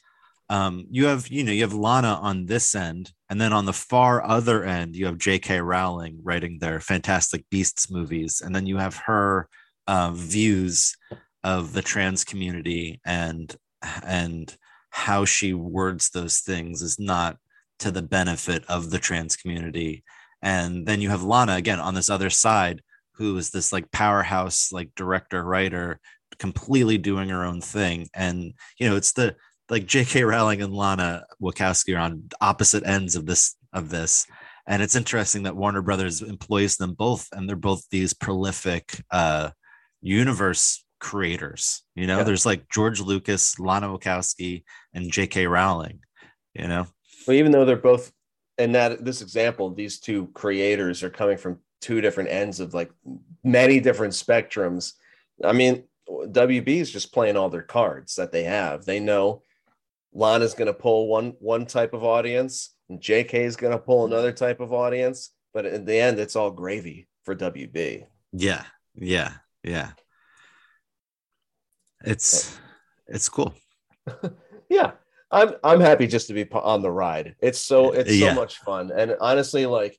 [0.50, 3.74] um, you have you know you have Lana on this end, and then on the
[3.74, 5.62] far other end you have J.K.
[5.62, 9.48] Rowling writing their Fantastic Beasts movies, and then you have her
[9.88, 10.96] uh, views
[11.44, 13.56] of the trans community and
[14.04, 14.56] and
[14.90, 17.38] how she words those things is not
[17.80, 20.04] to the benefit of the trans community.
[20.42, 22.82] And then you have Lana again on this other side,
[23.16, 26.00] who is this like powerhouse, like director, writer,
[26.40, 28.10] completely doing her own thing.
[28.14, 29.36] And you know, it's the
[29.70, 30.24] like J.K.
[30.24, 34.26] Rowling and Lana Wachowski are on opposite ends of this of this.
[34.68, 39.52] And it's interesting that Warner Brothers employs them both, and they're both these prolific uh,
[40.02, 41.84] universe creators.
[41.96, 42.24] You know, Yeah.
[42.24, 45.46] there's like George Lucas, Lana Wachowski, and J.K.
[45.46, 46.00] Rowling.
[46.56, 46.88] You know,
[47.28, 48.12] Well, even though they're both,
[48.58, 52.92] in that this example, these two creators are coming from two different ends of like
[53.44, 54.94] many different spectrums.
[55.44, 58.86] I mean, WB is just playing all their cards that they have.
[58.86, 59.44] They know
[60.14, 64.06] Lana's going to pull one one type of audience, and JK is going to pull
[64.06, 65.32] another type of audience.
[65.54, 68.06] But in the end, it's all gravy for WB.
[68.32, 68.64] Yeah,
[68.96, 69.34] yeah,
[69.64, 69.92] yeah.
[72.04, 72.60] It's
[73.08, 73.54] it's cool.
[74.70, 74.92] yeah
[75.32, 78.34] i'm i'm happy just to be on the ride it's so it's so Yeah.
[78.36, 79.98] much fun and honestly like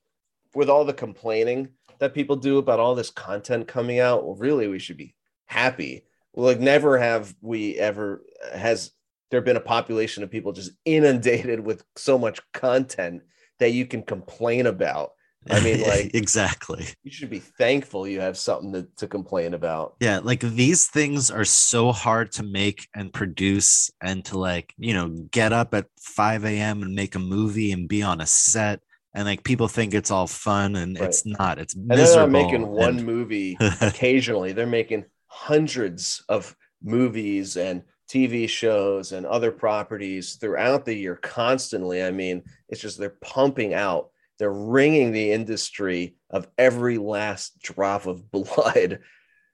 [0.55, 4.69] with all the complaining that people do about all this content coming out well really
[4.69, 5.15] we should be
[5.47, 8.23] happy like never have we ever
[8.55, 8.93] has
[9.33, 13.23] there been a population of people just inundated with so much content
[13.59, 15.11] that you can complain about
[15.51, 16.87] I mean, like- exactly.
[17.03, 21.31] you should be thankful you have something to, to complain about Yeah, like these things
[21.31, 25.87] are so hard to make and produce and to like, you know, get up at
[26.01, 26.83] 5 a.m.
[26.83, 28.81] and make a movie and be on a set.
[29.15, 31.59] And like people think it's all fun and it's not.
[31.59, 37.83] It's and they're not making one and- movie occasionally they're making hundreds of movies and
[38.09, 43.75] tv shows and other properties throughout the year constantly i mean it's just they're pumping
[43.75, 49.01] out they're wringing the industry of every last drop of blood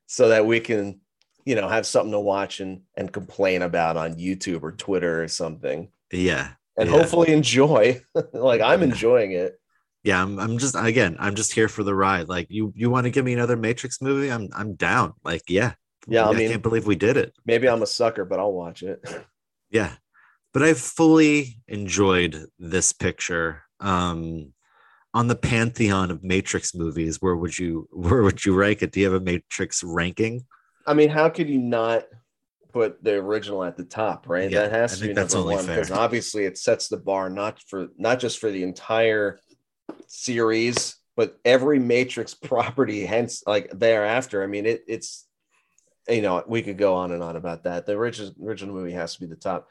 [0.07, 1.01] so that we can
[1.45, 5.29] you know have something to watch and and complain about on youtube or twitter or
[5.29, 6.51] something yeah.
[6.77, 6.97] and Yeah.
[6.99, 8.01] hopefully enjoy
[8.33, 9.59] like i'm enjoying it
[10.05, 12.29] Yeah, I'm I'm just again, I'm just here for the ride.
[12.29, 14.33] Like you you want to give me another Matrix movie?
[14.33, 15.13] I'm I'm down.
[15.23, 15.75] Like, yeah.
[16.09, 17.31] Yeah, I mean- can't believe we did it.
[17.47, 18.99] maybe i'm a sucker but i'll watch it
[19.71, 19.93] Yeah.
[20.53, 23.63] But I fully enjoyed this picture.
[23.81, 24.53] Um
[25.15, 28.93] on the pantheon of Matrix movies, where would you where would you rank it?
[28.93, 30.47] Do you have a Matrix ranking?
[30.87, 32.05] I mean, how could you not
[32.73, 34.51] put the original at the top, right?
[34.51, 37.61] Yeah, that has to be number only one because obviously it sets the bar not
[37.69, 39.39] for not just for the entire
[40.07, 44.43] series, but every Matrix property, hence like thereafter.
[44.43, 45.27] I mean, it, it's
[46.09, 47.87] you know we could go on and on about that.
[47.87, 49.69] The original original movie has to be the top.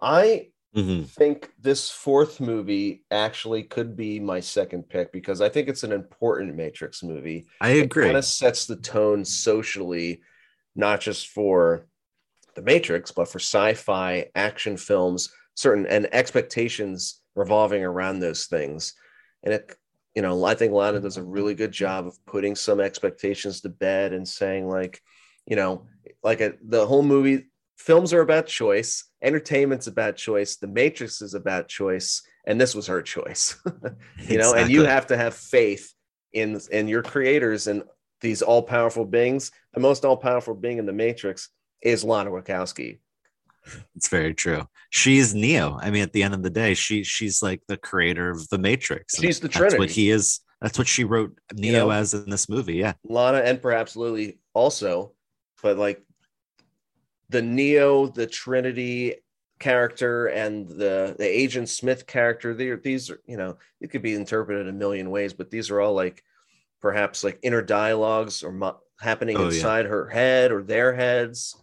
[0.00, 1.06] I Mhm.
[1.06, 5.92] think this fourth movie actually could be my second pick because I think it's an
[5.92, 8.04] important Matrix movie I agree.
[8.04, 10.22] It kind of sets the tone socially,
[10.74, 11.86] not just for
[12.54, 18.94] the Matrix, but for sci-fi action films, certain and expectations revolving around those things.
[19.42, 19.76] And it,
[20.14, 23.68] you know, I think Lana does a really good job of putting some expectations to
[23.68, 25.00] bed and saying, like,
[25.46, 25.86] you know,
[26.22, 27.46] like a, the whole movie,
[27.82, 32.86] films are about choice, entertainment's about choice, the Matrix is about choice, and this was
[32.86, 33.56] her choice.
[34.28, 35.92] you know, and you have to have faith
[36.32, 37.82] in in your creators and
[38.20, 39.50] these all-powerful beings.
[39.74, 41.48] The most all-powerful being in the Matrix
[41.82, 43.00] is Lana Wachowski.
[43.96, 44.66] It's very true.
[44.90, 45.78] She's Neo.
[45.80, 48.58] I mean, at the end of the day, she she's like the creator of the
[48.58, 49.18] Matrix.
[49.18, 49.92] She's the That's what Trinity.
[49.92, 50.40] he is.
[50.60, 51.90] That's what she wrote You Neo know?
[51.90, 52.74] as in this movie.
[52.74, 52.94] Yeah.
[53.04, 55.12] Lana and perhaps Lily also,
[55.62, 56.00] but like
[57.32, 59.16] the Neo, the Trinity
[59.58, 64.14] character and the the Agent Smith character, they these are, you know, it could be
[64.14, 66.22] interpreted a million ways, but these are all like
[66.80, 69.46] perhaps like inner dialogues or mo- happening Oh, yeah.
[69.46, 71.56] inside her head or their heads.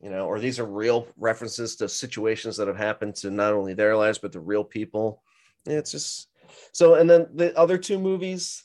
[0.00, 3.74] You know, or these are real references to situations that have happened to not only
[3.74, 5.22] their lives but the real people.
[5.66, 6.28] Yeah, it's just
[6.72, 6.94] so.
[6.94, 8.64] And then the other two movies,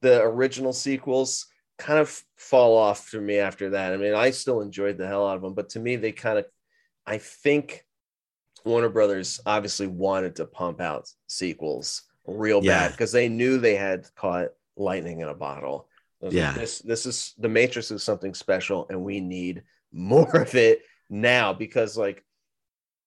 [0.00, 1.46] the original sequels
[1.78, 3.92] kind of fall off for me after that.
[3.92, 6.38] I mean, I still enjoyed the hell out of them, but to me, they kind
[6.38, 6.46] of,
[7.06, 7.84] I think
[8.64, 12.80] Warner Brothers obviously wanted to pump out sequels real Yeah.
[12.88, 15.88] bad because they knew they had caught lightning in a bottle.
[16.20, 16.52] Was like, Yeah.
[16.52, 21.52] this this is the Matrix is something special, and we need more of it now
[21.52, 22.24] because like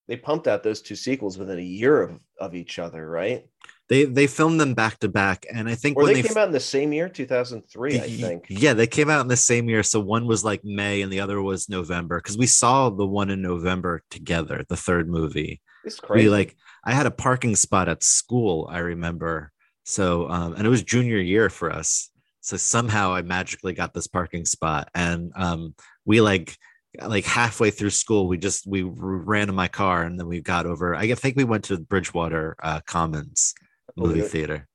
[0.08, 3.48] they pumped out those two sequels within a year of, of each other, right?
[3.88, 6.38] They they filmed them back to back, and I think Or when they, they came
[6.38, 8.46] out in the same year, 2003, I Y- think.
[8.50, 9.84] Yeah, they came out in the same year.
[9.84, 13.30] So one was like May and the other was November because we saw the one
[13.30, 15.62] in November together, the third movie.
[15.84, 16.26] It's crazy.
[16.26, 19.52] We like, I had a parking spot at school, I remember.
[19.84, 22.10] So, um, and it was junior year for us.
[22.42, 24.90] So somehow I magically got this parking spot.
[24.96, 25.76] And um,
[26.06, 26.58] we like,
[27.00, 30.66] like halfway through school, we just, we ran in my car and then we got
[30.66, 33.54] over, I think we went to Bridgewater uh, Commons
[33.96, 34.68] movie theater.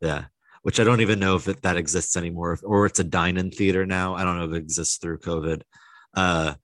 [0.00, 0.24] Yeah.
[0.62, 3.84] Which I don't even know if it, that exists anymore, or it's a dine-in theater
[3.84, 4.14] now.
[4.14, 5.62] I don't know if it exists through COVID.
[6.14, 6.54] Uh,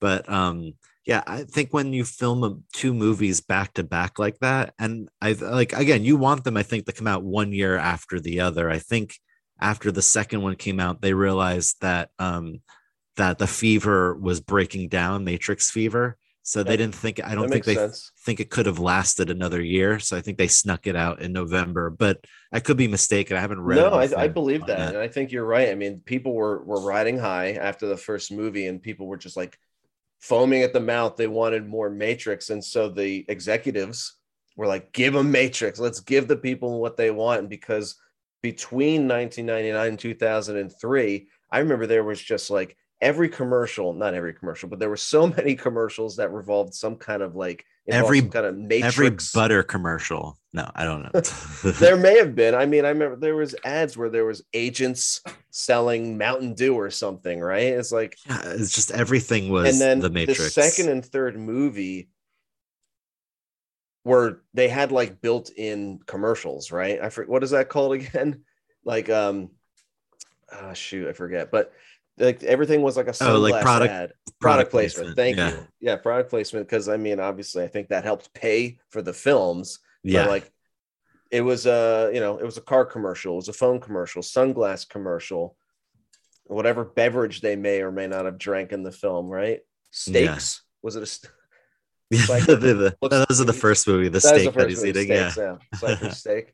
[0.00, 0.74] but um,
[1.06, 5.32] yeah, I think when you film two movies back to back like that, and I
[5.32, 8.68] like again, you want them, I think, to come out one year after the other.
[8.68, 9.14] I think
[9.60, 12.60] after the second one came out, they realized that um,
[13.16, 16.18] that the fever was breaking down, Matrix fever.
[16.46, 17.20] So they didn't think.
[17.24, 18.12] I don't think they sense.
[18.20, 19.98] think it could have lasted another year.
[19.98, 23.36] So I think they snuck it out in November, but I could be mistaken.
[23.36, 23.78] I haven't read.
[23.78, 24.94] No, I, I believe on that.
[24.94, 25.70] And I think you're right.
[25.70, 29.36] I mean, people were were riding high after the first movie, and people were just
[29.36, 29.58] like
[30.20, 31.16] foaming at the mouth.
[31.16, 34.14] They wanted more Matrix, and so the executives
[34.54, 35.80] were like, "Give them Matrix.
[35.80, 37.96] Let's give the people what they want." And because
[38.40, 44.68] between 1999 and 2003, I remember there was just like every commercial, not every commercial,
[44.68, 48.56] but there were so many commercials that revolved some kind of like Every- kind of
[48.56, 48.96] matrix.
[48.98, 50.36] Every butter commercial.
[50.52, 51.20] No, I don't know.
[51.78, 52.52] there may have been.
[52.54, 56.90] I mean, I remember there was ads where there was agents selling Mountain Dew or
[56.90, 57.68] something, right?
[57.68, 60.42] It's like Yeah, it's just everything was and then the Matrix.
[60.42, 62.08] the second and third movie
[64.04, 67.00] were they had like built-in commercials, right?
[67.00, 68.42] I forget what is that called again?
[68.84, 69.50] Like um
[70.52, 71.50] ah shoot, I forget.
[71.50, 71.72] But
[72.18, 74.12] like everything was like a Oh, like product- ad.
[74.40, 75.14] product Product placement.
[75.14, 75.50] placement, Thank yeah.
[75.60, 75.68] you.
[75.80, 76.66] Yeah, product placement.
[76.66, 79.78] Because I mean, obviously, I think that helped pay for the films.
[80.02, 80.50] yeah, like
[81.30, 84.22] it was a you know it was a car commercial, it was a phone commercial,
[84.22, 85.56] sunglass commercial,
[86.44, 89.60] whatever beverage they may or may not have drank in the film, right?
[89.90, 91.32] Steaks was it a st-
[92.10, 92.22] yeah.
[92.28, 95.08] like- the- the- looks- those are the first movie, the that steak that he's eating.
[95.08, 95.36] Yeah, steaks,
[95.72, 96.52] yeah, Cypher's steak.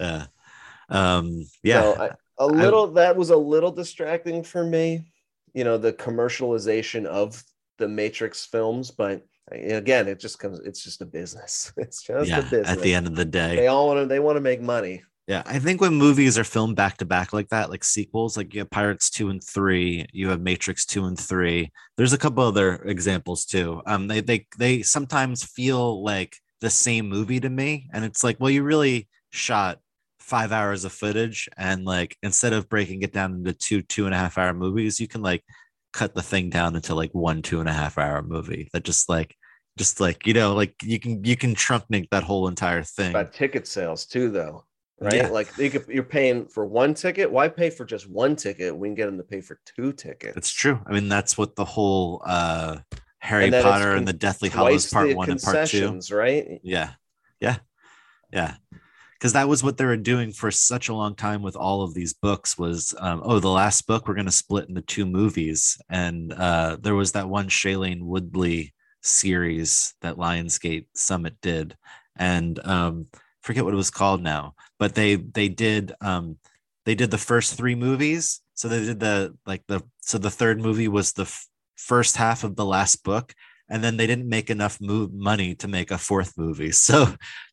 [0.00, 0.26] yeah,
[0.88, 1.82] um, yeah.
[1.82, 5.04] So a little that was a little distracting for me,
[5.54, 7.42] you know, the commercialization of
[7.78, 9.22] the Matrix films, but
[9.52, 10.60] again, it just comes.
[10.60, 11.72] It's just a business.
[11.76, 12.68] It's just yeah, a business.
[12.68, 14.06] at the end of the day, they all want to.
[14.06, 15.02] They want to make money.
[15.26, 18.54] Yeah, I think when movies are filmed back to back like that, like sequels, like
[18.54, 21.72] you have Pirates two and three, you have Matrix two and three.
[21.96, 23.82] There's a couple other examples too.
[23.86, 28.38] Um, they they they sometimes feel like the same movie to me, and it's like,
[28.40, 29.80] well, you really shot
[30.26, 34.14] five hours of footage, and like instead of breaking it down into two two and
[34.14, 35.44] a half hour movies, you can like
[35.92, 39.08] cut the thing down into like one two and a half hour movie that just
[39.08, 39.34] like
[39.78, 43.10] just like you know like you can you can truncate that whole entire thing.
[43.10, 44.64] About ticket sales too, though,
[45.00, 45.14] right?
[45.14, 45.28] Yeah.
[45.28, 47.30] Like you could, you're paying for one ticket.
[47.30, 48.76] Why pay for just one ticket?
[48.76, 50.36] We can get them to pay for two tickets.
[50.36, 50.80] It's true.
[50.86, 52.78] I mean, that's what the whole uh
[53.20, 56.00] Harry And Potter and the Deathly Hallows part one and part two.
[56.10, 56.60] right?
[56.62, 56.92] Yeah.
[57.40, 57.58] Yeah.
[58.32, 58.56] Yeah.
[59.18, 61.94] Because that was what they were doing for such a long time with all of
[61.94, 65.78] these books was um, oh the last book we're going to split into two movies.
[65.88, 71.76] And uh, there was that one Shailene Woodley series that Lionsgate Summit did.
[72.16, 73.06] And um,
[73.42, 76.36] forget what it was called now but they they did um,
[76.84, 78.40] they did the first three movies.
[78.54, 82.44] So they did the like the so the third movie was the f- first half
[82.44, 83.34] of the last book
[83.68, 87.06] and then they didn't make enough move money to make a fourth movie so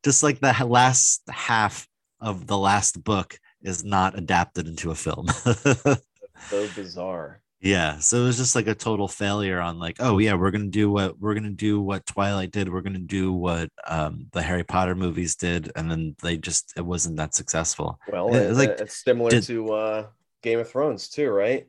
[0.04, 1.88] just like the last half
[2.20, 5.28] of the last book is not adapted into a film
[6.50, 7.42] So bizarre.
[7.62, 10.68] yeah so it was just like a total failure on like oh yeah we're gonna
[10.68, 14.64] do what we're gonna do what twilight did we're gonna do what um the harry
[14.66, 19.02] potter movies did and then they just it wasn't that successful Well, it- like, it's
[19.04, 20.08] similar did- to uh,
[20.42, 21.68] Game of Thrones too, right?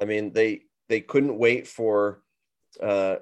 [0.00, 2.22] I mean, they they couldn't wait for
[2.80, 3.16] uh,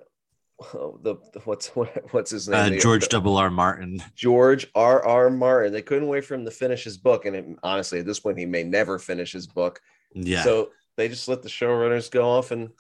[1.03, 1.67] the what's
[2.13, 2.61] what's his name?
[2.61, 5.05] uh, The- george double r martin George R.
[5.05, 5.31] R.
[5.31, 5.73] Martin.
[5.73, 8.39] They couldn't wait for him to finish his book, and it, honestly, at this point,
[8.39, 9.81] he may never finish his book.
[10.15, 12.71] yeah So they just let the showrunners go off and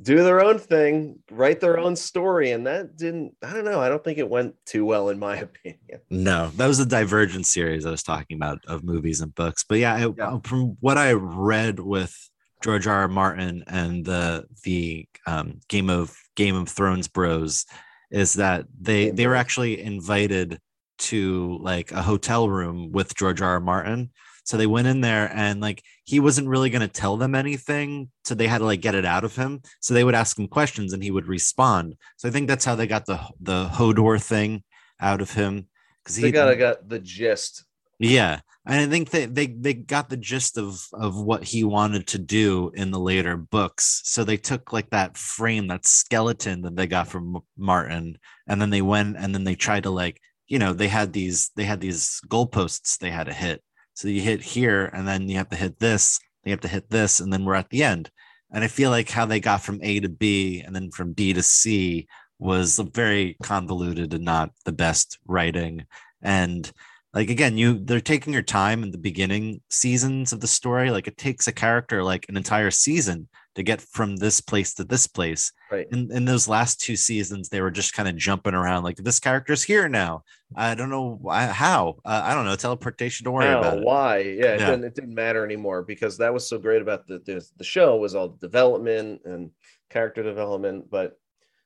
[0.00, 3.34] do their own thing, write their own story, and that didn't.
[3.42, 3.78] I don't know.
[3.78, 6.00] I don't think it went too well, in my opinion.
[6.10, 9.64] No, that was the Divergent series I was talking about of movies and books.
[9.68, 10.38] But yeah, I, Yeah.
[10.44, 12.16] from what I read with
[12.62, 13.00] George R.
[13.00, 13.08] R.
[13.08, 17.66] Martin and the the um, Game of Game of Thrones bros,
[18.10, 20.60] is that they they were actually invited
[20.98, 23.50] to like a hotel room with George R.
[23.50, 23.60] R.
[23.60, 24.10] Martin.
[24.44, 28.10] So they went in there and like he wasn't really going to tell them anything.
[28.24, 29.62] So they had to like get it out of him.
[29.80, 31.96] So they would ask him questions and he would respond.
[32.16, 34.64] So I think that's how they got the the Hodor thing
[35.00, 35.68] out of him
[36.02, 37.64] because They got got the gist.
[37.98, 42.06] Yeah, and I think they they they got the gist of of what he wanted
[42.08, 44.02] to do in the later books.
[44.04, 48.70] So they took like that frame, that skeleton that they got from Martin, and then
[48.70, 51.80] they went and then they tried to like you know they had these they had
[51.80, 53.62] these goalposts they had to hit.
[53.94, 56.20] So you hit here, and then you have to hit this.
[56.44, 58.10] You have to hit this, and then we're at the end.
[58.52, 61.32] And I feel like how they got from A to B and then from B
[61.32, 62.06] to C
[62.38, 65.86] was very convoluted and not the best writing.
[66.20, 66.70] And
[67.14, 71.06] like again you they're taking your time in the beginning seasons of the story like
[71.06, 75.06] it takes a character like an entire season to get from this place to this
[75.06, 75.86] place Right.
[75.90, 79.20] in, in those last two seasons they were just kind of jumping around like this
[79.20, 80.22] character's here now
[80.56, 83.84] i don't know why, how uh, i don't know teleportation don't worry How, about it
[83.84, 84.18] why?
[84.18, 84.70] Yeah, it, Yeah.
[84.70, 87.96] Didn't, it didn't matter anymore because that was so great about the, the the show
[87.96, 89.50] was all development and
[89.90, 90.90] character development.
[90.90, 91.18] But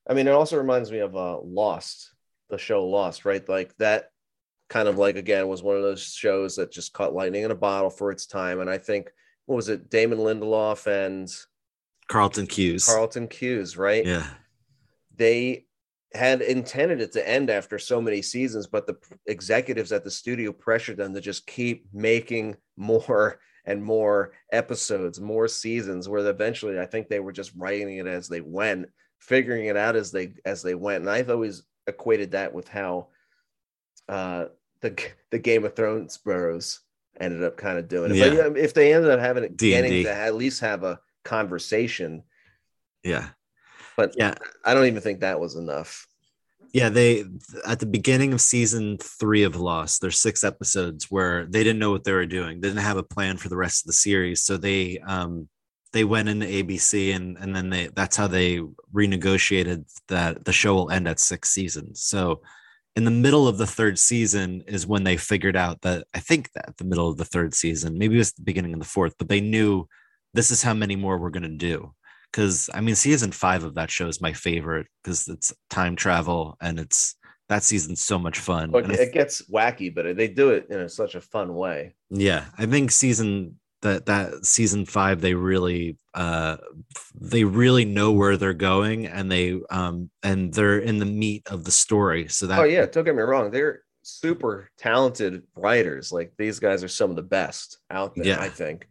[0.09, 2.13] I mean, it also reminds me of uh, Lost,
[2.51, 3.47] the show Lost, right?
[3.49, 4.11] Like that
[4.69, 7.57] kind of like again was one of those shows that just caught lightning in a
[7.57, 8.61] bottle for its time.
[8.61, 9.11] And I think
[9.47, 11.29] what was it, Damon Lindelof and
[12.09, 14.05] carlton hughes Carlton Cuse, right?
[14.05, 14.27] yeah
[15.17, 15.67] they
[16.15, 20.53] had intended it to end after so many seasons, but the executives at the studio
[20.53, 26.87] pressured them to just keep making more and more episodes, more seasons, where eventually I
[26.87, 28.87] think they were just writing it as they went,
[29.19, 31.03] figuring it out as they as they went.
[31.03, 33.09] And I've always equated that with how
[34.09, 34.47] uh
[34.81, 34.97] the
[35.31, 36.81] the Game of Thrones bros
[37.19, 38.17] ended up kind of doing it.
[38.17, 38.49] Yeah.
[38.49, 39.71] But if they ended up having it D&D.
[39.71, 42.23] getting to at least have a conversation,
[43.03, 43.29] Yeah.
[43.97, 44.35] but Yeah.
[44.65, 46.07] I don't even think that was enough.
[46.73, 47.25] Yeah, they
[47.67, 51.91] at the beginning of season three of Lost, there's six episodes where they didn't know
[51.91, 52.61] what they were doing.
[52.61, 54.43] They didn't have a plan for the rest of the series.
[54.43, 55.49] So they um
[55.93, 58.61] they went into ABC and and then they that's how they
[58.93, 62.03] renegotiated that the show will end at six seasons.
[62.03, 62.43] So
[62.97, 66.51] in the middle of the third season is when they figured out that I think
[66.53, 69.15] that the middle of the third season, maybe it was the beginning of the fourth,
[69.19, 69.87] but they knew
[70.35, 71.93] this is how many more we're gonna do
[72.31, 76.57] because I mean, season five of that show is my favorite because it's time travel
[76.61, 77.17] and it's
[77.49, 78.73] that season's so much fun.
[78.75, 81.95] It gets wacky, but they do it in a, such a fun way.
[82.11, 86.57] yeah, I think season that that season five they really uh
[87.15, 91.65] they really know where they're going and they um and they're in the meat of
[91.65, 92.29] the story.
[92.29, 96.13] So that oh yeah, don't get me wrong, they're super talented writers.
[96.13, 98.41] Like these guys are some of the best out there, Yeah.
[98.41, 98.89] I think.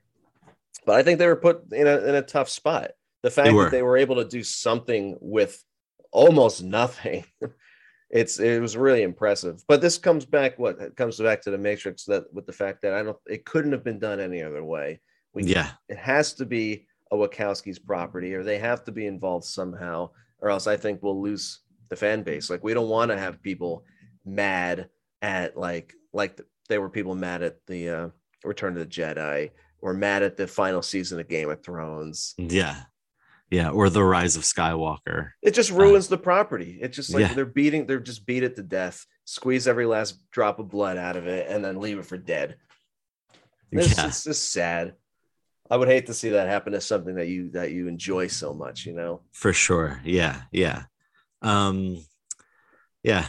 [0.86, 2.92] But I think they were put in a in a tough spot.
[3.24, 3.64] The fact were.
[3.64, 5.64] that they were able to do something with
[6.12, 7.26] almost nothing.
[8.16, 10.58] It's it was really impressive, but this comes back.
[10.58, 13.46] What it comes back to the Matrix that with the fact that I don't, it
[13.46, 15.02] couldn't have been done any other way.
[15.34, 19.46] We yeah, it has to be a Wachowski's property or they have to be involved
[19.46, 20.10] somehow
[20.40, 21.60] or else I think we'll lose
[21.90, 22.50] the fan base.
[22.50, 23.84] Like we don't want to have people
[24.26, 24.90] mad
[25.22, 26.40] at like like
[26.70, 28.10] they were people mad at the uh,
[28.44, 29.52] Return of the Jedi
[29.82, 32.34] or mad at the final season of Game of Thrones.
[32.38, 32.84] yeah,
[33.52, 35.32] yeah, or the rise of Skywalker.
[35.42, 36.80] It just ruins the property.
[36.82, 37.34] It's just like Yeah.
[37.34, 41.16] they're beating, they're just beat it to death, squeeze every last drop of blood out
[41.16, 42.58] of it, and then leave it for dead.
[43.72, 44.08] It's, Yeah.
[44.08, 44.94] it's just sad.
[45.70, 48.54] I would hate to see that happen to something that you that you enjoy so
[48.54, 49.22] much, you know.
[49.32, 50.84] for sure yeah yeah
[51.42, 51.98] um
[53.04, 53.28] yeah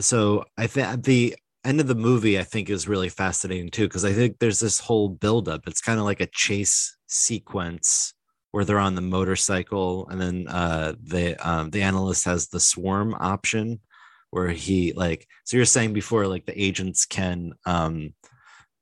[0.00, 4.04] so i think the end of the movie i think is really fascinating too because
[4.04, 8.12] i think there's this whole buildup it's kind of like a chase sequence
[8.54, 13.12] where they're on the motorcycle and then uh the um the analyst has the swarm
[13.18, 13.80] option
[14.30, 18.14] where he like so you're saying before like the agents can um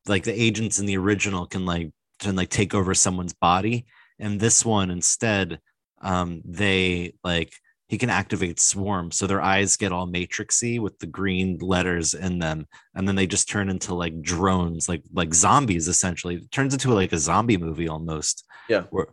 [0.06, 3.86] like the agents in the original can like can like take over someone's body
[4.18, 5.58] and this one instead
[6.02, 7.54] um they like
[7.88, 12.38] he can activate swarm so their eyes get all matrixy with the green letters in
[12.38, 16.74] them and then they just turn into like drones like like zombies essentially it turns
[16.74, 18.82] into like a zombie movie almost Yeah.
[18.90, 19.06] where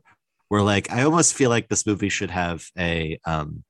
[0.50, 3.64] where like i almost feel like this movie should have a um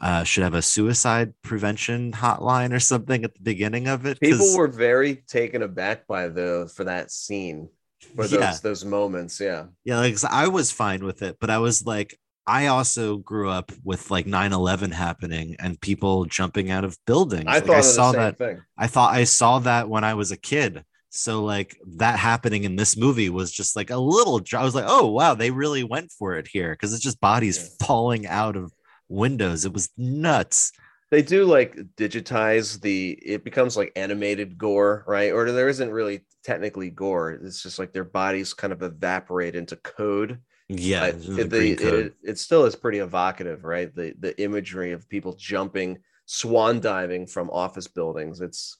[0.00, 4.20] uh should have a suicide prevention hotline or something at the beginning of it.
[4.20, 7.68] People were very taken aback by the for that scene,
[8.16, 8.56] for those Yeah.
[8.62, 9.40] those moments.
[9.40, 13.48] Yeah, Yeah, like I was fine with it, but I was like, I also grew
[13.48, 17.44] up with like 9-11 happening and people jumping out of buildings.
[17.46, 18.38] I Like, thought I saw same that.
[18.38, 18.62] thing.
[18.76, 20.84] I thought I saw that when I was a kid.
[21.16, 24.40] So like that happening in this movie was just like a little.
[24.52, 27.56] I was like, oh wow, they really went for it here because it's just bodies
[27.80, 27.86] Yeah.
[27.86, 28.72] falling out of
[29.08, 29.64] windows.
[29.64, 30.72] It was nuts.
[31.10, 33.10] They do like digitize the.
[33.22, 35.32] It becomes like animated gore, right?
[35.32, 37.30] Or there isn't really technically gore.
[37.32, 40.40] It's just like their bodies kind of evaporate into code.
[40.68, 41.20] Yeah, it,
[41.50, 42.06] the- code.
[42.06, 43.94] it, it still is pretty evocative, right?
[43.94, 48.40] The the imagery of people jumping, swan diving from office buildings.
[48.40, 48.78] It's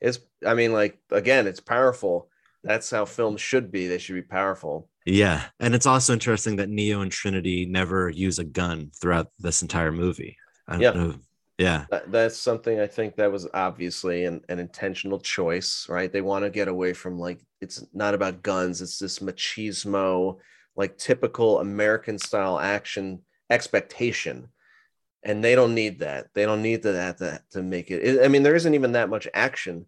[0.00, 0.18] it's.
[0.46, 2.28] I mean, like again, it's powerful.
[2.64, 3.86] That's how films should be.
[3.86, 4.88] They should be powerful.
[5.04, 9.62] Yeah, and it's also interesting that Neo and Trinity never use a gun throughout this
[9.62, 10.36] entire movie.
[10.66, 10.92] I don't Yeah.
[10.94, 11.14] know.
[11.58, 16.12] Yeah, That, that's something I think that was obviously an, an intentional choice, right?
[16.12, 20.38] They want to get away from like it's not about guns, it's this machismo,
[20.76, 24.48] like typical American style action expectation.
[25.22, 26.28] And they don't need that.
[26.34, 28.24] They don't need that to, to make it.
[28.24, 29.86] I mean, there isn't even that much action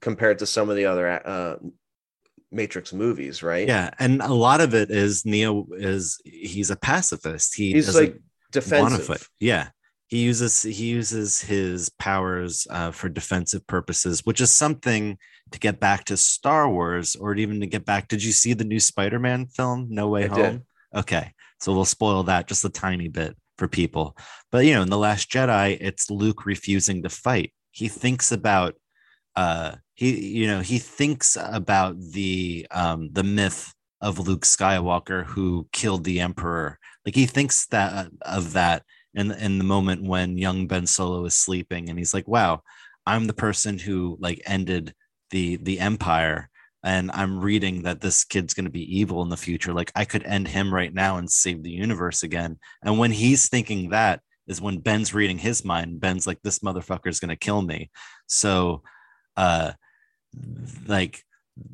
[0.00, 1.56] compared to some of the other uh,
[2.52, 3.66] Matrix movies, right?
[3.66, 7.54] yeah, and a lot of it is Neo is he's a pacifist.
[7.54, 8.20] He He's like
[8.50, 9.28] defensive.
[9.38, 9.68] Yeah,
[10.08, 15.16] he uses he uses his powers uh, for defensive purposes, which is something
[15.52, 18.08] to get back to Star Wars, or even to get back.
[18.08, 20.36] Did you see the new Spider-Man film, No Way I Home?
[20.36, 20.62] did.
[20.92, 24.16] Okay, so we'll spoil that just a tiny bit for people.
[24.50, 27.52] But you know, in the Last Jedi, it's Luke refusing to fight.
[27.70, 28.74] He thinks about
[29.36, 35.68] uh he you know he thinks about the um the myth of Luke Skywalker who
[35.70, 38.82] killed the emperor like he thinks that of that
[39.14, 42.60] in in the moment when young Ben Solo is sleeping and he's like wow
[43.06, 44.94] I'm the person who like ended
[45.30, 46.49] the the empire
[46.82, 49.72] and I'm reading that this kid's going to be evil in the future.
[49.72, 52.58] Like I could end him right now and save the universe again.
[52.82, 54.20] And when he's thinking that
[54.50, 56.00] is when Ben's reading his mind.
[56.00, 57.88] Ben's like, this motherfucker is going to kill me.
[58.26, 58.82] So,
[59.36, 59.72] uh,
[60.86, 61.22] like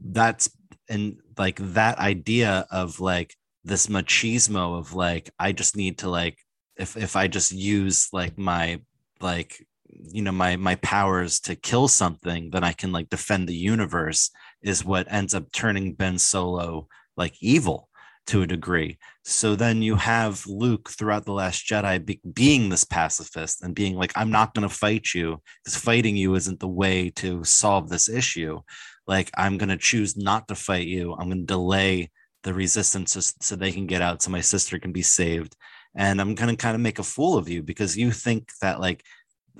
[0.04, 0.50] that's
[0.88, 3.34] and like that idea of like
[3.64, 6.38] this machismo of like I just need to like
[6.76, 8.80] if if I just use like my
[9.20, 13.54] like you know my my powers to kill something then i can like defend the
[13.54, 14.30] universe
[14.62, 17.88] is what ends up turning ben solo like evil
[18.26, 18.98] to a degree.
[19.24, 23.94] So then you have luke throughout the last jedi be- being this pacifist and being
[23.96, 27.88] like i'm not going to fight you because fighting you isn't the way to solve
[27.88, 28.60] this issue.
[29.06, 31.12] Like i'm going to choose not to fight you.
[31.14, 32.10] I'm going to delay
[32.42, 35.56] the resistance so, so they can get out so my sister can be saved.
[35.94, 38.80] And i'm going to kind of make a fool of you because you think that
[38.80, 39.04] like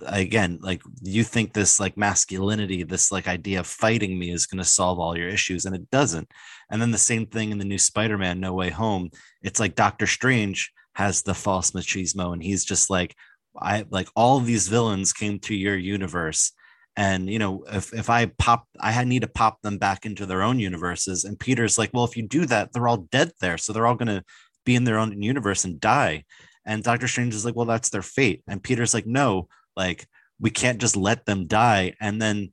[0.07, 4.59] again like you think this like masculinity this like idea of fighting me is going
[4.59, 6.29] to solve all your issues and it doesn't.
[6.71, 9.11] And then the same thing in the new spider-man no way home.
[9.43, 13.15] It's like doctor strange has the false machismo and he's just like
[13.61, 16.53] i like all these villains came to your universe
[16.97, 20.43] and you know if, if i pop i need to pop them back into their
[20.43, 21.25] own universes.
[21.25, 23.95] And peter's like well if you do that they're all dead there so they're all
[23.95, 24.25] going to
[24.67, 26.25] be in their own universe and die.
[26.67, 28.43] And Doctor Strange is like, well, that's their fate.
[28.47, 30.07] And Peter's like, no, like
[30.41, 31.95] we can't just let them die.
[32.01, 32.53] And then,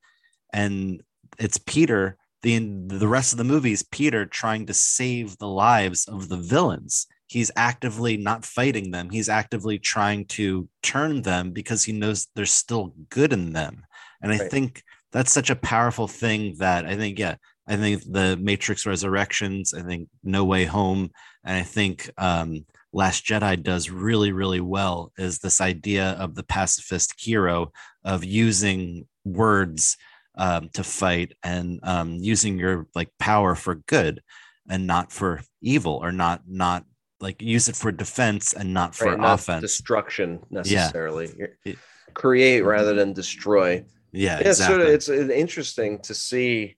[0.54, 1.02] and
[1.40, 2.18] it's Peter.
[2.42, 6.38] The the rest of the movie is Peter trying to save the lives of the
[6.38, 7.08] villains.
[7.28, 9.10] He's actively not fighting them.
[9.10, 13.86] He's actively trying to turn them because he knows there's still good in them.
[14.22, 14.52] And I right.
[14.52, 17.36] think that's such a powerful thing that I think, yeah,
[17.68, 21.12] I think the Matrix Resurrections, I think No Way Home,
[21.46, 26.44] and I think um, Last Jedi does really, really well is this idea of the
[26.44, 27.72] pacifist hero
[28.04, 29.98] of using words
[30.36, 34.22] um, to fight and um, using your like power for good
[34.70, 36.86] and not for evil or not not
[37.20, 41.30] like use it for defense and not for right, not offense destruction necessarily
[41.66, 41.74] yeah.
[42.14, 44.76] create rather than destroy yeah, yeah exactly.
[44.76, 46.76] sort of, it's interesting to see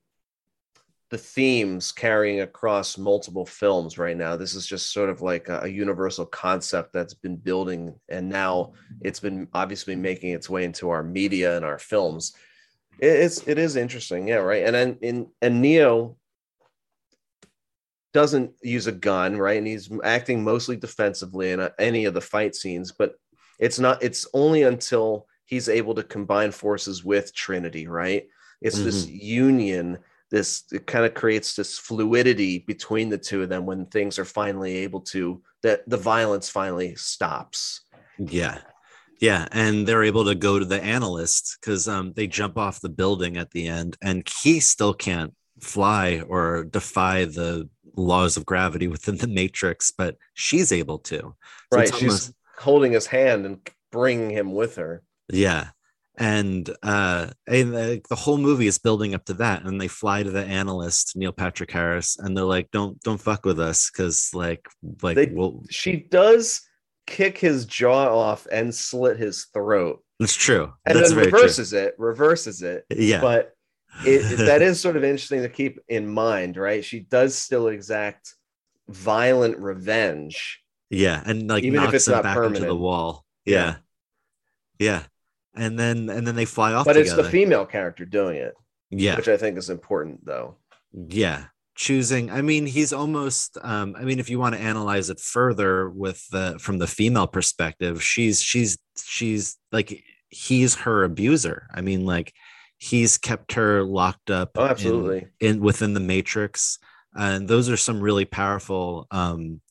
[1.12, 4.36] the themes carrying across multiple films right now.
[4.36, 8.74] This is just sort of like a, a, universal concept that's been building, and now
[9.02, 12.34] it's been obviously making its way into our media and our films.
[13.00, 14.66] It, it's it is interesting, yeah, right.
[14.66, 16.18] And then in and Neo
[18.14, 22.56] doesn't use a gun, right, and he's acting mostly defensively in any of the fight
[22.56, 23.14] scenes, but
[23.60, 24.02] it's not.
[24.02, 28.28] It's only until he's able to combine forces with Trinity, right?
[28.62, 28.86] It's mm-hmm.
[28.86, 30.00] this union
[30.36, 34.26] this it kind of creates this fluidity between the two of them when things are
[34.26, 37.82] finally able to that the violence finally stops.
[38.20, 38.60] Yeah.
[39.22, 42.90] Yeah and they're able to go to the analyst because um, they jump off the
[42.90, 48.88] building at the end and he still can't fly or defy the laws of gravity
[48.96, 51.18] within the matrix but she's able to.
[51.18, 51.36] So
[51.72, 52.34] right she's almost...
[52.58, 53.60] holding his hand and
[53.90, 55.02] bringing him with her.
[55.30, 55.70] Yeah
[56.18, 60.24] and uh and the, the, whole movie is building up to that and they fly
[60.24, 64.30] to the analyst neil patrick harris and they're like don't don't fuck with us because
[64.34, 64.68] like
[65.02, 66.62] like they, well she does
[67.06, 71.80] kick his jaw off and slit his throat that's true and That's then reverses true.
[71.80, 73.54] it reverses it yeah but
[74.06, 78.34] it, that is sort of interesting to keep in mind right she does still exact
[78.88, 82.58] violent revenge yeah and like even if it's not back permanent.
[82.58, 83.76] into the wall yeah.
[84.80, 84.88] yeah.
[84.88, 85.04] yeah
[85.56, 86.86] and then and then they fly off.
[86.86, 87.20] But together.
[87.20, 88.54] it's the female character doing it.
[88.90, 90.56] Yeah, which I think is important, though.
[90.94, 91.46] Yeah,
[91.76, 92.32] choosing.
[92.32, 93.58] I mean, he's almost.
[93.62, 97.28] Um, I mean, if you want to analyze it further with the from the female
[97.28, 101.68] perspective, she's she's she's like he's her abuser.
[101.74, 102.34] I mean, like
[102.78, 104.52] he's kept her locked up.
[104.56, 105.28] Oh, absolutely.
[105.40, 106.80] In, in within the matrix,
[107.14, 109.62] and those are some really powerful, um,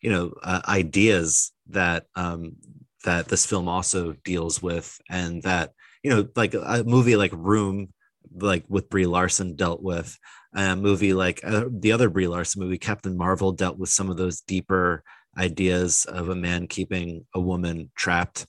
[0.00, 2.56] you know, uh, ideas that um,
[3.04, 5.72] that this film also deals with and that
[6.02, 7.92] you know like a movie like room
[8.36, 10.18] like with brie larson dealt with
[10.54, 14.16] a movie like uh, the other brie larson movie captain marvel dealt with some of
[14.16, 15.02] those deeper
[15.38, 18.46] ideas of a man keeping a woman trapped.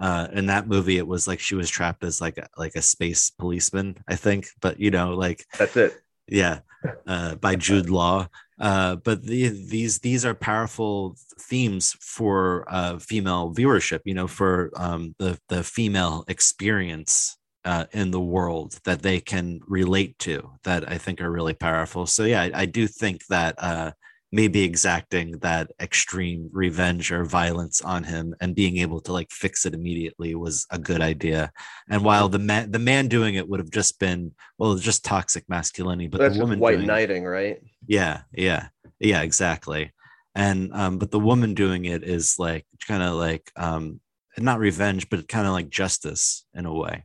[0.00, 2.82] Uh, in that movie it was like she was trapped as like a, like a
[2.82, 5.94] space policeman i think but you know like that's it
[6.28, 6.60] yeah
[7.06, 8.26] uh, by jude law
[8.60, 14.00] uh, but the, these these are powerful themes for uh, female viewership.
[14.04, 19.60] You know, for um, the the female experience uh, in the world that they can
[19.66, 20.50] relate to.
[20.62, 22.06] That I think are really powerful.
[22.06, 23.92] So yeah, I, I do think that uh,
[24.34, 29.64] maybe exacting that extreme revenge or violence on him and being able to like fix
[29.64, 31.52] it immediately was a good idea.
[31.88, 35.48] And while the man the man doing it would have just been well, just toxic
[35.48, 37.62] masculinity, but That's the woman white knighting, right?
[37.86, 39.92] yeah, yeah, yeah, exactly.
[40.34, 44.00] And um, but the woman doing it is like kind of like um,
[44.36, 47.04] not revenge, but kind of like justice in a way.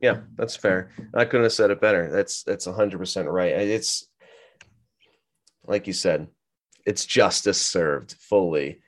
[0.00, 0.92] Yeah, that's fair.
[1.12, 2.08] I couldn't have said it better.
[2.12, 3.52] That's that's hundred percent right.
[3.52, 4.06] It's
[5.66, 6.28] like you said,
[6.86, 8.80] it's justice served fully.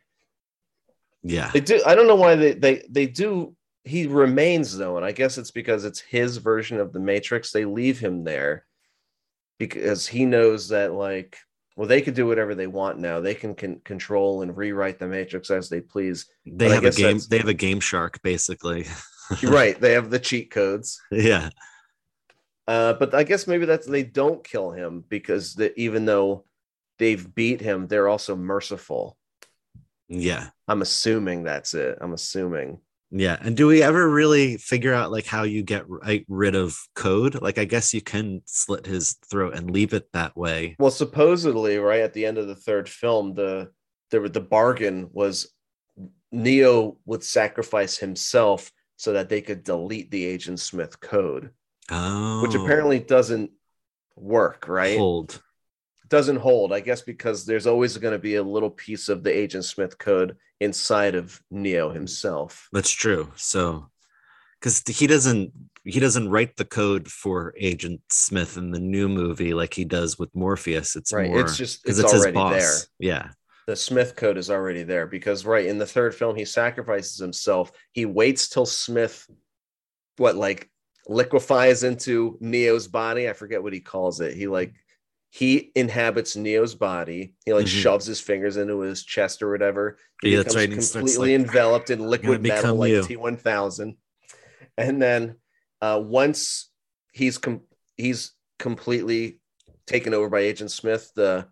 [1.23, 1.81] Yeah, They do.
[1.87, 3.57] I don't know why they they they do.
[3.85, 7.51] He remains though, and I guess it's because it's his version of the Matrix.
[7.53, 8.65] They leave him there
[9.59, 11.37] because he knows that like,
[11.77, 13.21] well, they could do whatever they want now.
[13.21, 16.27] They can, can control and rewrite the Matrix as they please.
[16.47, 17.19] they But have a game.
[17.29, 18.87] They have a game shark, basically.
[19.43, 19.81] Right.
[19.81, 21.01] They have the cheat codes.
[21.11, 21.49] yeah,
[22.67, 26.45] Uh, but I guess maybe that's they don't kill him because the, even though
[26.99, 29.17] they've beat him, they're also merciful.
[30.09, 31.99] yeah, I'm assuming that's it.
[32.01, 32.79] I'm assuming.
[33.11, 33.37] yeah.
[33.41, 37.41] And do we ever really figure out like how you get like, rid of code?
[37.41, 40.77] Like, I guess you can slit his throat and leave it that way.
[40.79, 43.71] Well, supposedly, right at the end of the third film, the
[44.11, 45.53] the the bargain was
[46.33, 51.51] Neo would sacrifice himself so that they could delete the Agent Smith code,
[51.91, 53.51] Oh, which apparently doesn't
[54.17, 54.99] work, right?
[54.99, 55.41] hold.
[56.09, 59.37] Doesn't hold, I guess, because there's always going to be a little piece of the
[59.37, 61.97] Agent Smith code inside of Neo mm-hmm.
[61.97, 62.69] himself.
[62.73, 63.33] That's true.
[63.37, 63.89] So,
[64.61, 65.53] because he doesn't
[65.85, 70.19] he doesn't write the code for Agent Smith in the new movie like he does
[70.19, 70.97] with Morpheus.
[70.97, 72.53] It's Right, more it's just- because it's it's, his already boss.
[72.53, 72.79] there.
[72.99, 73.29] Yeah,
[73.67, 77.73] the Smith code is already there because right in the third film he sacrifices himself.
[77.93, 79.29] He waits till Smith
[80.17, 80.71] what like
[81.09, 83.29] liquefies into Neo's body.
[83.29, 84.35] I forget what he calls it.
[84.35, 84.75] He like
[85.37, 87.35] he inhabits Neo's body.
[87.45, 87.83] He like Mhm.
[87.83, 89.99] shoves his fingers into his chest or whatever.
[90.23, 92.93] He Yeah, that's becomes right, completely like, enveloped in liquid metal like.
[92.93, 93.97] T1000.
[94.79, 95.41] And then
[95.81, 96.71] uh once
[97.13, 97.67] he's com-
[97.97, 98.31] he's
[98.61, 99.41] completely
[99.89, 101.49] taken over by Agent Smith, the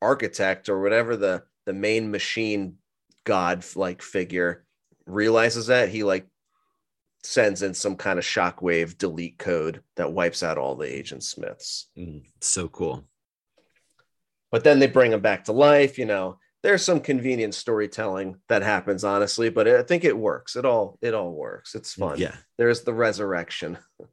[0.00, 2.78] architect or whatever the the main machine
[3.24, 4.64] god like figure
[5.04, 6.28] realizes that he like
[7.24, 11.88] sends in some kind of shockwave delete code that wipes out all the agent smiths
[11.98, 13.04] Mm, so cool.
[14.56, 16.38] But then they bring him back to life you know.
[16.62, 20.56] There's some convenient storytelling that happens honestly but i think it works.
[20.56, 21.74] It all it all works.
[21.74, 22.18] It's fun.
[22.18, 23.78] Yeah, there's the resurrection.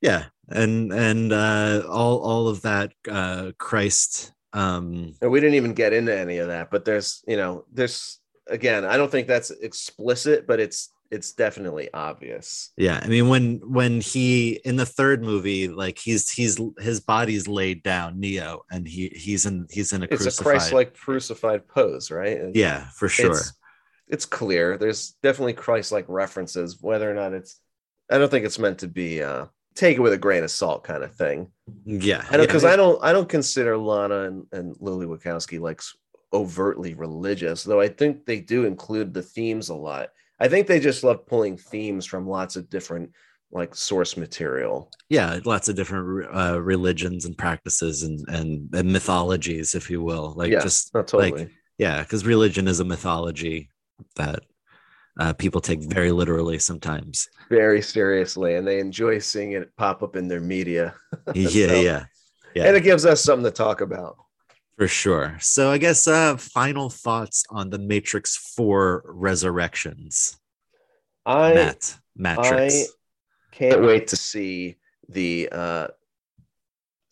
[0.00, 4.32] Yeah, and and uh, all all of that uh, Christ.
[4.52, 8.18] Um, and we didn't even get into any of that but there's you know there's
[8.48, 13.60] again i don't think that's explicit but it's it's definitely obvious yeah, I mean when
[13.64, 18.86] when he in the third movie, like he's he's his body's laid down, Neo, and
[18.86, 20.40] he he's in he's in a it's crucified.
[20.40, 22.32] a Christ-like crucified pose, right?
[22.32, 23.32] It's- yeah, for sure.
[23.32, 23.52] It's,
[24.08, 24.76] it's clear.
[24.76, 26.78] There's definitely Christ-like references.
[26.80, 27.60] Whether or not it's,
[28.10, 30.84] I don't think it's meant to be uh, take it with a grain of salt
[30.84, 31.50] kind of thing.
[31.84, 32.42] yeah, I yeah.
[32.42, 35.80] because I don't, I don't consider Lana and, and Lily Wachowski like
[36.32, 40.10] overtly religious, though I think they do include the themes a lot.
[40.40, 43.12] I think they just love pulling themes from lots of different
[43.54, 44.90] like source material.
[45.10, 50.32] yeah lots of different uh, religions and practices and, and and mythologies if you will
[50.36, 51.30] like yeah, just totally.
[51.32, 53.68] like yeah because religion is a mythology
[54.16, 54.40] that
[55.20, 60.16] uh, people take very literally sometimes very seriously, and they enjoy seeing it pop up
[60.16, 60.94] in their media.
[61.34, 62.04] yeah So- yeah
[62.54, 62.64] Yeah.
[62.68, 64.16] and it gives us something to talk about.
[64.82, 65.36] For sure.
[65.38, 70.36] So i guess uh final thoughts on the matrix 4 resurrections.
[71.24, 72.88] I matt matrix.
[73.52, 74.78] can't wait to see
[75.08, 75.86] the uh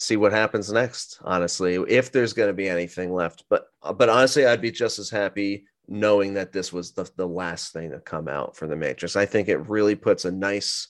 [0.01, 3.45] see what happens next honestly if there's going to be anything left.
[3.49, 3.67] But
[3.97, 7.93] but honestly i'd be just as happy knowing that this was the, the last thing
[7.93, 9.15] to come out for the matrix.
[9.15, 10.89] I think it really puts a nice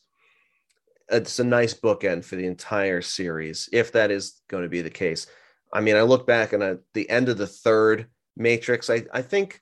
[1.11, 4.89] it's a nice bookend for the entire series if that is going to be the
[4.89, 5.27] case
[5.73, 8.07] i mean i look back and at the end of the third
[8.37, 9.61] matrix i i think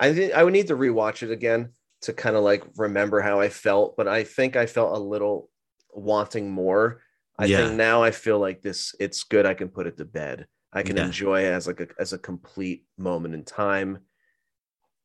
[0.00, 1.70] i think i would need to rewatch it again
[2.02, 5.48] to kind of like remember how I felt, but I think I felt a little
[5.90, 7.00] wanting more.
[7.38, 7.64] I Yeah.
[7.64, 10.46] think now I feel like this it's good I can put it to bed.
[10.70, 11.06] I can Yeah.
[11.06, 14.00] enjoy it as like a as a complete moment in time.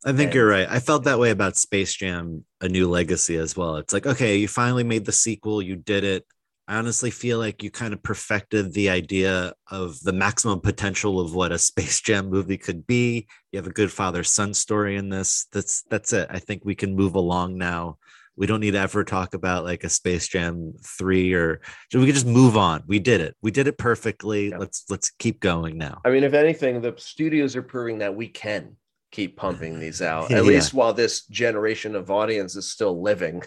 [0.03, 0.67] I think And- you're right.
[0.69, 3.77] I felt that way about Space Jam: A New Legacy as well.
[3.77, 6.25] It's like, okay, you finally made the sequel, you did it.
[6.69, 11.33] I honestly feel like you kind of perfected the idea of the maximum potential of
[11.33, 13.27] what a Space Jam movie could be.
[13.51, 15.47] You have a good father-son story in this.
[15.51, 16.27] That's that's it.
[16.29, 17.97] I think we can move along now
[18.37, 21.59] We don't need to ever talk about like a Space Jam three or
[21.93, 22.83] we could just move on.
[22.85, 23.35] We did it.
[23.41, 24.49] We did it perfectly.
[24.49, 24.59] Yeah.
[24.59, 26.01] Let's let's keep going now.
[26.05, 28.77] I mean, if anything, the studios are proving that we can
[29.11, 30.37] keep pumping these out, Yeah.
[30.37, 33.41] at least while this generation of audience is still living.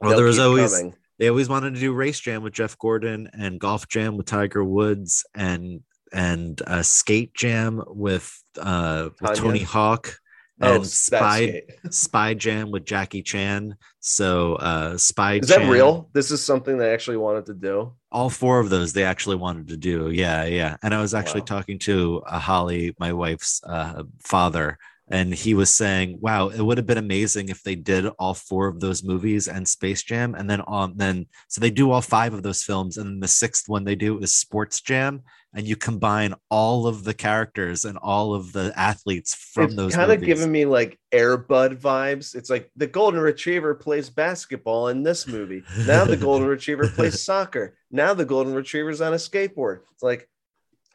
[0.00, 0.94] Well, there was always coming.
[1.18, 4.64] They always wanted to do race jam with Jeff Gordon and golf jam with Tiger
[4.64, 5.80] Woods and
[6.12, 10.16] and uh, skate jam with uh with Tony Hawk
[10.60, 13.74] Oh, and that's spy spy jam with Jackie Chan.
[13.98, 16.08] So uh spy Is that real?
[16.12, 17.92] This is something they actually wanted to do.
[18.12, 21.40] all four of those they actually wanted to do yeah yeah and i was actually
[21.40, 21.46] Wow.
[21.56, 24.78] talking to uh, holly my wife's uh, father
[25.08, 28.68] and he was saying wow it would have been amazing if they did all four
[28.68, 32.32] of those movies and space jam and then on then so they do all five
[32.32, 35.22] of those films and then the sixth one they do is sports jam
[35.54, 39.94] and you combine all of the characters and all of the athletes from it's those
[39.94, 42.34] kind of giving me like Airbud vibes.
[42.34, 45.62] It's like the golden retriever plays basketball in this movie.
[45.86, 47.76] Now the golden retriever plays soccer.
[47.90, 49.80] Now the golden retriever's on a skateboard.
[49.92, 50.28] It's like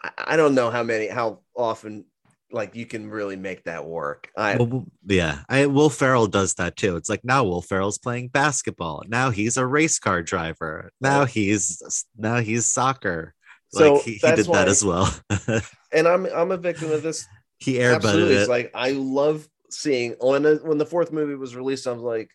[0.04, 2.06] I, I don't know how many, how often,
[2.52, 4.30] like you can really make that work.
[4.38, 6.96] I Well, yeah, I, Will Ferrell does that too.
[6.96, 9.04] It's like now Will Ferrell's playing basketball.
[9.08, 10.92] Now he's a race car driver.
[11.00, 13.34] Now he's now he's soccer.
[13.70, 15.14] So like he, he did that as well.
[15.94, 17.28] and I'm I'm a victim of this.
[17.58, 18.40] he airbutted Absolutely, it.
[18.40, 21.88] it's like I love seeing when the, when the fourth movie was released.
[21.88, 22.32] I was like,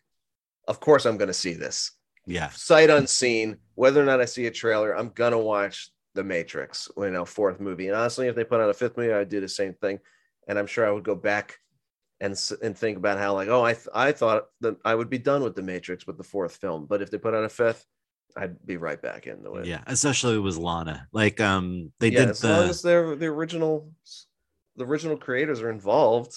[0.69, 1.93] of course I'm going to see this.
[2.27, 6.89] yeah, sight unseen, whether or not I see a trailer, I'm gonna watch The Matrix,
[6.97, 7.89] you know, fourth movie.
[7.89, 9.99] And honestly, if they put out a fifth movie, I'd do the same thing.
[10.49, 11.59] And I'm sure I would go back
[12.21, 15.19] and and think about how like, oh, I th- I thought that I would be
[15.19, 17.85] done with The Matrix with the fourth film, but if they put out a fifth,
[18.37, 19.67] I'd be right back into it.
[19.67, 19.83] yeah.
[19.87, 21.09] Especially with Lana.
[21.13, 22.21] Like um, they yeah.
[22.21, 23.91] did As long as they're the original,
[24.77, 26.35] the original creators are involved.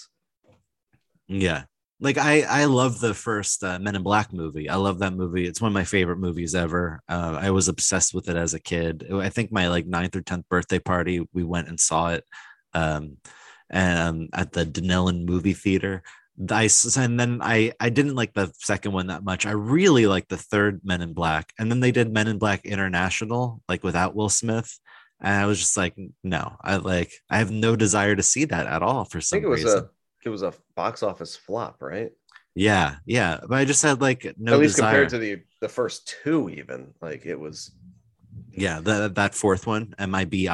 [1.28, 1.64] yeah.
[1.99, 4.69] Like I I love the first uh, Men in Black movie.
[4.69, 5.48] I love that movie.
[5.48, 7.02] It's one of my favorite movies ever.
[7.10, 9.07] Uh, I was obsessed with it as a kid.
[9.11, 12.24] I think my like ninth or tenth birthday party, we went and saw it.
[12.74, 13.18] Um,
[13.69, 16.03] and um, at the Dunellen movie theater.
[16.52, 19.48] I and then I I didn't like the second one that much.
[19.48, 22.64] I really liked the third Men in Black, and then they did Men in Black
[22.64, 24.80] International, like without Will Smith,
[25.19, 28.68] and I was just like, no, I like I have no desire to see that
[28.68, 29.80] at all for some think it was reason.
[29.86, 29.90] a
[30.26, 32.11] it was a box office flop, right?
[32.56, 34.91] yeah, yeah, but I just had like no At least desire.
[34.91, 37.72] compared to the the first two, even like it was.
[38.52, 40.48] yeah that that fourth one mibi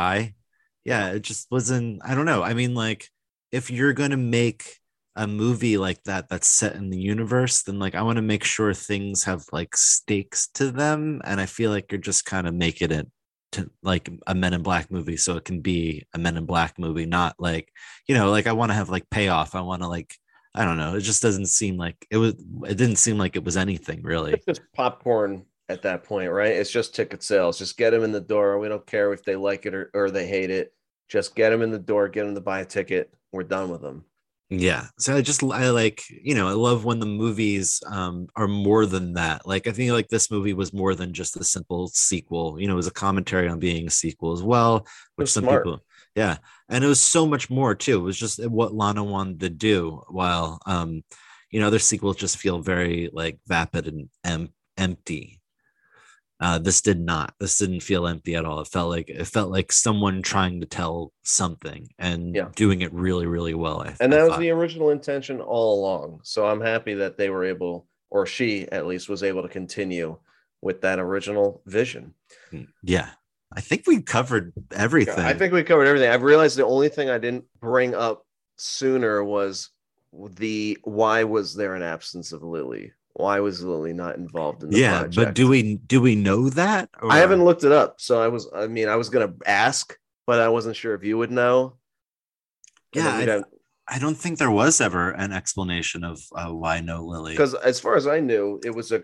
[0.83, 3.09] yeah it just wasn't i don't know i mean like
[3.51, 4.79] if you're to make
[5.15, 8.43] a movie like that that's set in the universe then like i want to make
[8.43, 12.53] sure things have like stakes to them and i feel like you're just kind of
[12.53, 13.07] making it
[13.53, 16.77] to like a men in black movie so it can be a men in black
[16.77, 17.71] movie not like
[18.07, 20.15] you know like i want to have like payoff i want to like
[20.55, 22.33] i don't know it just doesn't seem like it was
[22.67, 26.51] it didn't seem like it was anything really It's just popcorn at that point, right?
[26.51, 27.57] It's just ticket sales.
[27.57, 28.59] Just get them in the door.
[28.59, 30.73] We don't care if they like it or, or they hate it.
[31.09, 33.13] Just get them in the door, get them to buy a ticket.
[33.31, 34.05] We're done with them.
[34.49, 34.87] Yeah.
[34.99, 38.85] So I just I like, you know, I love when the movies um are more
[38.85, 39.47] than that.
[39.47, 42.59] Like I think like this movie was more than just a simple sequel.
[42.59, 45.63] You know, it was a commentary on being a sequel as well, which some smart.
[45.63, 45.83] people
[46.15, 46.37] yeah.
[46.69, 47.99] And it was so much more too.
[47.99, 51.03] It was just what Lana wanted to do while um
[51.49, 55.39] you know, other sequels just feel very like vapid and em- empty.
[56.43, 57.33] Uh, this did not.
[57.39, 58.59] This didn't feel empty at all.
[58.59, 62.49] It felt like it felt like someone trying to tell something and Yeah.
[62.53, 63.79] doing it really, really well.
[63.79, 66.19] I, And that was the original intention all along.
[66.23, 70.17] So I'm happy that they were able, or she at least was able to continue
[70.61, 72.13] with that original vision.
[72.81, 73.11] Yeah.
[73.55, 75.19] I think we covered everything.
[75.23, 76.09] I think we covered everything.
[76.09, 78.25] I've realized the only thing I didn't bring up
[78.57, 79.69] sooner was
[80.11, 82.91] the why was there an absence of Lily?
[83.13, 85.15] Why was Lily not involved in the yeah, project?
[85.15, 86.89] but do we do we know that?
[87.01, 88.49] I haven't looked it up, so I was.
[88.55, 89.95] I mean, I was gonna ask,
[90.25, 91.77] but I wasn't sure if you would know.
[92.95, 93.45] Yeah, I, don't...
[93.87, 97.33] I don't think there was ever an explanation of uh, why no Lily.
[97.33, 99.01] because as far as I knew, it was a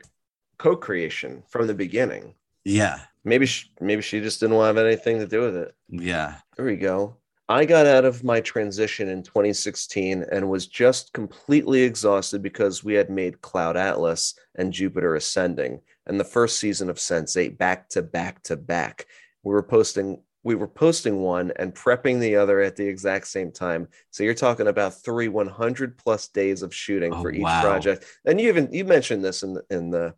[0.60, 2.36] co-creation from the beginning.
[2.66, 5.76] Yeah, Maybe she, maybe she just didn't want to have anything to do with it.
[5.90, 7.18] yeah, There we go.
[7.50, 12.94] I got out of my transition in 2016 and was just completely exhausted because we
[12.94, 18.04] had made Cloud Atlas and Jupiter Ascending and the first season of Sense8 back to
[18.04, 19.08] back to back.
[19.42, 23.52] We were posting we were posting one and prepping the other at the exact same
[23.52, 23.88] time.
[24.12, 27.62] So you're talking about three 100 plus days of shooting Oh, for each wow.
[27.62, 28.06] project.
[28.26, 30.14] And you even you mentioned this in the in the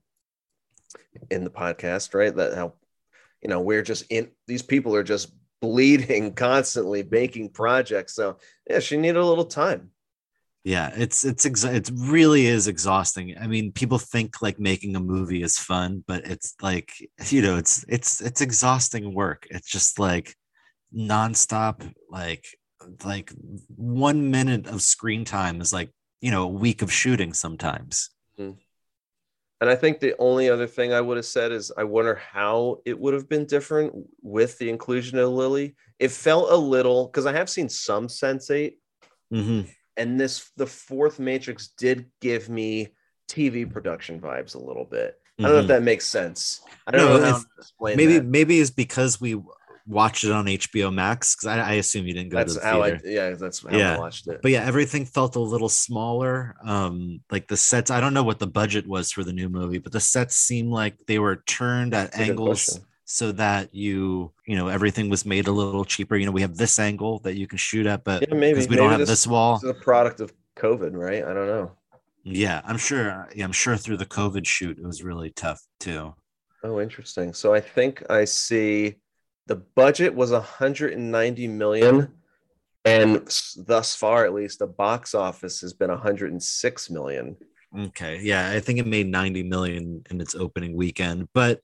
[1.29, 2.35] in the podcast, right?
[2.35, 2.73] That how
[3.41, 8.15] you know we're just in these people are just bleeding constantly making projects.
[8.15, 8.37] So
[8.69, 9.91] yeah she needed a little time.
[10.63, 13.35] Yeah it's it's ex- it really is exhausting.
[13.39, 16.91] I mean people think like making a movie is fun but it's like
[17.29, 19.47] you know it's it's it's exhausting work.
[19.49, 20.35] It's just like
[20.93, 22.45] nonstop like
[23.03, 23.31] like
[23.75, 28.51] one minute of screen time is like you know a week of shooting sometimes hmm.
[29.61, 32.79] And I think the only other thing I would have said is I wonder how
[32.83, 33.93] it would have been different
[34.23, 35.75] with the inclusion of Lily.
[35.99, 38.73] It felt a little because I have seen some Sense8,
[39.31, 39.61] hmm
[39.97, 42.89] and this the fourth Matrix did give me
[43.29, 45.15] TV production vibes a little bit.
[45.39, 46.61] I don't know if that makes sense.
[46.87, 47.09] I don't Mm-hmm.
[47.13, 48.25] No, know how if- to explain maybe that.
[48.25, 49.39] maybe it's because we
[49.91, 52.65] watched it on hbo max because I, I assume you didn't go That's to the
[52.65, 53.95] how theater I yeah, that's how Yeah.
[53.95, 54.39] I watched it.
[54.41, 58.39] but yeah everything felt a little smaller um like the sets i don't know what
[58.39, 61.93] the budget was for the new movie but the sets seemed like they were turned
[61.93, 66.25] at That's angles so that you you know everything was made a little cheaper you
[66.25, 68.75] know we have this angle that you can shoot at but Yeah, maybe because we
[68.77, 71.23] don't maybe have this, wall This is a product of COVID, right?
[71.23, 71.71] I don't know.
[72.23, 76.13] yeah i'm sure yeah i'm sure through the covid shoot it was really tough too
[76.63, 77.33] Oh, interesting.
[77.33, 78.97] So I think I see
[79.51, 82.07] the budget was 190 million,
[82.85, 83.21] and
[83.67, 87.35] thus far, at least, the box office has been 106 million.
[87.87, 91.59] okay yeah i think it made 90 million in its opening weekend but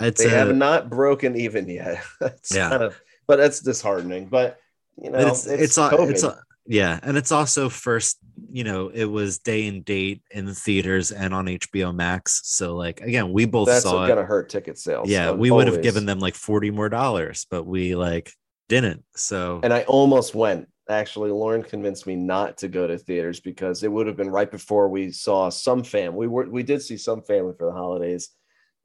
[0.00, 2.02] it's They a, have not broken even yet.
[2.54, 2.68] Yeah.
[2.70, 4.26] kind of, but that's disheartening.
[4.28, 4.58] But
[4.96, 8.18] you know, But it's it's a- it's uh, a- yeah, and it's also first,
[8.52, 12.42] you know, it was day and date in the theaters and on HBO Max.
[12.44, 15.08] So like again, we both that's saw gonna hurt ticket sales.
[15.08, 18.30] Yeah, um, we would have given them like 40 more dollars, but we like
[18.68, 19.02] didn't.
[19.16, 20.68] So And I almost went.
[20.90, 24.50] Actually, Lauren convinced me not to go to theaters because it would have been right
[24.50, 26.14] before we saw some fam.
[26.14, 28.28] We were we did see some family for the holidays,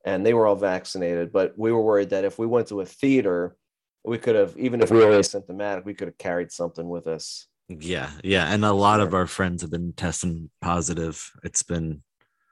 [0.06, 1.34] and they were all vaccinated.
[1.34, 3.58] But we were worried that if we went to a theater,
[4.06, 7.48] we could have even if we were asymptomatic, we could have carried something with us.
[7.70, 8.52] Yeah, yeah.
[8.54, 11.32] And a lot of our friends have been testing positive.
[11.44, 12.04] It's been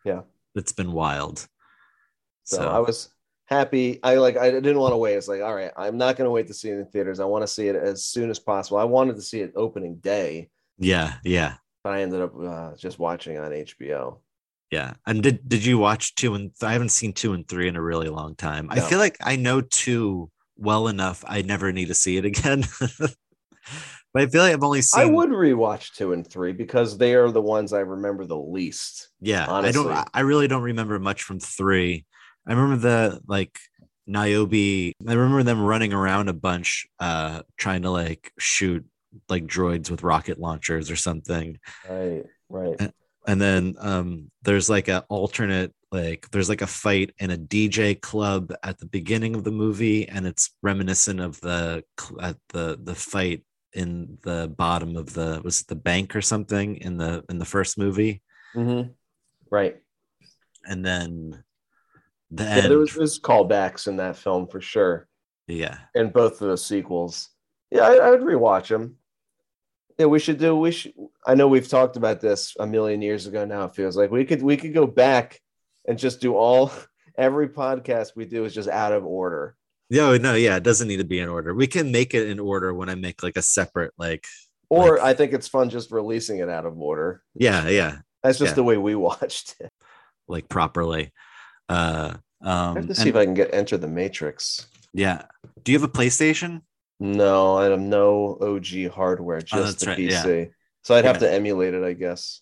[0.05, 0.21] Yeah.
[0.55, 1.47] it's been wild.
[2.43, 3.09] So, So, I was
[3.45, 3.99] happy.
[4.03, 5.15] I like I didn't want to wait.
[5.15, 7.19] It's like, all right, I'm not going to wait to see it in theaters.
[7.19, 8.77] I want to see it as soon as possible.
[8.77, 11.55] I wanted to see it opening day, yeah, yeah.
[11.83, 14.19] but I ended up uh, just watching on HBO.
[14.71, 14.93] Yeah.
[15.05, 17.75] And did did you watch two and th- I haven't seen two and three in
[17.75, 18.67] a really long time.
[18.71, 21.25] I feel like I know two well enough.
[21.27, 22.63] I never need to see it again.
[24.13, 27.15] but I feel like I've only seen I would rewatch two and three because they
[27.15, 29.09] are the ones I remember the least.
[29.21, 29.51] yeah.
[29.51, 30.07] I don't.
[30.13, 32.05] I really don't remember much from three.
[32.47, 33.57] I remember the like
[34.07, 34.53] Niobe,
[35.07, 38.85] I remember them running around a bunch, uh, trying to like shoot
[39.29, 41.59] like droids with rocket launchers or something.
[41.89, 42.91] Right, right.
[43.27, 47.99] and then um there's like a alternate like there's like a fight in a DJ
[47.99, 51.83] club at the beginning of the movie and it's reminiscent of the
[52.21, 53.43] at the the fight
[53.73, 57.45] in the bottom of the was it the bank or something in the in the
[57.45, 58.21] first movie
[58.55, 58.91] Mhm.
[59.49, 59.81] Right.
[60.65, 61.43] and then
[62.29, 65.07] the Yeah, end there was, there's callbacks in that film for sure,
[65.47, 67.29] yeah in both of the sequels.
[67.71, 68.97] Yeah, I, I would rewatch them.
[69.97, 70.55] Yeah, we should do.
[70.57, 70.93] We should.
[71.25, 73.45] I know we've talked about this a million years ago.
[73.45, 75.39] Now it feels like we could we could go back
[75.87, 76.71] and just do all
[77.17, 79.55] every podcast we do is just out of order.
[79.91, 82.39] No no yeah it doesn't need to be in order we can make it in
[82.39, 84.25] order when i make like a separate like
[84.69, 87.21] Or Like- I think it's fun just releasing it out of order.
[87.35, 88.55] yeah yeah That's just Yeah.
[88.55, 89.69] the way we watched it.
[90.27, 91.11] like properly
[91.69, 94.67] uh um I have to and- see if I can get Enter the Matrix.
[94.93, 95.23] yeah
[95.63, 96.61] do you have a playstation
[96.99, 100.51] No, I have no OG hardware, just Oh, the right, PC.
[100.83, 101.27] So I'd have Yeah.
[101.29, 102.41] to emulate it, I guess.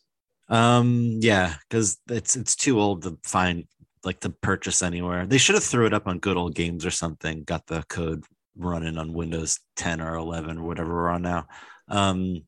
[0.49, 3.65] Um, yeah, because it's it's too old to find
[4.03, 5.25] like to purchase anywhere.
[5.25, 7.43] They should have threw it up on good old games or something.
[7.43, 8.23] Got the code
[8.57, 11.47] running on Windows 10 or 11 or whatever we're on now.
[11.89, 12.41] Um,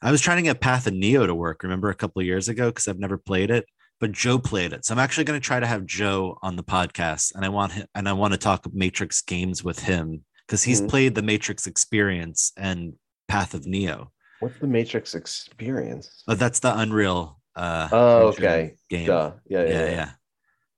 [0.00, 1.62] I was trying to get Path of Neo to work.
[1.62, 3.66] Remember a couple of years ago because I've never played it,
[3.98, 4.84] but Joe played it.
[4.84, 7.72] So I'm actually going to try to have Joe on the podcast, and I want
[7.72, 10.88] him and I want to talk Matrix games with him because he's Mhm.
[10.88, 12.94] played the Matrix Experience and
[13.26, 14.12] Path of Neo.
[14.40, 16.22] What's the Matrix experience?
[16.28, 17.40] Oh, that's the Unreal.
[17.56, 18.76] Uh, Oh, okay.
[18.88, 19.08] Game.
[19.08, 19.90] Yeah, yeah, yeah, yeah.
[19.90, 20.10] yeah,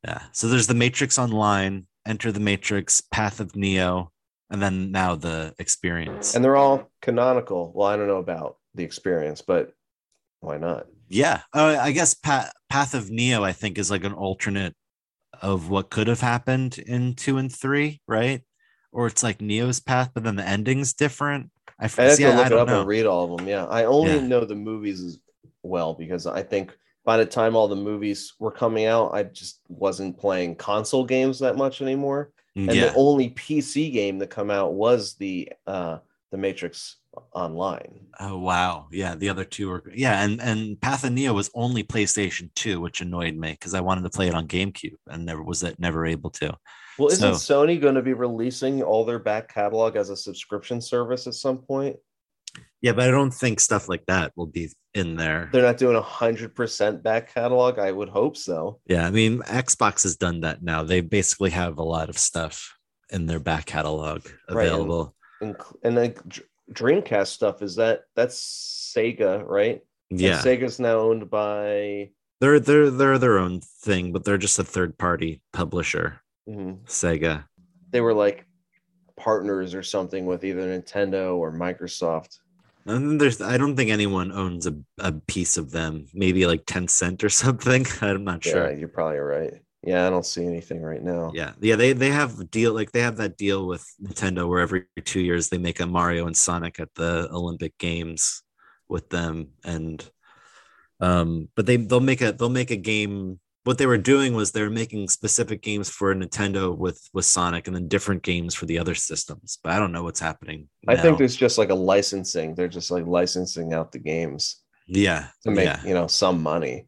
[0.05, 0.23] yeah.
[0.33, 4.11] So there's the Matrix Online, Enter the Matrix, Path of Neo,
[4.51, 6.35] and then now the Experience.
[6.35, 7.73] And they're all canonical.
[7.75, 9.73] Well, I don't know about the experience, but
[10.41, 10.87] why not?
[11.09, 14.75] yeah, uh, I guess Path Path of Neo, I think, is like an alternate
[15.43, 18.43] of what could have happened in two and three, right?
[18.93, 21.51] Or it's like Neo's path, but then the ending's different.
[21.79, 22.81] I, have to I- I look it up know.
[22.81, 23.49] and read all of them.
[23.49, 24.21] Yeah, I only Yeah.
[24.27, 25.19] know the movies as
[25.63, 26.77] well because I think
[27.11, 31.41] by the time all the movies were coming out, I just wasn't playing console games
[31.41, 32.31] that much anymore.
[32.55, 35.99] And yeah, the only PC game that come out was the uh
[36.31, 36.99] the Matrix
[37.33, 38.07] online.
[38.21, 39.17] Oh wow, yeah.
[39.17, 43.01] The other two were yeah, and and Path of Neo was only PlayStation Two, which
[43.01, 46.07] annoyed me because I wanted to play it on GameCube and never was it never
[46.07, 46.57] able to.
[46.97, 50.81] Well, isn't So- Sony going to be releasing all their back catalog as a subscription
[50.81, 51.97] service at some point?
[52.83, 55.51] Yeah, but I don't think stuff like that will be in there.
[55.53, 57.79] They're not doing a hundred percent back catalog.
[57.79, 58.81] I would hope so.
[58.87, 60.83] Yeah, I mean Xbox has done that now.
[60.83, 62.75] They basically have a lot of stuff
[63.11, 65.15] in their back catalog Right, and- available.
[65.43, 69.81] And, and then Dr- Dreamcast stuff is that that's Sega, right?
[70.11, 72.11] And yeah, Sega's now owned by.
[72.41, 76.21] they're they're they're their own thing, but they're just a third party publisher.
[76.49, 76.85] mhm.
[76.87, 77.45] Sega.
[77.91, 78.47] They were like
[79.17, 82.39] partners or something with either Nintendo or Microsoft.
[82.87, 86.07] And there's I don't think anyone owns a, a piece of them.
[86.15, 87.87] Maybe like Tencent or something.
[88.01, 88.71] I'm not Yeah, sure.
[88.71, 89.55] you're probably right.
[89.83, 91.33] Yeah, I don't see anything right now.
[91.35, 94.61] Yeah, yeah, they they have a deal like they have that deal with Nintendo where
[94.61, 98.43] every two years they make a Mario and Sonic at the Olympic Games
[98.89, 100.05] with them, and
[101.01, 103.41] um, but they they'll make a they'll make a game.
[103.65, 107.67] What they were doing was they were making specific games for Nintendo with with Sonic,
[107.67, 109.59] and then different games for the other systems.
[109.63, 110.69] But I don't know what's happening.
[110.89, 112.55] I think there's just like a licensing.
[112.55, 116.87] They're just like licensing out the games yeah, to make yeah, you know some money.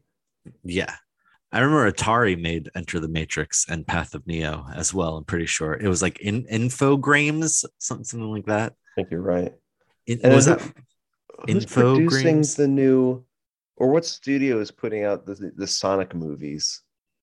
[0.63, 0.95] yeah.
[1.51, 5.17] I remember Atari made Enter the Matrix and Path of Neo as well.
[5.17, 8.73] I'm pretty sure it was like in Infogrames, something, something like that.
[8.73, 9.53] I think you're right.
[10.07, 10.61] It, was that
[11.47, 12.57] Who's producing Infogrames?
[12.57, 13.23] the new,
[13.77, 16.81] or what studio is putting out the the Sonic movies?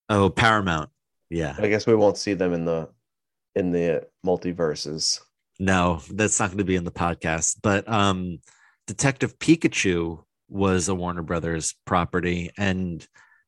[0.09, 0.91] Oh, Paramount.
[1.29, 1.55] Yeah.
[1.59, 2.89] I guess we won't see them in the
[3.55, 5.21] in the multiverses.
[5.59, 7.59] No, that's not going to be in the podcast.
[7.63, 8.39] But um
[8.87, 13.07] Detective Pikachu was a Warner Brothers property and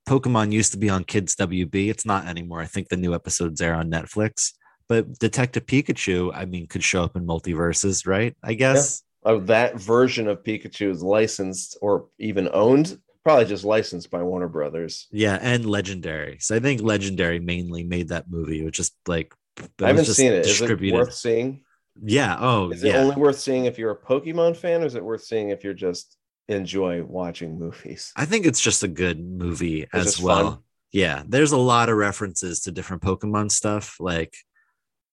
[0.08, 1.88] Pokemon used to be on Kids WB.
[1.88, 2.60] It's not anymore.
[2.60, 4.52] I think the new episodes are on Netflix.
[4.88, 8.36] But Detective Pikachu, I mean, could show up in multiverses, right?
[8.42, 9.02] I guess.
[9.24, 12.98] Oh, that version of Pikachu is licensed or even owned.
[13.24, 15.06] Probably just licensed by Warner Brothers.
[15.12, 16.38] Yeah, and Legendary.
[16.40, 18.60] So I think Legendary mainly made that movie.
[18.60, 20.40] It was just like I haven't was just seen it.
[20.40, 20.96] Is it distributed.
[20.98, 21.62] worth seeing?
[22.02, 22.36] yeah.
[22.40, 22.96] Oh, Is it yeah.
[22.98, 25.72] only worth seeing if you're a Pokemon fan, or is it worth seeing if you're
[25.74, 26.16] just
[26.48, 28.12] enjoy watching movies?
[28.16, 30.50] I think it's just a good movie It's as well.
[30.50, 30.58] fun.
[30.90, 34.34] Yeah, there's a lot of references to different Pokemon stuff, like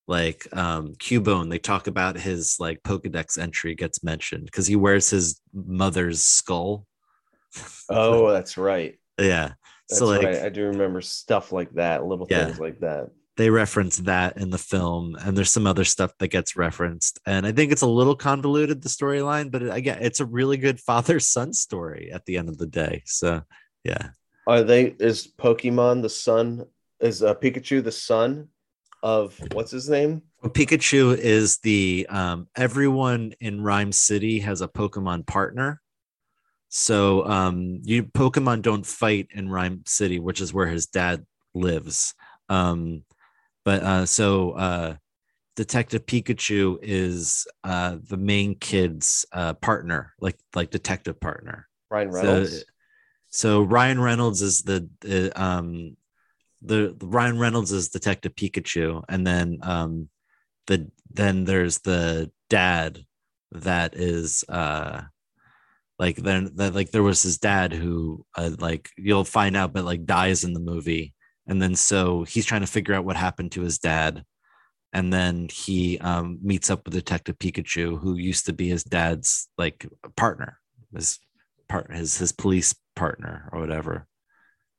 [0.10, 1.50] like um Cubone.
[1.50, 6.86] They talk about his like Pokedex entry gets mentioned because he wears his mother's skull.
[7.90, 9.00] Oh, that's right.
[9.20, 9.54] yeah.
[9.90, 10.44] That's so like right.
[10.44, 12.46] I do remember stuff like that, little Yeah.
[12.46, 13.10] things like that.
[13.38, 17.20] they reference that in the film, and there's some other stuff that gets referenced.
[17.26, 20.80] And I think it's a little convoluted the storyline, but again, it's a really good
[20.90, 23.02] father son story at the end of the day.
[23.06, 23.42] So
[23.84, 24.10] yeah.
[24.46, 24.96] Are they?
[25.00, 26.66] Is Pokemon the son?
[27.00, 28.50] Is uh, Pikachu the son
[29.04, 30.22] of what's his name?
[30.42, 35.82] Well, Pikachu is the um, everyone in Ryme City has a Pokemon partner.
[36.70, 42.14] So um, you Pokemon don't fight in Ryme City, which is where his dad lives.
[42.48, 43.04] Um,
[43.66, 44.96] but uh, so uh,
[45.56, 51.68] Detective Pikachu is uh, the main kid's uh, partner, like like detective partner.
[51.90, 52.66] Ryan So- Reynolds.
[53.32, 55.96] So Ryan Reynolds is the, the um
[56.62, 60.10] the, the Ryan Reynolds is Detective Pikachu, and then um
[60.68, 63.04] the then there's the dad
[63.52, 65.02] that is uh
[65.98, 69.86] like then that like there was his dad who uh, like you'll find out but
[69.86, 71.14] like dies in the movie.
[71.48, 74.24] And then so he's trying to figure out what happened to his dad.
[74.94, 79.50] And then he um meets up with detective pikachu who used to be his dad's
[79.58, 80.60] like partner
[80.94, 81.20] his
[81.68, 84.08] part his his police partner or whatever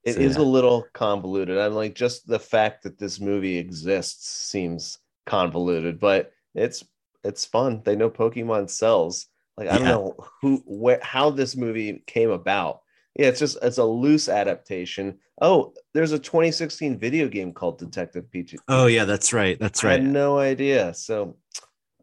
[0.05, 0.43] It So, is yeah.
[0.43, 1.59] a little convoluted.
[1.59, 6.85] I'm like, just the fact that this movie exists seems convoluted, but it's
[7.23, 7.83] it's fun.
[7.85, 9.27] They know Pokemon sells.
[9.57, 12.81] Like I don't know who where how this movie came about.
[13.15, 15.19] Yeah, it's just it's a loose adaptation.
[15.43, 18.57] Oh, there's a 2016 video game called Detective Pikachu.
[18.69, 20.01] oh yeah that's right that's right.
[20.01, 20.95] I had no idea.
[20.95, 21.37] So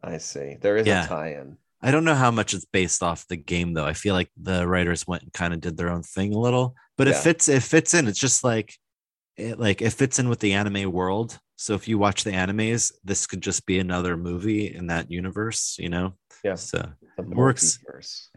[0.02, 0.56] I see.
[0.60, 1.04] There is Yeah.
[1.04, 1.56] a tie-in.
[1.80, 3.86] I don't know how much it's based off the game though.
[3.86, 6.74] I feel like the writers went and kind of did their own thing a little,
[6.96, 7.48] but it fits.
[7.48, 8.08] It fits in.
[8.08, 8.74] It's just like
[9.36, 11.38] it like it fits in with the anime world.
[11.56, 15.76] So if you watch the animes, this could just be another movie in that universe.
[15.78, 16.14] You know.
[16.44, 16.54] Yeah.
[16.56, 16.78] So
[17.18, 17.78] It works.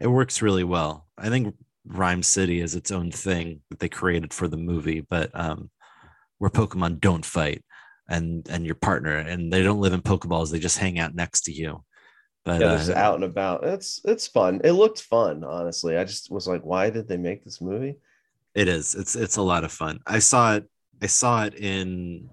[0.00, 1.06] it works really well.
[1.18, 1.54] I think
[1.86, 5.70] Ryme City is its own thing that they created for the movie, but um,
[6.38, 7.64] where Pokemon don't fight
[8.08, 11.42] and and your partner and they don't live in Pokeballs, they just hang out next
[11.42, 11.84] to you.
[12.44, 13.64] But yeah, uh, just out and about.
[13.64, 14.60] It's it's fun.
[14.64, 15.96] It looked fun, honestly.
[15.96, 17.96] I just was like, why did they make this movie?
[18.54, 18.94] It is.
[18.94, 20.00] It's it's a lot of fun.
[20.06, 20.68] I saw it.
[21.00, 22.28] I saw it in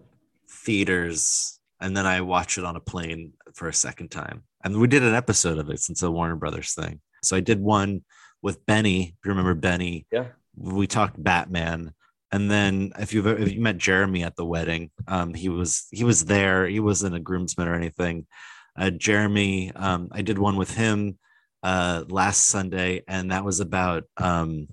[0.49, 4.43] theaters, and then I watched it on a plane for a second time.
[4.63, 6.99] and we did an episode of it since the Warner Brothers thing.
[7.23, 8.03] So I did one
[8.41, 9.01] with Benny.
[9.03, 10.25] If you remember Benny, Yeah.
[10.57, 11.93] we talked Batman,
[12.31, 16.03] and then if you've if you met Jeremy at the wedding, um, he was he
[16.03, 16.67] was there.
[16.67, 18.27] He wasn't a groomsman or anything.
[18.75, 21.17] Uh, Jeremy, um, I did one with him
[21.63, 24.67] uh, last Sunday, and that was about um,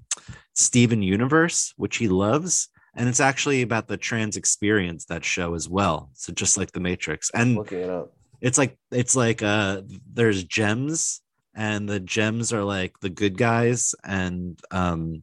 [0.55, 2.69] Steven Universe, which he loves.
[2.95, 6.11] And it's actually about the trans experience that show as well.
[6.15, 8.13] So just like the Matrix, and Looking it up.
[8.41, 9.83] it's like it's like uh
[10.13, 11.21] there's gems
[11.55, 15.23] and the gems are like the good guys and um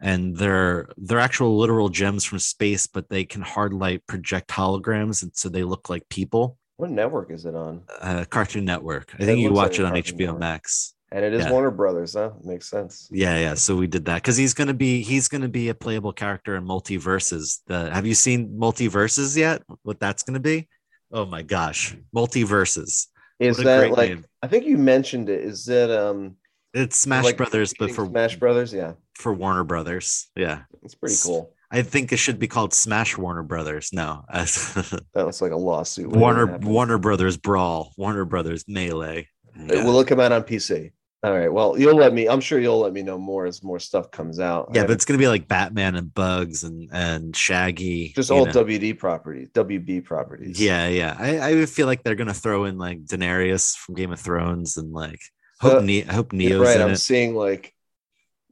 [0.00, 5.22] and they're they're actual literal gems from space but they can hard light project holograms
[5.22, 7.82] and so they look like people What network is it on?
[8.00, 10.40] uh cartoon network i It think you looks like watch it on Cartoon hbo Network.
[10.40, 11.50] max And it is Yeah.
[11.52, 12.30] Warner Brothers, huh?
[12.44, 13.08] Makes sense.
[13.12, 16.12] yeah yeah so we did that because he's gonna be he's gonna be a playable
[16.12, 20.68] character in multiverses the have you seen multiverses yet what that's gonna be
[21.12, 23.06] oh my gosh multiverses
[23.40, 24.24] Is that like name.
[24.42, 25.40] I think you mentioned it.
[25.52, 26.36] Is that um
[26.72, 28.72] it's smash like brothers but for Smash Brothers?
[28.72, 28.92] Yeah.
[29.22, 30.28] for Warner Brothers.
[30.36, 30.58] Yeah.
[30.84, 31.52] It's pretty cool.
[31.70, 33.90] I think it should be called Smash Warner Brothers.
[33.92, 34.24] No.
[34.32, 36.08] That looks like a lawsuit.
[36.10, 36.58] Warner.
[36.58, 39.28] Warner Brothers Brawl, Warner Brothers Melee.
[39.56, 39.84] It Yeah.
[39.84, 40.92] will it come out on PC?
[41.22, 41.52] All right.
[41.52, 42.26] Well, you'll let me.
[42.28, 44.70] I'm sure you'll let me know more as more stuff comes out.
[44.72, 48.12] Yeah, but it's gonna be like Batman and Bugs and and Shaggy.
[48.16, 48.52] just all know.
[48.52, 50.58] WD properties, WB properties.
[50.58, 51.14] Yeah, yeah.
[51.18, 54.92] I, I feel like they're gonna throw in like Daenerys from Game of Thrones and
[54.94, 55.20] like
[55.60, 56.76] hope Uh, ne- I hope Neo's right.
[56.76, 56.96] in I'm it.
[56.96, 57.74] seeing like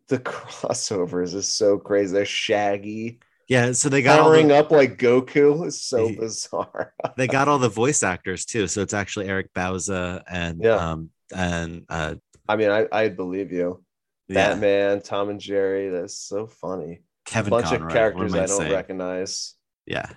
[0.08, 2.12] the crossovers is so crazy.
[2.14, 5.66] They're Shaggy Yeah, so they got powering the, up like Goku.
[5.66, 6.94] is so bizarre.
[7.16, 8.66] they got all the voice actors too.
[8.66, 10.76] So it's actually Eric Bauza and Yeah.
[10.76, 12.14] um and uh
[12.48, 13.84] I mean, I I believe you.
[14.28, 15.90] yeah, Batman, Tom and Jerry.
[15.90, 17.02] That's so funny.
[17.26, 18.72] Kevin a bunch of characters am I, don't saying?
[18.72, 19.54] recognize.
[19.86, 20.08] Yeah.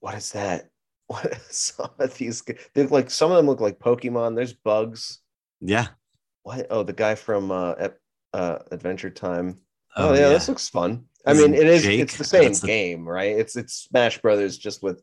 [0.00, 0.68] What is that?
[1.06, 2.42] What some of these?
[2.74, 4.34] They look like some of them look like Pokemon.
[4.34, 5.20] There's bugs.
[5.60, 5.88] Yeah.
[6.42, 6.66] What?
[6.70, 7.74] Oh, the guy from uh,
[8.32, 9.56] uh Adventure Time.
[9.96, 10.28] Oh, Oh, yeah, yeah.
[10.30, 11.04] this looks fun.
[11.26, 11.82] I Isn't mean, it is.
[11.82, 13.36] Jake- It's the same the- game, right?
[13.36, 15.02] It's it's Smash Brothers just with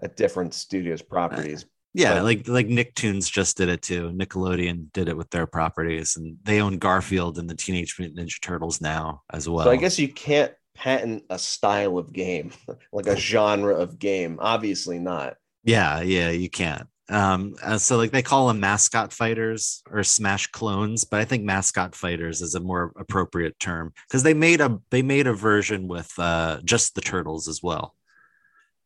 [0.00, 1.66] a different studio's properties.
[1.94, 4.10] Yeah, But- like like Nicktoons just did it too.
[4.10, 8.40] Nickelodeon did it with their properties, and they own Garfield and the Teenage Mutant Ninja
[8.40, 9.64] Turtles now as well.
[9.66, 12.50] so I guess you can't patent a style of game,
[12.92, 14.38] like a genre of game.
[14.40, 15.36] Obviously not.
[15.64, 16.88] yeah, yeah, you can't.
[17.12, 21.44] Um, uh, so like they call them mascot fighters or Smash clones, but I think
[21.44, 25.88] mascot fighters is a more appropriate term because they made a they made a version
[25.88, 27.94] with uh just the turtles as well.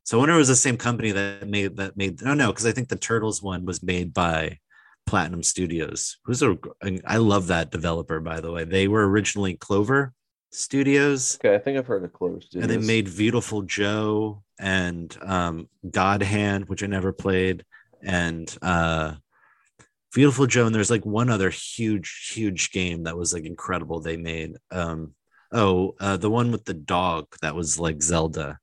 [0.03, 2.49] So I wonder if it was the same company that made that made no no
[2.49, 4.59] because I think the turtles one was made by
[5.07, 6.19] Platinum Studios.
[6.25, 6.59] Who's a
[7.07, 8.65] I love that developer by the way.
[8.65, 10.13] They were originally Clover
[10.51, 12.63] Studios Okay, I think I've heard of Clover Studios.
[12.63, 17.65] and they made Beautiful Joe and um, God Hand, which I never played,
[18.07, 19.15] and uh,
[20.15, 20.65] Beautiful Joe.
[20.65, 24.01] And there's like one other huge, huge game that was like incredible.
[24.01, 25.15] They made um,
[25.53, 28.59] oh uh, the one with the dog that was like Zelda,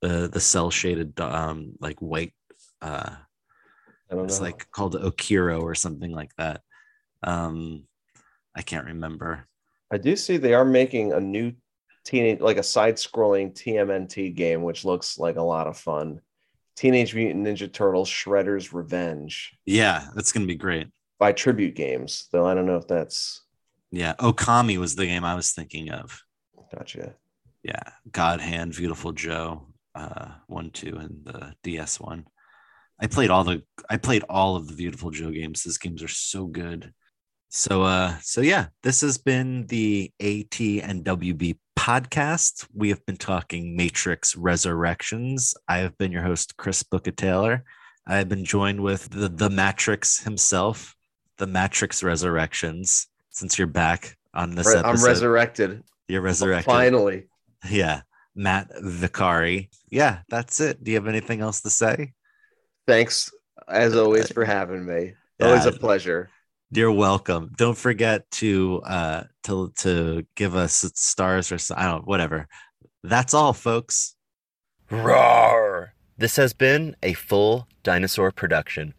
[0.00, 2.32] the the cell shaded um, like white.
[2.80, 3.16] Uh,
[4.10, 6.62] I don't it's like called Okiro or something like that.
[7.22, 7.84] Um,
[8.54, 9.46] I can't remember.
[9.90, 11.52] I do see they are making a new
[12.04, 16.20] teenage, like a side-scrolling TMNT game, which looks like a lot of fun.
[16.76, 20.88] Teenage Mutant Ninja Turtles: Shredder's Revenge Yeah, that's gonna be great.
[21.18, 23.42] by Tribute Games, though I don't know if that's
[23.90, 26.20] Yeah, Okami was the game I was thinking of.
[26.74, 27.14] gotcha.
[27.62, 32.26] yeah god hand beautiful joe uh one two and the ds one
[33.00, 36.08] i played all the i played all of the beautiful joe games these games are
[36.08, 36.92] so good
[37.48, 43.16] so uh so yeah this has been the at and wb podcast we have been
[43.16, 47.64] talking matrix resurrections i have been your host chris booker taylor
[48.06, 50.94] i have been joined with the the matrix himself
[51.38, 55.82] the matrix resurrections since you're back on this Re- episode I'm resurrected.
[56.08, 57.26] you're resurrected Finally.
[57.68, 58.02] yeah.
[58.36, 59.68] Matt Vicari.
[59.90, 60.82] Yeah, that's it.
[60.82, 62.14] Do you have anything else to say?
[62.86, 63.30] Thanks
[63.68, 65.14] as uh, always uh, for having me.
[65.40, 66.30] Always a pleasure.
[66.70, 67.52] You're welcome.
[67.56, 72.48] Don't forget to uh to to give us stars or I don't whatever.
[73.02, 74.16] That's all, folks.
[74.90, 75.94] Roar!
[76.16, 78.94] This has been a full dinosaur production.